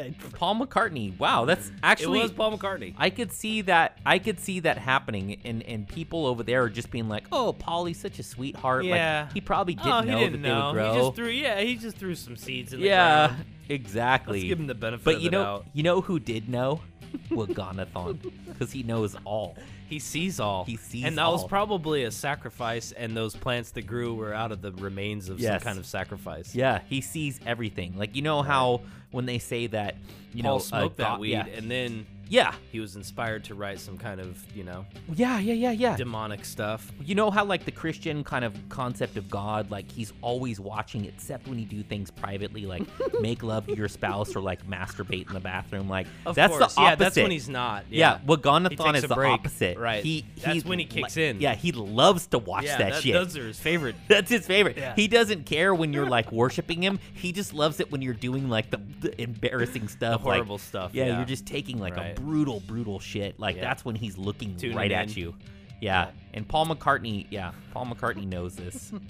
I 0.00 0.14
Paul 0.34 0.56
McCartney. 0.56 1.18
Wow, 1.18 1.44
that's 1.44 1.70
actually 1.82 2.20
it 2.20 2.22
was 2.22 2.32
Paul 2.32 2.56
McCartney. 2.58 2.94
I 2.98 3.10
could 3.10 3.32
see 3.32 3.62
that. 3.62 3.98
I 4.04 4.18
could 4.18 4.40
see 4.40 4.60
that 4.60 4.78
happening, 4.78 5.40
and 5.44 5.62
and 5.62 5.86
people 5.88 6.26
over 6.26 6.42
there 6.42 6.62
are 6.64 6.70
just 6.70 6.90
being 6.90 7.08
like, 7.08 7.24
"Oh, 7.32 7.52
Paulie's 7.58 7.98
such 7.98 8.18
a 8.18 8.22
sweetheart." 8.22 8.84
Yeah. 8.84 9.24
like, 9.24 9.32
he 9.34 9.40
probably 9.40 9.74
didn't 9.74 9.92
oh, 9.92 10.00
know 10.02 10.18
he 10.18 10.24
didn't 10.24 10.42
that 10.42 10.48
know. 10.48 10.72
they 10.72 10.78
would 10.78 10.84
grow. 10.84 10.92
He 10.94 10.98
just 11.00 11.16
threw 11.16 11.28
yeah, 11.28 11.60
he 11.60 11.76
just 11.76 11.96
threw 11.96 12.14
some 12.14 12.36
seeds 12.36 12.72
in 12.72 12.80
the 12.80 12.86
yeah, 12.86 13.28
ground. 13.28 13.44
exactly. 13.68 14.38
Let's 14.40 14.48
give 14.48 14.60
him 14.60 14.66
the 14.66 14.74
benefit 14.74 15.04
But 15.04 15.14
of 15.16 15.22
you 15.22 15.30
the 15.30 15.36
know, 15.36 15.44
doubt. 15.44 15.66
you 15.72 15.82
know 15.82 16.00
who 16.00 16.18
did 16.18 16.48
know? 16.48 16.80
Waganathon, 17.30 18.32
because 18.46 18.72
he 18.72 18.82
knows 18.82 19.16
all. 19.24 19.56
He 19.92 19.98
sees 19.98 20.40
all. 20.40 20.64
He 20.64 20.76
sees 20.78 21.04
And 21.04 21.18
that 21.18 21.26
was 21.28 21.44
probably 21.46 22.04
a 22.04 22.10
sacrifice, 22.10 22.92
and 22.92 23.14
those 23.14 23.36
plants 23.36 23.72
that 23.72 23.82
grew 23.86 24.14
were 24.14 24.32
out 24.32 24.50
of 24.50 24.62
the 24.62 24.72
remains 24.72 25.28
of 25.28 25.38
Yes. 25.38 25.60
some 25.60 25.66
kind 25.66 25.78
of 25.78 25.84
sacrifice. 25.84 26.54
Yeah, 26.54 26.80
he 26.88 27.02
sees 27.02 27.38
everything. 27.44 27.98
Like 27.98 28.16
you 28.16 28.22
know 28.22 28.40
how 28.40 28.80
when 29.10 29.26
they 29.26 29.38
say 29.38 29.66
that, 29.66 29.96
you 30.32 30.42
Paul 30.42 30.54
know, 30.54 30.58
smoked 30.60 30.96
that 30.96 31.02
God- 31.02 31.20
weed, 31.20 31.32
Yeah, 31.32 31.44
and 31.44 31.70
then 31.70 32.06
yeah, 32.32 32.54
he 32.70 32.80
was 32.80 32.96
inspired 32.96 33.44
to 33.44 33.54
write 33.54 33.78
some 33.78 33.98
kind 33.98 34.18
of, 34.18 34.42
you 34.56 34.64
know, 34.64 34.86
yeah, 35.12 35.38
yeah, 35.38 35.52
yeah, 35.52 35.70
yeah. 35.72 35.96
demonic 35.98 36.46
stuff. 36.46 36.90
You 37.04 37.14
know 37.14 37.30
how 37.30 37.44
like 37.44 37.66
the 37.66 37.70
Christian 37.70 38.24
kind 38.24 38.42
of 38.42 38.56
concept 38.70 39.18
of 39.18 39.28
God, 39.28 39.70
like 39.70 39.90
he's 39.92 40.14
always 40.22 40.58
watching, 40.58 41.04
except 41.04 41.46
when 41.46 41.58
you 41.58 41.66
do 41.66 41.82
things 41.82 42.10
privately, 42.10 42.64
like 42.64 42.84
make 43.20 43.42
love 43.42 43.66
to 43.66 43.76
your 43.76 43.86
spouse 43.88 44.34
or 44.34 44.40
like 44.40 44.66
masturbate 44.66 45.28
in 45.28 45.34
the 45.34 45.40
bathroom. 45.40 45.90
Like 45.90 46.06
Of 46.24 46.34
that's 46.34 46.56
course. 46.56 46.74
the 46.74 46.80
Yeah, 46.80 46.94
that's 46.94 47.16
when 47.16 47.30
he's 47.30 47.50
not. 47.50 47.84
Yeah, 47.90 48.18
Yeah. 48.26 48.68
He 48.70 48.76
takes 48.76 48.98
is 48.98 49.04
a 49.04 49.08
the 49.08 49.14
break. 49.14 49.32
opposite. 49.32 49.76
Right. 49.76 50.02
He, 50.02 50.24
That's 50.42 50.64
when 50.64 50.78
he 50.78 50.86
kicks 50.86 51.18
in. 51.18 51.38
Yeah, 51.38 51.54
he 51.54 51.72
loves 51.72 52.28
to 52.28 52.38
watch 52.38 52.64
yeah, 52.64 52.78
that, 52.78 53.02
shit. 53.02 53.12
Those 53.12 53.36
are 53.36 53.46
his 53.46 53.58
favorite. 53.60 53.94
That's 54.08 54.30
his 54.30 54.46
favorite. 54.46 54.78
Yeah. 54.78 54.94
He 54.96 55.06
doesn't 55.06 55.44
care 55.44 55.74
when 55.74 55.92
you're 55.92 56.08
like 56.08 56.32
worshiping 56.42 56.82
him. 56.82 56.98
He 57.12 57.32
just 57.32 57.52
loves 57.52 57.78
it 57.78 57.92
when 57.92 58.00
you're 58.00 58.14
doing 58.14 58.48
like 58.48 58.70
the, 58.70 58.80
the 59.00 59.20
embarrassing 59.20 59.88
stuff, 59.88 60.24
like- 60.24 60.36
horrible 60.36 60.56
stuff, 60.58 60.92
Yeah, 60.94 61.06
yeah. 61.08 61.16
you're 61.18 61.26
just 61.26 61.44
taking 61.44 61.78
like 61.78 61.96
Right. 61.96 62.18
a 62.18 62.21
brutal, 62.22 62.60
brutal 62.60 62.98
shit. 63.00 63.38
Like 63.40 63.56
Yeah. 63.56 63.62
that's 63.62 63.84
when 63.84 63.94
he's 63.96 64.16
looking 64.16 64.56
Tuning 64.56 64.76
right 64.76 64.90
in. 64.90 64.98
at 64.98 65.16
you. 65.16 65.34
Yeah. 65.80 66.10
and 66.34 66.46
Paul 66.46 66.66
McCartney. 66.66 67.26
Yeah, 67.30 67.52
Paul 67.72 67.86
McCartney 67.86 68.26
knows 68.26 68.54
this. 68.56 68.92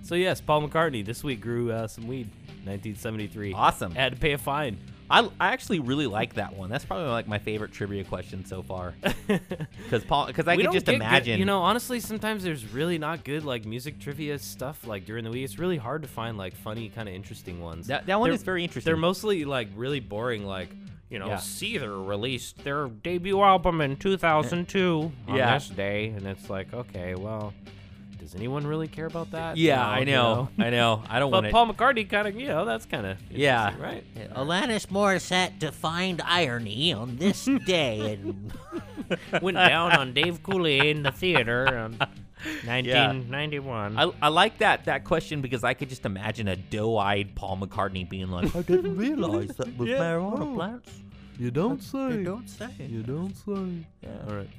So 0.00 0.14
yes, 0.14 0.40
Paul 0.40 0.66
McCartney 0.66 1.04
this 1.04 1.22
week 1.22 1.42
grew 1.42 1.70
uh, 1.70 1.86
some 1.86 2.06
weed, 2.08 2.28
1973. 2.64 3.52
Awesome. 3.52 3.94
Had 3.94 4.14
to 4.14 4.18
pay 4.18 4.32
a 4.32 4.38
fine. 4.38 4.78
I, 5.10 5.20
I 5.38 5.48
actually 5.52 5.80
really 5.80 6.06
like 6.06 6.34
that 6.34 6.54
one. 6.56 6.70
That's 6.70 6.84
probably 6.84 7.08
like 7.08 7.28
my 7.28 7.38
favorite 7.38 7.72
trivia 7.72 8.04
question 8.04 8.44
so 8.46 8.62
far. 8.62 8.94
Because 9.28 10.04
Paul, 10.04 10.26
because 10.26 10.48
I 10.48 10.56
could 10.56 10.64
just 10.72 10.86
get 10.86 10.92
good- 10.92 10.94
imagine. 10.96 11.38
you 11.38 11.44
know, 11.44 11.60
honestly, 11.60 12.00
sometimes 12.00 12.42
there's 12.42 12.64
really 12.72 12.96
not 12.98 13.22
good 13.24 13.44
like 13.44 13.64
music 13.66 13.98
trivia 13.98 14.38
stuff 14.38 14.86
like 14.86 15.04
during 15.04 15.24
the 15.24 15.30
week. 15.30 15.44
It's 15.44 15.58
really 15.58 15.76
hard 15.78 16.02
to 16.02 16.08
find 16.08 16.38
like 16.38 16.54
funny, 16.56 16.88
kind 16.90 17.08
of 17.08 17.14
interesting 17.14 17.60
ones. 17.60 17.86
that, 17.88 18.06
that 18.06 18.18
one 18.18 18.28
They're- 18.28 18.34
is 18.34 18.42
very 18.42 18.62
interesting. 18.64 18.88
They're 18.88 18.96
mostly 18.98 19.44
like 19.44 19.68
really 19.76 20.00
boring, 20.00 20.44
like 20.46 20.70
you 21.10 21.18
know, 21.18 21.28
Yeah. 21.28 21.36
Seether 21.36 22.06
released 22.06 22.64
their 22.64 22.88
debut 22.88 23.40
album 23.40 23.80
in 23.80 23.96
2002 23.96 25.12
on 25.28 25.34
Yeah. 25.36 25.54
this 25.54 25.68
day, 25.68 26.08
and 26.08 26.26
it's 26.26 26.48
like, 26.50 26.72
okay, 26.74 27.14
well, 27.14 27.54
does 28.18 28.34
anyone 28.34 28.66
really 28.66 28.88
care 28.88 29.06
about 29.06 29.30
that? 29.30 29.56
yeah, 29.56 29.76
No, 29.76 29.82
I 29.82 29.98
you 30.00 30.04
know, 30.06 30.48
I 30.58 30.70
know. 30.70 31.02
I 31.08 31.18
don't 31.18 31.30
want 31.30 31.44
But 31.44 31.48
to. 31.48 31.52
Paul 31.52 31.72
McCartney 31.72 32.08
kind 32.10 32.28
of, 32.28 32.38
you 32.38 32.48
know, 32.48 32.64
that's 32.64 32.84
kind 32.84 33.06
of 33.06 33.16
Yeah. 33.30 33.74
right. 33.80 34.04
Alanis 34.34 34.86
Morissette 34.88 35.58
defined 35.58 36.20
irony 36.24 36.92
on 36.92 37.16
this 37.16 37.48
day 37.66 38.14
and 38.22 38.52
Went 39.42 39.56
down 39.56 39.92
on 39.92 40.12
Dave 40.12 40.42
Coulier 40.42 40.90
in 40.90 41.02
the 41.02 41.10
theater 41.12 41.78
on 41.78 41.98
1991. 42.64 43.98
I, 43.98 44.10
I 44.22 44.28
like 44.28 44.58
that 44.58 44.84
that 44.86 45.04
question 45.04 45.40
because 45.40 45.64
I 45.64 45.74
could 45.74 45.88
just 45.88 46.04
imagine 46.06 46.48
a 46.48 46.56
doe-eyed 46.56 47.34
Paul 47.34 47.58
McCartney 47.58 48.08
being 48.08 48.28
like, 48.28 48.54
"I 48.54 48.62
didn't 48.62 48.96
realize 48.96 49.48
that 49.56 49.76
was 49.76 49.88
marijuana 49.88 50.54
plants." 50.54 50.90
You 51.38 51.50
don't 51.50 51.82
say. 51.82 52.12
You 52.14 52.24
don't 52.24 52.48
say. 52.48 52.68
You 52.78 53.02
don't 53.02 53.34
say. 53.36 53.86
Yeah. 54.02 54.08
All 54.28 54.34
right. 54.36 54.50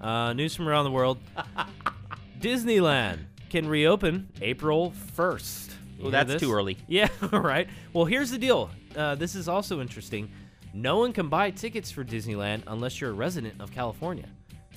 Uh, 0.00 0.32
news 0.32 0.54
from 0.54 0.68
around 0.68 0.84
the 0.84 0.90
world. 0.92 1.18
Disneyland 2.40 3.18
can 3.50 3.68
reopen 3.68 4.28
April 4.40 4.92
1st. 5.16 5.68
You 5.68 5.74
Well, 5.74 6.02
hear 6.02 6.10
that's 6.12 6.32
this? 6.34 6.42
too 6.42 6.52
early. 6.52 6.76
Yeah, 6.86 7.08
all 7.32 7.40
right. 7.40 7.68
Well, 7.92 8.04
here's 8.04 8.30
the 8.30 8.38
deal. 8.38 8.70
Uh, 8.96 9.14
this 9.16 9.34
is 9.34 9.48
also 9.48 9.80
interesting. 9.80 10.30
No 10.72 10.98
one 10.98 11.12
can 11.12 11.28
buy 11.28 11.50
tickets 11.50 11.90
for 11.90 12.04
Disneyland 12.04 12.62
unless 12.68 13.00
you're 13.00 13.10
a 13.10 13.14
resident 13.14 13.60
of 13.60 13.72
California. 13.72 14.28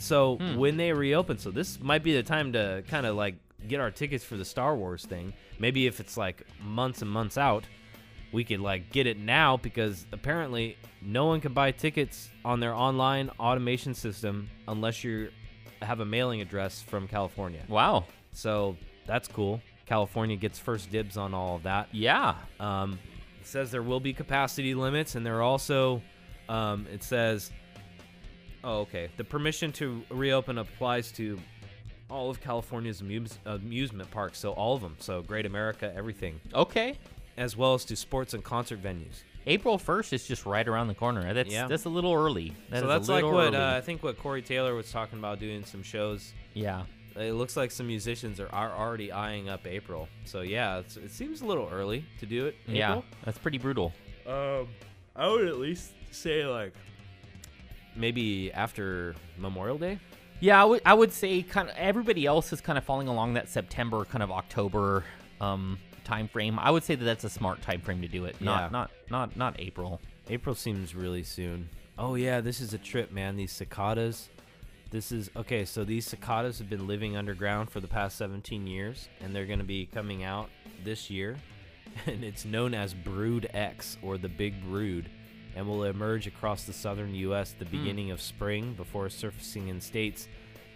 So 0.01 0.37
Hmm. 0.37 0.55
when 0.57 0.77
they 0.77 0.91
reopen, 0.93 1.37
so 1.37 1.51
this 1.51 1.79
might 1.79 2.03
be 2.03 2.13
the 2.13 2.23
time 2.23 2.53
to 2.53 2.83
kind 2.87 3.05
of 3.05 3.15
like 3.15 3.35
get 3.67 3.79
our 3.79 3.91
tickets 3.91 4.23
for 4.23 4.35
the 4.37 4.45
Star 4.45 4.75
Wars 4.75 5.05
thing. 5.05 5.33
Maybe 5.59 5.85
if 5.85 5.99
it's 5.99 6.17
like 6.17 6.43
months 6.63 7.01
and 7.01 7.09
months 7.11 7.37
out. 7.37 7.65
we 8.33 8.45
could 8.45 8.61
like 8.61 8.89
get 8.93 9.05
it 9.07 9.17
now 9.19 9.57
because 9.57 10.05
apparently 10.13 10.77
no 11.01 11.25
one 11.25 11.41
can 11.41 11.51
buy 11.51 11.69
tickets 11.69 12.29
on 12.45 12.61
their 12.61 12.73
online 12.73 13.29
automation 13.37 13.93
system 13.93 14.49
unless 14.69 15.03
you 15.03 15.29
have 15.81 15.99
a 15.99 16.05
mailing 16.05 16.39
address 16.39 16.81
from 16.81 17.09
California. 17.09 17.59
Wow. 17.67 18.05
So 18.31 18.77
that's 19.05 19.27
cool. 19.27 19.61
California 19.85 20.37
gets 20.37 20.57
first 20.57 20.89
dibs 20.89 21.17
on 21.17 21.33
all 21.33 21.57
of 21.57 21.63
that. 21.63 21.89
Yeah. 21.91 22.35
Um, 22.57 22.97
it 23.41 23.45
says 23.47 23.69
there 23.69 23.83
will 23.83 23.99
be 23.99 24.13
capacity 24.13 24.73
limits, 24.75 25.15
and 25.15 25.25
there 25.25 25.35
are 25.39 25.41
also, 25.41 26.01
um, 26.47 26.87
it 26.89 27.03
says, 27.03 27.51
oh, 28.63 28.79
okay. 28.81 29.09
The 29.17 29.23
permission 29.23 29.71
to 29.73 30.03
reopen 30.09 30.57
applies 30.57 31.11
to 31.13 31.39
all 32.09 32.29
of 32.29 32.41
California's 32.41 33.01
amuse- 33.01 33.39
amusement 33.45 34.11
parks, 34.11 34.37
so 34.39 34.51
all 34.51 34.75
of 34.75 34.81
them. 34.81 34.95
So 34.99 35.21
Great 35.21 35.45
America, 35.45 35.91
everything, 35.95 36.39
Okay. 36.53 36.97
as 37.37 37.55
well 37.55 37.73
as 37.73 37.85
to 37.85 37.95
sports 37.95 38.33
and 38.33 38.43
concert 38.43 38.81
venues. 38.83 39.23
April 39.47 39.77
1st 39.79 40.13
is 40.13 40.27
just 40.27 40.45
right 40.45 40.67
around 40.67 40.87
the 40.87 40.93
corner. 40.93 41.33
That's 41.33 41.51
Yeah. 41.51 41.67
that's 41.67 41.85
a 41.85 41.89
little 41.89 42.13
early. 42.13 42.53
That 42.69 42.79
so 42.81 42.83
is 42.83 42.83
a 42.83 42.87
that's 42.87 43.09
like 43.09 43.23
little 43.23 43.31
what 43.31 43.47
early. 43.53 43.57
uh, 43.57 43.77
I 43.77 43.81
think 43.81 44.03
what 44.03 44.19
Corey 44.19 44.41
Taylor 44.43 44.75
was 44.75 44.91
talking 44.91 45.17
about 45.19 45.39
doing 45.39 45.63
some 45.65 45.83
shows. 45.83 46.33
yeah. 46.53 46.83
It 47.13 47.33
looks 47.33 47.57
like 47.57 47.71
some 47.71 47.87
musicians 47.87 48.39
are, 48.39 48.47
are 48.53 48.71
already 48.71 49.11
eyeing 49.11 49.49
up 49.49 49.67
April. 49.67 50.07
So 50.23 50.41
yeah, 50.41 50.77
it's, 50.77 50.95
it 50.95 51.11
seems 51.11 51.41
a 51.41 51.45
little 51.45 51.67
early 51.69 52.05
to 52.21 52.25
do 52.25 52.45
it. 52.45 52.55
Yeah. 52.67 52.89
April. 52.91 53.05
That's 53.25 53.37
pretty 53.37 53.57
brutal. 53.57 53.91
Um, 54.25 54.69
I 55.13 55.27
would 55.27 55.45
at 55.47 55.57
least 55.57 55.91
say 56.11 56.45
like 56.45 56.73
maybe 57.95 58.51
after 58.53 59.15
Memorial 59.37 59.77
Day. 59.77 59.99
Yeah, 60.39 60.61
I 60.61 60.65
would 60.65 60.81
I 60.85 60.93
would 60.93 61.11
say 61.13 61.41
kind 61.43 61.69
of 61.69 61.75
everybody 61.77 62.25
else 62.25 62.51
is 62.51 62.61
kind 62.61 62.77
of 62.77 62.83
falling 62.83 63.07
along 63.07 63.33
that 63.35 63.47
September 63.49 64.05
kind 64.05 64.23
of 64.23 64.31
October 64.31 65.03
um 65.39 65.77
time 66.03 66.27
frame. 66.27 66.57
I 66.57 66.71
would 66.71 66.83
say 66.83 66.95
that 66.95 67.05
that's 67.05 67.23
a 67.23 67.29
smart 67.29 67.61
time 67.61 67.81
frame 67.81 68.01
to 68.01 68.07
do 68.07 68.25
it. 68.25 68.41
Not 68.41 68.61
Yeah. 68.63 68.69
not 68.69 68.91
not 69.09 69.37
not 69.37 69.59
April. 69.59 70.01
April 70.29 70.55
seems 70.55 70.95
really 70.95 71.23
soon. 71.23 71.69
Oh 71.97 72.15
yeah, 72.15 72.41
this 72.41 72.59
is 72.59 72.73
a 72.73 72.77
trip, 72.79 73.11
man. 73.11 73.35
These 73.35 73.51
cicadas. 73.51 74.29
This 74.89 75.11
is 75.11 75.29
okay. 75.35 75.63
So 75.63 75.83
these 75.85 76.05
cicadas 76.07 76.57
have 76.57 76.69
been 76.69 76.87
living 76.87 77.15
underground 77.15 77.69
for 77.69 77.79
the 77.79 77.87
past 77.87 78.17
17 78.17 78.65
years, 78.67 79.07
and 79.21 79.33
they're 79.35 79.45
going 79.45 79.59
to 79.59 79.65
be 79.65 79.85
coming 79.85 80.23
out 80.23 80.49
this 80.83 81.09
year, 81.09 81.37
and 82.07 82.23
it's 82.23 82.43
known 82.45 82.73
as 82.73 82.93
Brood 82.93 83.47
X 83.53 83.97
or 84.01 84.17
the 84.17 84.27
Big 84.27 84.61
Brood, 84.63 85.09
and 85.55 85.67
will 85.67 85.83
emerge 85.83 86.27
across 86.27 86.63
the 86.63 86.73
southern 86.73 87.13
U.S. 87.15 87.55
the 87.57 87.65
beginning 87.65 88.11
of 88.11 88.21
spring 88.21 88.73
before 88.73 89.09
surfacing 89.09 89.67
in 89.67 89.81
states 89.81 90.27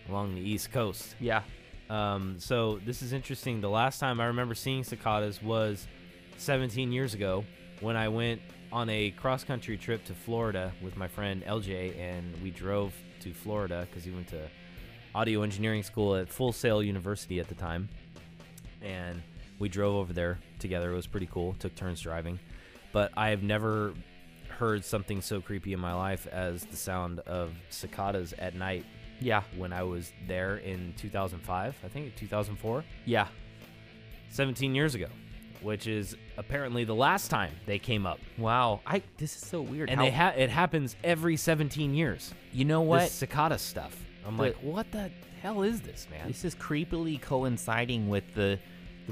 along 0.10 0.36
the 0.36 0.42
East 0.42 0.72
Coast. 0.72 1.16
Yeah. 1.20 1.44
Um, 1.90 2.36
so 2.40 2.80
this 2.86 3.02
is 3.02 3.14
interesting. 3.14 3.62
The 3.62 3.70
last 3.70 4.00
time 4.00 4.20
I 4.20 4.26
remember 4.26 4.56
seeing 4.56 4.84
cicadas 4.84 5.42
was 5.42 5.88
17 6.38 6.92
years 6.92 7.14
ago 7.14 7.46
when 7.80 7.96
I 7.96 8.10
went 8.10 8.42
on 8.72 8.90
a 8.90 9.12
cross 9.12 9.44
country 9.44 9.78
trip 9.78 10.04
to 10.06 10.14
Florida 10.14 10.74
with 10.82 10.98
my 10.98 11.08
friend 11.08 11.44
LJ, 11.46 11.98
and 11.98 12.36
we 12.42 12.52
drove 12.52 12.94
to 13.22 13.34
Florida 13.34 13.88
because 13.90 14.04
he 14.04 14.12
went 14.12 14.28
to 14.30 14.48
audio 15.14 15.44
engineering 15.44 15.84
school 15.84 16.16
at 16.16 16.30
Full 16.30 16.52
Sail 16.52 16.84
University 16.84 17.40
at 17.40 17.48
the 17.48 17.56
time, 17.56 17.88
and 18.82 19.22
we 19.60 19.70
drove 19.70 19.96
over 19.96 20.12
there 20.12 20.40
together. 20.60 20.92
It 20.92 20.96
was 20.96 21.08
pretty 21.08 21.30
cool. 21.32 21.56
Took 21.60 21.76
turns 21.76 22.02
driving, 22.02 22.40
but 22.92 23.12
I 23.16 23.30
have 23.30 23.44
never 23.44 23.94
heard 24.56 24.84
something 24.84 25.22
so 25.22 25.42
creepy 25.42 25.74
in 25.74 25.80
my 25.80 25.94
life 25.94 26.28
as 26.28 26.64
the 26.66 26.76
sound 26.78 27.20
of 27.22 27.54
cicadas 27.70 28.34
at 28.34 28.56
night 28.56 28.86
Yeah. 29.20 29.44
when 29.58 29.72
I 29.74 29.84
was 29.84 30.12
there 30.28 30.58
in 30.58 30.94
2005, 30.98 31.76
I 31.84 31.88
think 31.88 32.16
2004, 32.16 32.84
Yeah. 33.06 33.28
17 34.30 34.76
years 34.76 34.96
ago, 34.96 35.08
which 35.62 35.88
is 35.88 36.16
apparently 36.38 36.84
the 36.84 36.96
last 36.96 37.30
time 37.30 37.52
they 37.66 37.80
came 37.80 38.06
up. 38.06 38.20
Wow. 38.38 38.82
I 38.86 39.02
this 39.18 39.36
is 39.36 39.48
so 39.48 39.62
weird. 39.62 39.90
And 39.90 40.00
how, 40.00 40.06
they 40.06 40.12
ha- 40.12 40.34
it 40.36 40.50
happens 40.50 40.96
every 41.04 41.38
17 41.38 41.94
years. 41.94 42.34
You 42.52 42.66
know 42.66 42.82
what? 42.82 43.02
This 43.02 43.12
cicada 43.14 43.58
stuff. 43.58 43.96
I'm 44.26 44.38
The- 44.38 44.44
like, 44.44 44.56
what 44.58 44.92
the 44.92 45.10
hell 45.42 45.62
is 45.64 45.82
this, 45.82 46.08
man? 46.10 46.28
This 46.28 46.44
is 46.44 46.56
creepily 46.56 47.22
coinciding 47.22 48.10
with 48.10 48.34
the 48.34 48.60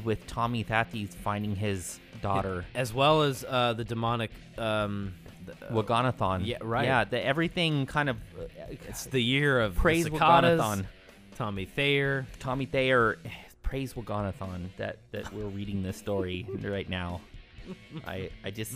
with 0.04 0.26
Tommy 0.26 0.64
Thayer's 0.64 1.14
finding 1.14 1.56
his 1.56 2.00
daughter 2.24 2.66
As 2.74 2.92
well 2.96 3.22
as 3.22 3.46
uh, 3.48 3.74
the 3.74 3.84
demonic. 3.86 4.32
Um, 4.58 5.14
Waganathon. 5.72 6.46
yeah, 6.46 6.58
right. 6.62 6.86
Yeah, 6.86 7.04
the 7.04 7.24
everything 7.24 7.86
kind 7.86 8.10
of 8.10 8.18
it's 8.68 9.06
the 9.06 9.22
year 9.22 9.60
of 9.60 9.76
praise 9.76 10.08
Waganathon. 10.08 10.86
Tommy 11.36 11.66
Thayer. 11.66 12.28
Tommy 12.40 12.66
Thayer, 12.66 13.18
praise 13.64 13.94
Waganathon 13.94 14.70
that 14.78 14.98
that 15.12 15.34
we're 15.34 15.46
reading 15.46 15.82
this 15.84 15.98
story 15.98 16.48
right 16.62 16.90
now. 16.90 17.22
I 18.06 18.30
I 18.44 18.52
just 18.52 18.74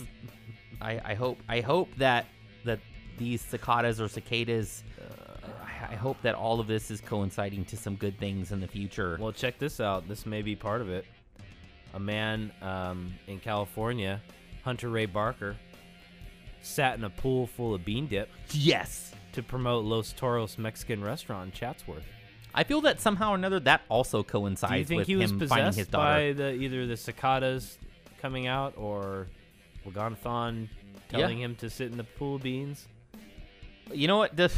I 0.80 1.00
I 1.04 1.14
hope 1.14 1.38
I 1.48 1.60
hope 1.60 1.88
that 1.98 2.26
that 2.64 2.80
these 3.16 3.40
cicadas 3.40 4.00
or 4.00 4.08
cicadas. 4.08 4.82
I 5.64 5.92
I 5.92 5.94
hope 5.94 6.20
that 6.22 6.34
all 6.34 6.60
of 6.60 6.66
this 6.66 6.90
is 6.90 7.00
coinciding 7.00 7.64
to 7.66 7.76
some 7.76 7.94
good 7.96 8.18
things 8.18 8.52
in 8.52 8.60
the 8.60 8.66
future. 8.66 9.16
Well, 9.20 9.32
check 9.32 9.58
this 9.58 9.80
out. 9.80 10.08
This 10.08 10.26
may 10.26 10.42
be 10.42 10.56
part 10.56 10.80
of 10.80 10.90
it. 10.90 11.04
A 11.94 12.00
man 12.00 12.52
um, 12.60 13.14
in 13.26 13.38
California, 13.40 14.20
Hunter 14.64 14.90
Ray 14.90 15.06
Barker, 15.06 15.56
sat 16.62 16.96
in 16.98 17.04
a 17.04 17.10
pool 17.10 17.46
full 17.46 17.74
of 17.74 17.84
bean 17.84 18.06
dip 18.06 18.28
yes, 18.50 19.12
to 19.32 19.42
promote 19.42 19.84
Los 19.84 20.12
Toros 20.12 20.58
Mexican 20.58 21.02
restaurant 21.02 21.46
in 21.46 21.52
Chatsworth. 21.52 22.04
I 22.54 22.64
feel 22.64 22.80
that 22.82 23.00
somehow 23.00 23.32
or 23.32 23.34
another 23.34 23.60
that 23.60 23.82
also 23.88 24.22
coincides 24.22 24.72
Do 24.72 24.78
you 24.78 24.84
think 24.84 24.98
with 25.00 25.06
he 25.06 25.16
was 25.16 25.30
him 25.30 25.38
finding 25.48 25.66
his 25.66 25.74
possessed 25.76 25.90
daughter. 25.92 26.28
by 26.28 26.32
the 26.32 26.52
either 26.54 26.86
the 26.86 26.96
cicadas 26.96 27.78
coming 28.20 28.46
out 28.46 28.74
or 28.76 29.26
Wagonathon 29.86 30.68
Yeah. 31.10 31.18
telling 31.18 31.40
him 31.40 31.54
to 31.56 31.70
sit 31.70 31.90
in 31.90 31.96
the 31.98 32.04
pool 32.04 32.36
of 32.36 32.42
beans? 32.42 32.86
You 33.92 34.08
know 34.08 34.16
what? 34.18 34.36
The, 34.36 34.50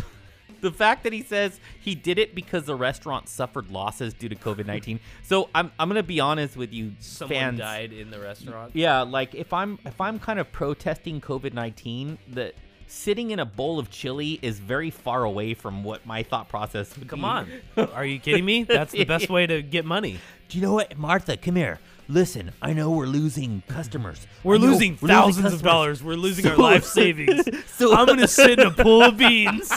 the 0.63 0.73
fact 0.73 1.05
that 1.05 1.13
he 1.13 1.23
says 1.23 1.59
he 1.81 1.95
did 1.95 2.19
it 2.19 2.35
because 2.35 2.65
the 2.65 2.75
restaurant 2.75 3.29
suffered 3.29 3.71
losses 3.71 4.15
due 4.15 4.29
to 4.29 4.37
COVID 4.37 4.67
19. 4.67 5.01
so 5.23 5.49
I'm, 5.55 5.71
I'm 5.79 5.89
going 5.89 5.97
to 5.97 6.03
be 6.03 6.21
honest 6.21 6.57
with 6.57 6.73
you, 6.73 6.93
Someone 7.01 7.37
fans. 7.39 7.59
died 7.59 7.93
in 7.93 8.11
the 8.11 8.21
restaurant. 8.21 8.73
Yeah, 8.75 9.03
like 9.03 9.35
if 9.35 9.53
I'm 9.53 9.79
if 9.85 10.01
I'm 10.01 10.19
kind 10.19 10.39
of 10.39 10.51
protesting 10.53 11.21
COVID 11.21 11.53
19, 11.55 12.19
that 12.33 12.55
sitting 12.87 13.31
in 13.31 13.39
a 13.39 13.45
bowl 13.45 13.79
of 13.79 13.89
chili 13.91 14.39
is 14.43 14.59
very 14.59 14.91
far 14.91 15.23
away 15.23 15.55
from 15.55 15.85
what 15.85 16.05
my 16.07 16.23
thought 16.25 16.49
process 16.49 16.97
would 16.99 17.07
Come 17.09 17.21
be. 17.21 17.25
on. 17.25 17.49
Are 17.95 18.05
you 18.05 18.19
kidding 18.19 18.45
me? 18.45 18.65
That's 18.65 18.91
the 18.93 19.05
best 19.05 19.29
way 19.31 19.47
to 19.47 19.63
get 19.63 19.85
money. 19.85 20.19
Do 20.49 20.59
you 20.59 20.63
know 20.65 20.73
what, 20.75 20.99
Martha? 20.99 21.37
Come 21.37 21.55
here. 21.57 21.79
Listen, 22.09 22.51
I 22.61 22.73
know 22.73 22.91
we're 22.91 23.07
losing 23.07 23.63
customers. 23.69 24.27
We're 24.43 24.57
I 24.57 24.59
know 24.59 24.67
losing 24.73 24.99
we're 25.01 25.07
thousands 25.07 25.53
of 25.53 25.63
dollars. 25.63 26.03
We're 26.03 26.15
losing 26.17 26.45
our 26.49 26.57
life 26.57 26.85
savings. 26.85 27.45
so- 27.77 27.95
I'm 27.95 28.07
gonna 28.07 28.27
sit 28.27 28.59
in 28.59 28.67
a 28.67 28.73
pool 28.73 29.05
of 29.05 29.17
beans. 29.17 29.71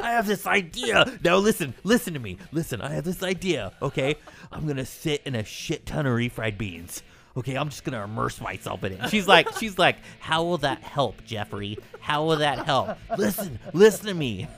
I 0.00 0.12
have 0.12 0.26
this 0.26 0.46
idea. 0.46 1.18
Now 1.24 1.36
listen, 1.36 1.74
listen 1.84 2.14
to 2.14 2.20
me. 2.20 2.38
Listen, 2.52 2.80
I 2.80 2.94
have 2.94 3.04
this 3.04 3.22
idea. 3.22 3.72
Okay, 3.80 4.16
I'm 4.52 4.66
gonna 4.66 4.86
sit 4.86 5.22
in 5.24 5.34
a 5.34 5.44
shit 5.44 5.86
ton 5.86 6.06
of 6.06 6.12
refried 6.12 6.58
beans. 6.58 7.02
Okay, 7.36 7.54
I'm 7.54 7.68
just 7.68 7.84
gonna 7.84 8.02
immerse 8.02 8.40
myself 8.40 8.82
in 8.84 8.92
it. 8.92 9.08
She's 9.08 9.28
like, 9.28 9.56
she's 9.58 9.78
like, 9.78 9.96
how 10.18 10.42
will 10.42 10.58
that 10.58 10.82
help, 10.82 11.24
Jeffrey? 11.24 11.78
How 12.00 12.24
will 12.24 12.36
that 12.36 12.66
help? 12.66 12.98
Listen, 13.16 13.58
listen 13.72 14.06
to 14.06 14.14
me. 14.14 14.48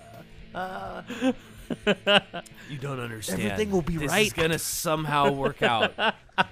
You 0.55 1.35
don't 2.81 3.01
understand. 3.01 3.43
Everything 3.43 3.71
will 3.71 3.83
be 3.83 3.97
this 3.97 4.11
right. 4.11 4.27
is 4.27 4.33
gonna 4.33 4.59
somehow 4.59 5.33
work 5.33 5.63
out. 5.63 5.93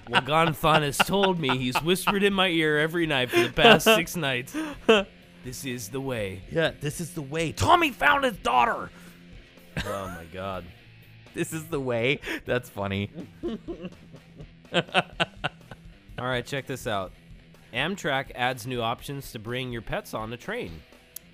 Wagonthon 0.09 0.83
has 0.83 0.97
told 0.97 1.39
me. 1.39 1.57
He's 1.57 1.81
whispered 1.81 2.23
in 2.23 2.33
my 2.33 2.47
ear 2.47 2.77
every 2.77 3.07
night 3.07 3.31
for 3.31 3.41
the 3.41 3.49
past 3.49 3.85
six 3.85 4.15
nights. 4.15 4.55
This 5.43 5.65
is 5.65 5.89
the 5.89 6.01
way. 6.01 6.41
Yeah, 6.51 6.71
this 6.79 7.01
is 7.01 7.13
the 7.13 7.21
way. 7.21 7.51
Tommy 7.51 7.91
found 7.91 8.23
his 8.25 8.37
daughter. 8.37 8.89
Oh 9.85 10.07
my 10.07 10.25
god. 10.33 10.65
This 11.33 11.53
is 11.53 11.63
the 11.67 11.79
way. 11.79 12.19
That's 12.45 12.69
funny. 12.69 13.09
All 14.73 14.81
right, 16.27 16.45
check 16.45 16.67
this 16.67 16.87
out. 16.87 17.13
Amtrak 17.73 18.31
adds 18.35 18.67
new 18.67 18.81
options 18.81 19.31
to 19.31 19.39
bring 19.39 19.71
your 19.71 19.81
pets 19.81 20.13
on 20.13 20.29
the 20.29 20.35
train. 20.37 20.81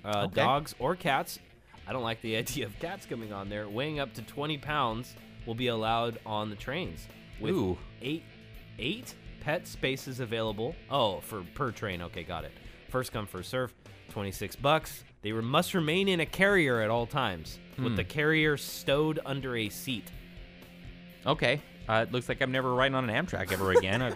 Uh, 0.04 0.26
Okay. 0.26 0.36
Dogs 0.36 0.74
or 0.78 0.94
cats. 0.94 1.40
I 1.88 1.92
don't 1.92 2.04
like 2.04 2.20
the 2.22 2.36
idea 2.42 2.66
of 2.66 2.78
cats 2.78 3.06
coming 3.06 3.32
on 3.32 3.48
there. 3.48 3.68
Weighing 3.68 3.98
up 3.98 4.14
to 4.14 4.22
20 4.22 4.56
pounds 4.58 5.16
will 5.44 5.56
be 5.56 5.66
allowed 5.66 6.20
on 6.24 6.48
the 6.48 6.56
trains. 6.56 7.08
With 7.40 7.54
Ooh. 7.54 7.76
eight 8.00 8.22
eight 8.78 9.14
pet 9.40 9.66
spaces 9.66 10.20
available. 10.20 10.76
Oh, 10.90 11.18
for 11.20 11.42
per 11.54 11.72
train. 11.72 12.02
Okay, 12.02 12.22
got 12.22 12.44
it. 12.44 12.52
First 12.88 13.12
come, 13.12 13.26
first 13.26 13.50
serve. 13.50 13.74
26 14.18 14.56
bucks. 14.56 15.04
They 15.22 15.30
must 15.30 15.74
remain 15.74 16.08
in 16.08 16.18
a 16.18 16.26
carrier 16.26 16.80
at 16.80 16.90
all 16.90 17.06
times, 17.06 17.60
with 17.80 17.94
the 17.94 18.02
carrier 18.02 18.56
stowed 18.56 19.20
under 19.24 19.56
a 19.56 19.68
seat. 19.68 20.10
Okay. 21.24 21.62
Uh, 21.88 22.04
it 22.08 22.10
looks 22.10 22.28
like 22.28 22.40
I'm 22.42 22.50
never 22.50 22.74
riding 22.74 22.96
on 22.96 23.08
an 23.08 23.26
Amtrak 23.26 23.52
ever 23.52 23.70
again. 23.70 24.02
I, 24.02 24.14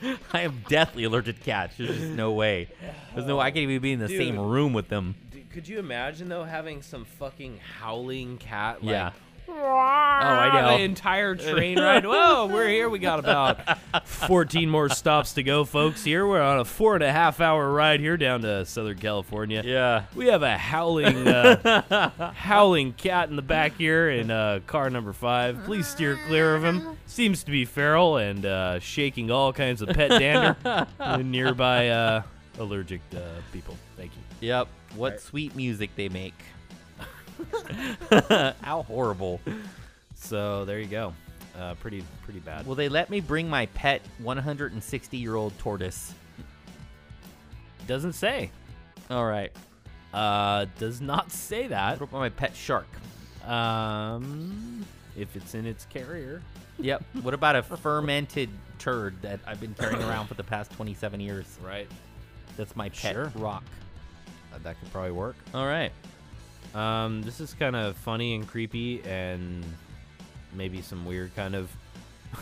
I 0.32 0.42
am 0.42 0.62
deathly 0.68 1.02
allergic 1.02 1.38
to 1.38 1.42
cats. 1.42 1.76
There's 1.78 1.98
just 1.98 2.12
no 2.12 2.30
way. 2.30 2.68
There's 3.12 3.26
no. 3.26 3.40
I 3.40 3.50
can't 3.50 3.64
even 3.68 3.80
be 3.82 3.92
in 3.92 3.98
the 3.98 4.06
same 4.06 4.38
room 4.38 4.72
with 4.72 4.86
them. 4.88 5.16
Dude, 5.32 5.50
could 5.50 5.66
you 5.66 5.80
imagine 5.80 6.28
though 6.28 6.44
having 6.44 6.80
some 6.80 7.04
fucking 7.04 7.58
howling 7.80 8.38
cat 8.38 8.84
like 8.84 8.92
Yeah. 8.92 9.10
I 9.50 10.60
know. 10.60 10.76
The 10.76 10.84
entire 10.84 11.34
train 11.34 11.78
ride. 11.78 12.04
Whoa, 12.06 12.46
we're 12.46 12.68
here. 12.68 12.88
We 12.88 12.98
got 12.98 13.18
about 13.18 13.78
14 14.06 14.68
more 14.68 14.88
stops 14.88 15.34
to 15.34 15.42
go, 15.42 15.64
folks. 15.64 16.04
Here 16.04 16.26
we're 16.26 16.42
on 16.42 16.60
a 16.60 16.64
four 16.64 16.94
and 16.94 17.04
a 17.04 17.12
half 17.12 17.40
hour 17.40 17.70
ride 17.72 18.00
here 18.00 18.16
down 18.16 18.42
to 18.42 18.64
Southern 18.66 18.98
California. 18.98 19.62
Yeah. 19.64 20.04
We 20.14 20.26
have 20.26 20.42
a 20.42 20.56
howling, 20.56 21.26
uh, 21.26 22.32
howling 22.34 22.94
cat 22.94 23.30
in 23.30 23.36
the 23.36 23.42
back 23.42 23.76
here 23.76 24.10
in 24.10 24.30
uh, 24.30 24.60
car 24.66 24.90
number 24.90 25.12
five. 25.12 25.64
Please 25.64 25.86
steer 25.86 26.18
clear 26.26 26.54
of 26.54 26.64
him. 26.64 26.96
Seems 27.06 27.42
to 27.44 27.50
be 27.50 27.64
feral 27.64 28.16
and 28.18 28.44
uh, 28.44 28.78
shaking 28.80 29.30
all 29.30 29.52
kinds 29.52 29.82
of 29.82 29.88
pet 29.88 30.10
dander 30.10 30.86
in 31.18 31.30
nearby 31.30 31.88
uh, 31.88 32.22
allergic 32.58 33.00
uh, 33.14 33.20
people. 33.52 33.76
Thank 33.96 34.12
you. 34.14 34.48
Yep. 34.48 34.68
What 34.94 35.20
sweet 35.20 35.54
music 35.56 35.90
they 35.96 36.08
make. 36.08 36.34
How 38.62 38.82
horrible. 38.82 39.40
So 40.14 40.64
there 40.64 40.80
you 40.80 40.86
go. 40.86 41.12
Uh, 41.58 41.74
pretty, 41.74 42.04
pretty 42.22 42.40
bad. 42.40 42.66
Will 42.66 42.74
they 42.76 42.88
let 42.88 43.10
me 43.10 43.20
bring 43.20 43.48
my 43.48 43.66
pet 43.66 44.02
160 44.18 45.16
year 45.16 45.34
old 45.34 45.56
tortoise? 45.58 46.14
Doesn't 47.86 48.12
say. 48.12 48.50
All 49.10 49.24
right. 49.26 49.50
Uh, 50.12 50.66
does 50.78 51.00
not 51.00 51.32
say 51.32 51.66
that. 51.68 52.00
What 52.00 52.08
about 52.10 52.18
my 52.18 52.28
pet 52.28 52.54
shark? 52.54 52.86
Um, 53.46 54.84
if 55.16 55.34
it's 55.36 55.54
in 55.54 55.66
its 55.66 55.84
carrier. 55.86 56.42
Yep. 56.78 57.02
What 57.22 57.34
about 57.34 57.56
a 57.56 57.62
fermented 57.62 58.50
turd 58.78 59.20
that 59.22 59.40
I've 59.46 59.60
been 59.60 59.74
carrying 59.74 60.02
around 60.02 60.28
for 60.28 60.34
the 60.34 60.44
past 60.44 60.70
27 60.72 61.18
years? 61.20 61.58
Right. 61.64 61.88
That's 62.56 62.76
my 62.76 62.88
pet 62.90 63.14
Sure. 63.14 63.32
rock. 63.36 63.64
Uh, 64.54 64.58
that 64.62 64.78
could 64.78 64.92
probably 64.92 65.12
work. 65.12 65.36
All 65.54 65.66
right. 65.66 65.92
Um, 66.74 67.22
this 67.22 67.40
is 67.40 67.54
kind 67.54 67.74
of 67.76 67.96
funny 67.96 68.34
and 68.34 68.46
creepy, 68.46 69.02
and 69.04 69.64
maybe 70.52 70.82
some 70.82 71.04
weird 71.06 71.34
kind 71.34 71.54
of 71.54 71.70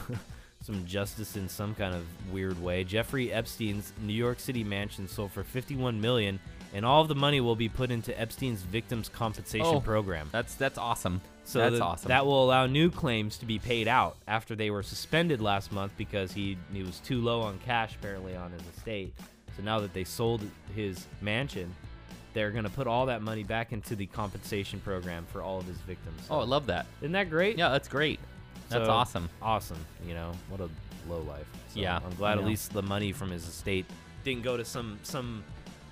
some 0.62 0.84
justice 0.84 1.36
in 1.36 1.48
some 1.48 1.74
kind 1.74 1.94
of 1.94 2.04
weird 2.32 2.60
way. 2.62 2.84
Jeffrey 2.84 3.32
Epstein's 3.32 3.92
New 4.02 4.12
York 4.12 4.40
City 4.40 4.64
mansion 4.64 5.06
sold 5.08 5.30
for 5.32 5.44
51 5.44 6.00
million, 6.00 6.40
and 6.74 6.84
all 6.84 7.02
of 7.02 7.08
the 7.08 7.14
money 7.14 7.40
will 7.40 7.54
be 7.56 7.68
put 7.68 7.90
into 7.90 8.18
Epstein's 8.20 8.62
victims 8.62 9.08
compensation 9.08 9.66
Oh. 9.76 9.80
program. 9.80 10.28
That's 10.32 10.54
that's 10.56 10.78
awesome. 10.78 11.20
So 11.44 11.60
that's 11.60 11.74
that- 11.76 11.82
awesome. 11.82 12.08
That 12.08 12.26
will 12.26 12.44
allow 12.44 12.66
new 12.66 12.90
claims 12.90 13.38
to 13.38 13.46
be 13.46 13.58
paid 13.60 13.86
out 13.86 14.16
after 14.26 14.56
they 14.56 14.70
were 14.70 14.82
suspended 14.82 15.40
last 15.40 15.70
month 15.70 15.92
because 15.96 16.32
he 16.32 16.58
he 16.72 16.82
was 16.82 16.98
too 17.00 17.20
low 17.22 17.42
on 17.42 17.58
cash 17.64 17.94
apparently 17.94 18.34
on 18.34 18.50
his 18.50 18.62
estate. 18.76 19.14
So 19.56 19.62
now 19.62 19.78
that 19.80 19.94
they 19.94 20.04
sold 20.04 20.42
his 20.74 21.06
mansion, 21.22 21.72
they're 22.36 22.50
going 22.50 22.64
to 22.64 22.70
put 22.70 22.86
all 22.86 23.06
that 23.06 23.22
money 23.22 23.42
back 23.42 23.72
into 23.72 23.96
the 23.96 24.04
compensation 24.04 24.78
program 24.80 25.24
for 25.32 25.40
all 25.40 25.58
of 25.58 25.64
his 25.66 25.78
victims. 25.78 26.20
oh, 26.30 26.40
I 26.40 26.44
love 26.44 26.66
that. 26.66 26.84
isn't 27.00 27.12
that 27.12 27.30
great? 27.30 27.56
Yeah, 27.56 27.70
that's 27.70 27.88
great. 27.88 28.20
That's 28.68 28.84
So, 28.84 28.92
awesome. 28.92 29.30
Awesome. 29.40 29.78
You 30.06 30.12
know 30.12 30.32
what 30.50 30.60
a 30.60 30.68
low 31.08 31.20
life. 31.22 31.46
So 31.72 31.80
Yeah, 31.80 31.96
I'm 32.04 32.14
glad 32.16 32.36
at 32.36 32.42
know. 32.42 32.48
least 32.48 32.74
the 32.74 32.82
money 32.82 33.12
from 33.12 33.30
his 33.30 33.48
estate 33.48 33.86
didn't 34.22 34.42
go 34.42 34.56
to 34.58 34.64
some 34.66 34.98
some 35.02 35.42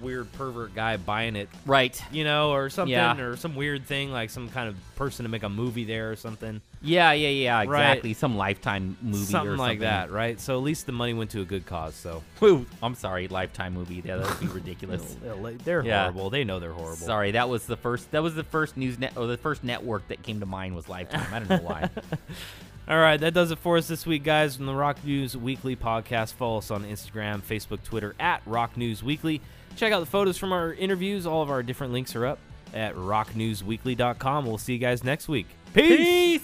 weird 0.01 0.30
pervert 0.32 0.74
guy 0.74 0.99
buying 0.99 1.34
it 1.36 1.49
Right. 1.64 1.99
you 2.12 2.24
know, 2.24 2.51
or 2.51 2.68
something, 2.68 2.92
Yeah. 2.92 3.16
or 3.18 3.36
some 3.36 3.55
weird 3.55 3.86
thing 3.86 4.11
like 4.12 4.28
some 4.28 4.51
kind 4.51 4.68
of 4.68 4.76
person 4.97 5.22
to 5.24 5.30
make 5.30 5.45
a 5.45 5.49
movie 5.49 5.84
there 5.84 6.11
or 6.11 6.16
something. 6.16 6.61
Yeah, 6.85 7.12
yeah, 7.12 7.28
yeah. 7.28 7.64
Right. 7.66 7.91
Exactly. 7.91 8.12
Some 8.14 8.37
lifetime 8.37 8.97
movie 9.03 9.24
something 9.24 9.39
or 9.55 9.57
something 9.57 9.59
like 9.59 9.80
that, 9.80 10.11
right? 10.12 10.39
So 10.39 10.57
at 10.59 10.62
least 10.62 10.87
the 10.87 10.93
money 10.93 11.14
went 11.14 11.30
to 11.30 11.41
a 11.41 11.45
good 11.45 11.64
cause. 11.66 11.95
So. 11.95 12.22
I'm 12.82 12.95
sorry, 12.95 13.26
lifetime 13.28 13.72
movie. 13.74 14.03
Yeah, 14.05 14.18
that 14.18 14.28
would 14.28 14.41
be 14.41 14.47
ridiculous. 14.55 15.16
they're 15.64 15.85
Yeah. 15.85 16.03
horrible. 16.03 16.30
They 16.30 16.45
know 16.45 16.61
they're 16.61 16.72
horrible. 16.72 16.97
Sorry, 16.97 17.30
that 17.32 17.49
was 17.49 17.66
the 17.66 17.76
first. 17.76 18.11
That 18.12 18.22
was 18.22 18.35
the 18.35 18.45
first 18.45 18.76
news 18.76 18.99
net 18.99 19.14
or 19.16 19.26
the 19.26 19.37
first 19.39 19.64
network 19.64 20.07
that 20.09 20.22
came 20.22 20.41
to 20.41 20.47
mind 20.47 20.76
was 20.76 20.89
Lifetime. 20.89 21.26
I 21.32 21.39
don't 21.39 21.49
know 21.51 21.66
why. 21.68 21.89
All 22.89 22.99
right, 22.99 23.18
that 23.18 23.32
does 23.32 23.51
it 23.51 23.59
for 23.61 23.78
us 23.78 23.89
this 23.89 24.05
week, 24.05 24.24
guys. 24.24 24.57
From 24.57 24.66
the 24.66 24.74
Rock 24.74 24.99
News 25.05 25.35
Weekly 25.35 25.74
podcast, 25.74 26.35
follow 26.35 26.59
us 26.59 26.70
on 26.70 26.85
Instagram, 26.85 27.41
Facebook, 27.41 27.82
Twitter 27.82 28.14
at 28.20 28.43
Rock 28.45 28.76
News 28.76 29.03
Weekly. 29.03 29.41
Check 29.76 29.91
out 29.91 30.01
the 30.01 30.07
photos 30.07 30.37
from 30.37 30.53
our 30.53 30.74
interviews. 30.74 31.24
All 31.26 31.41
of 31.41 31.49
our 31.51 31.62
different 31.62 31.95
links 31.95 32.14
are 32.14 32.26
up 32.26 32.39
at 32.74 32.95
rocknewsweekly.com. 32.95 34.45
We'll 34.45 34.59
see 34.59 34.74
you 34.74 34.78
guys 34.78 35.03
next 35.03 35.28
week. 35.28 35.47
Peace. 35.72 36.43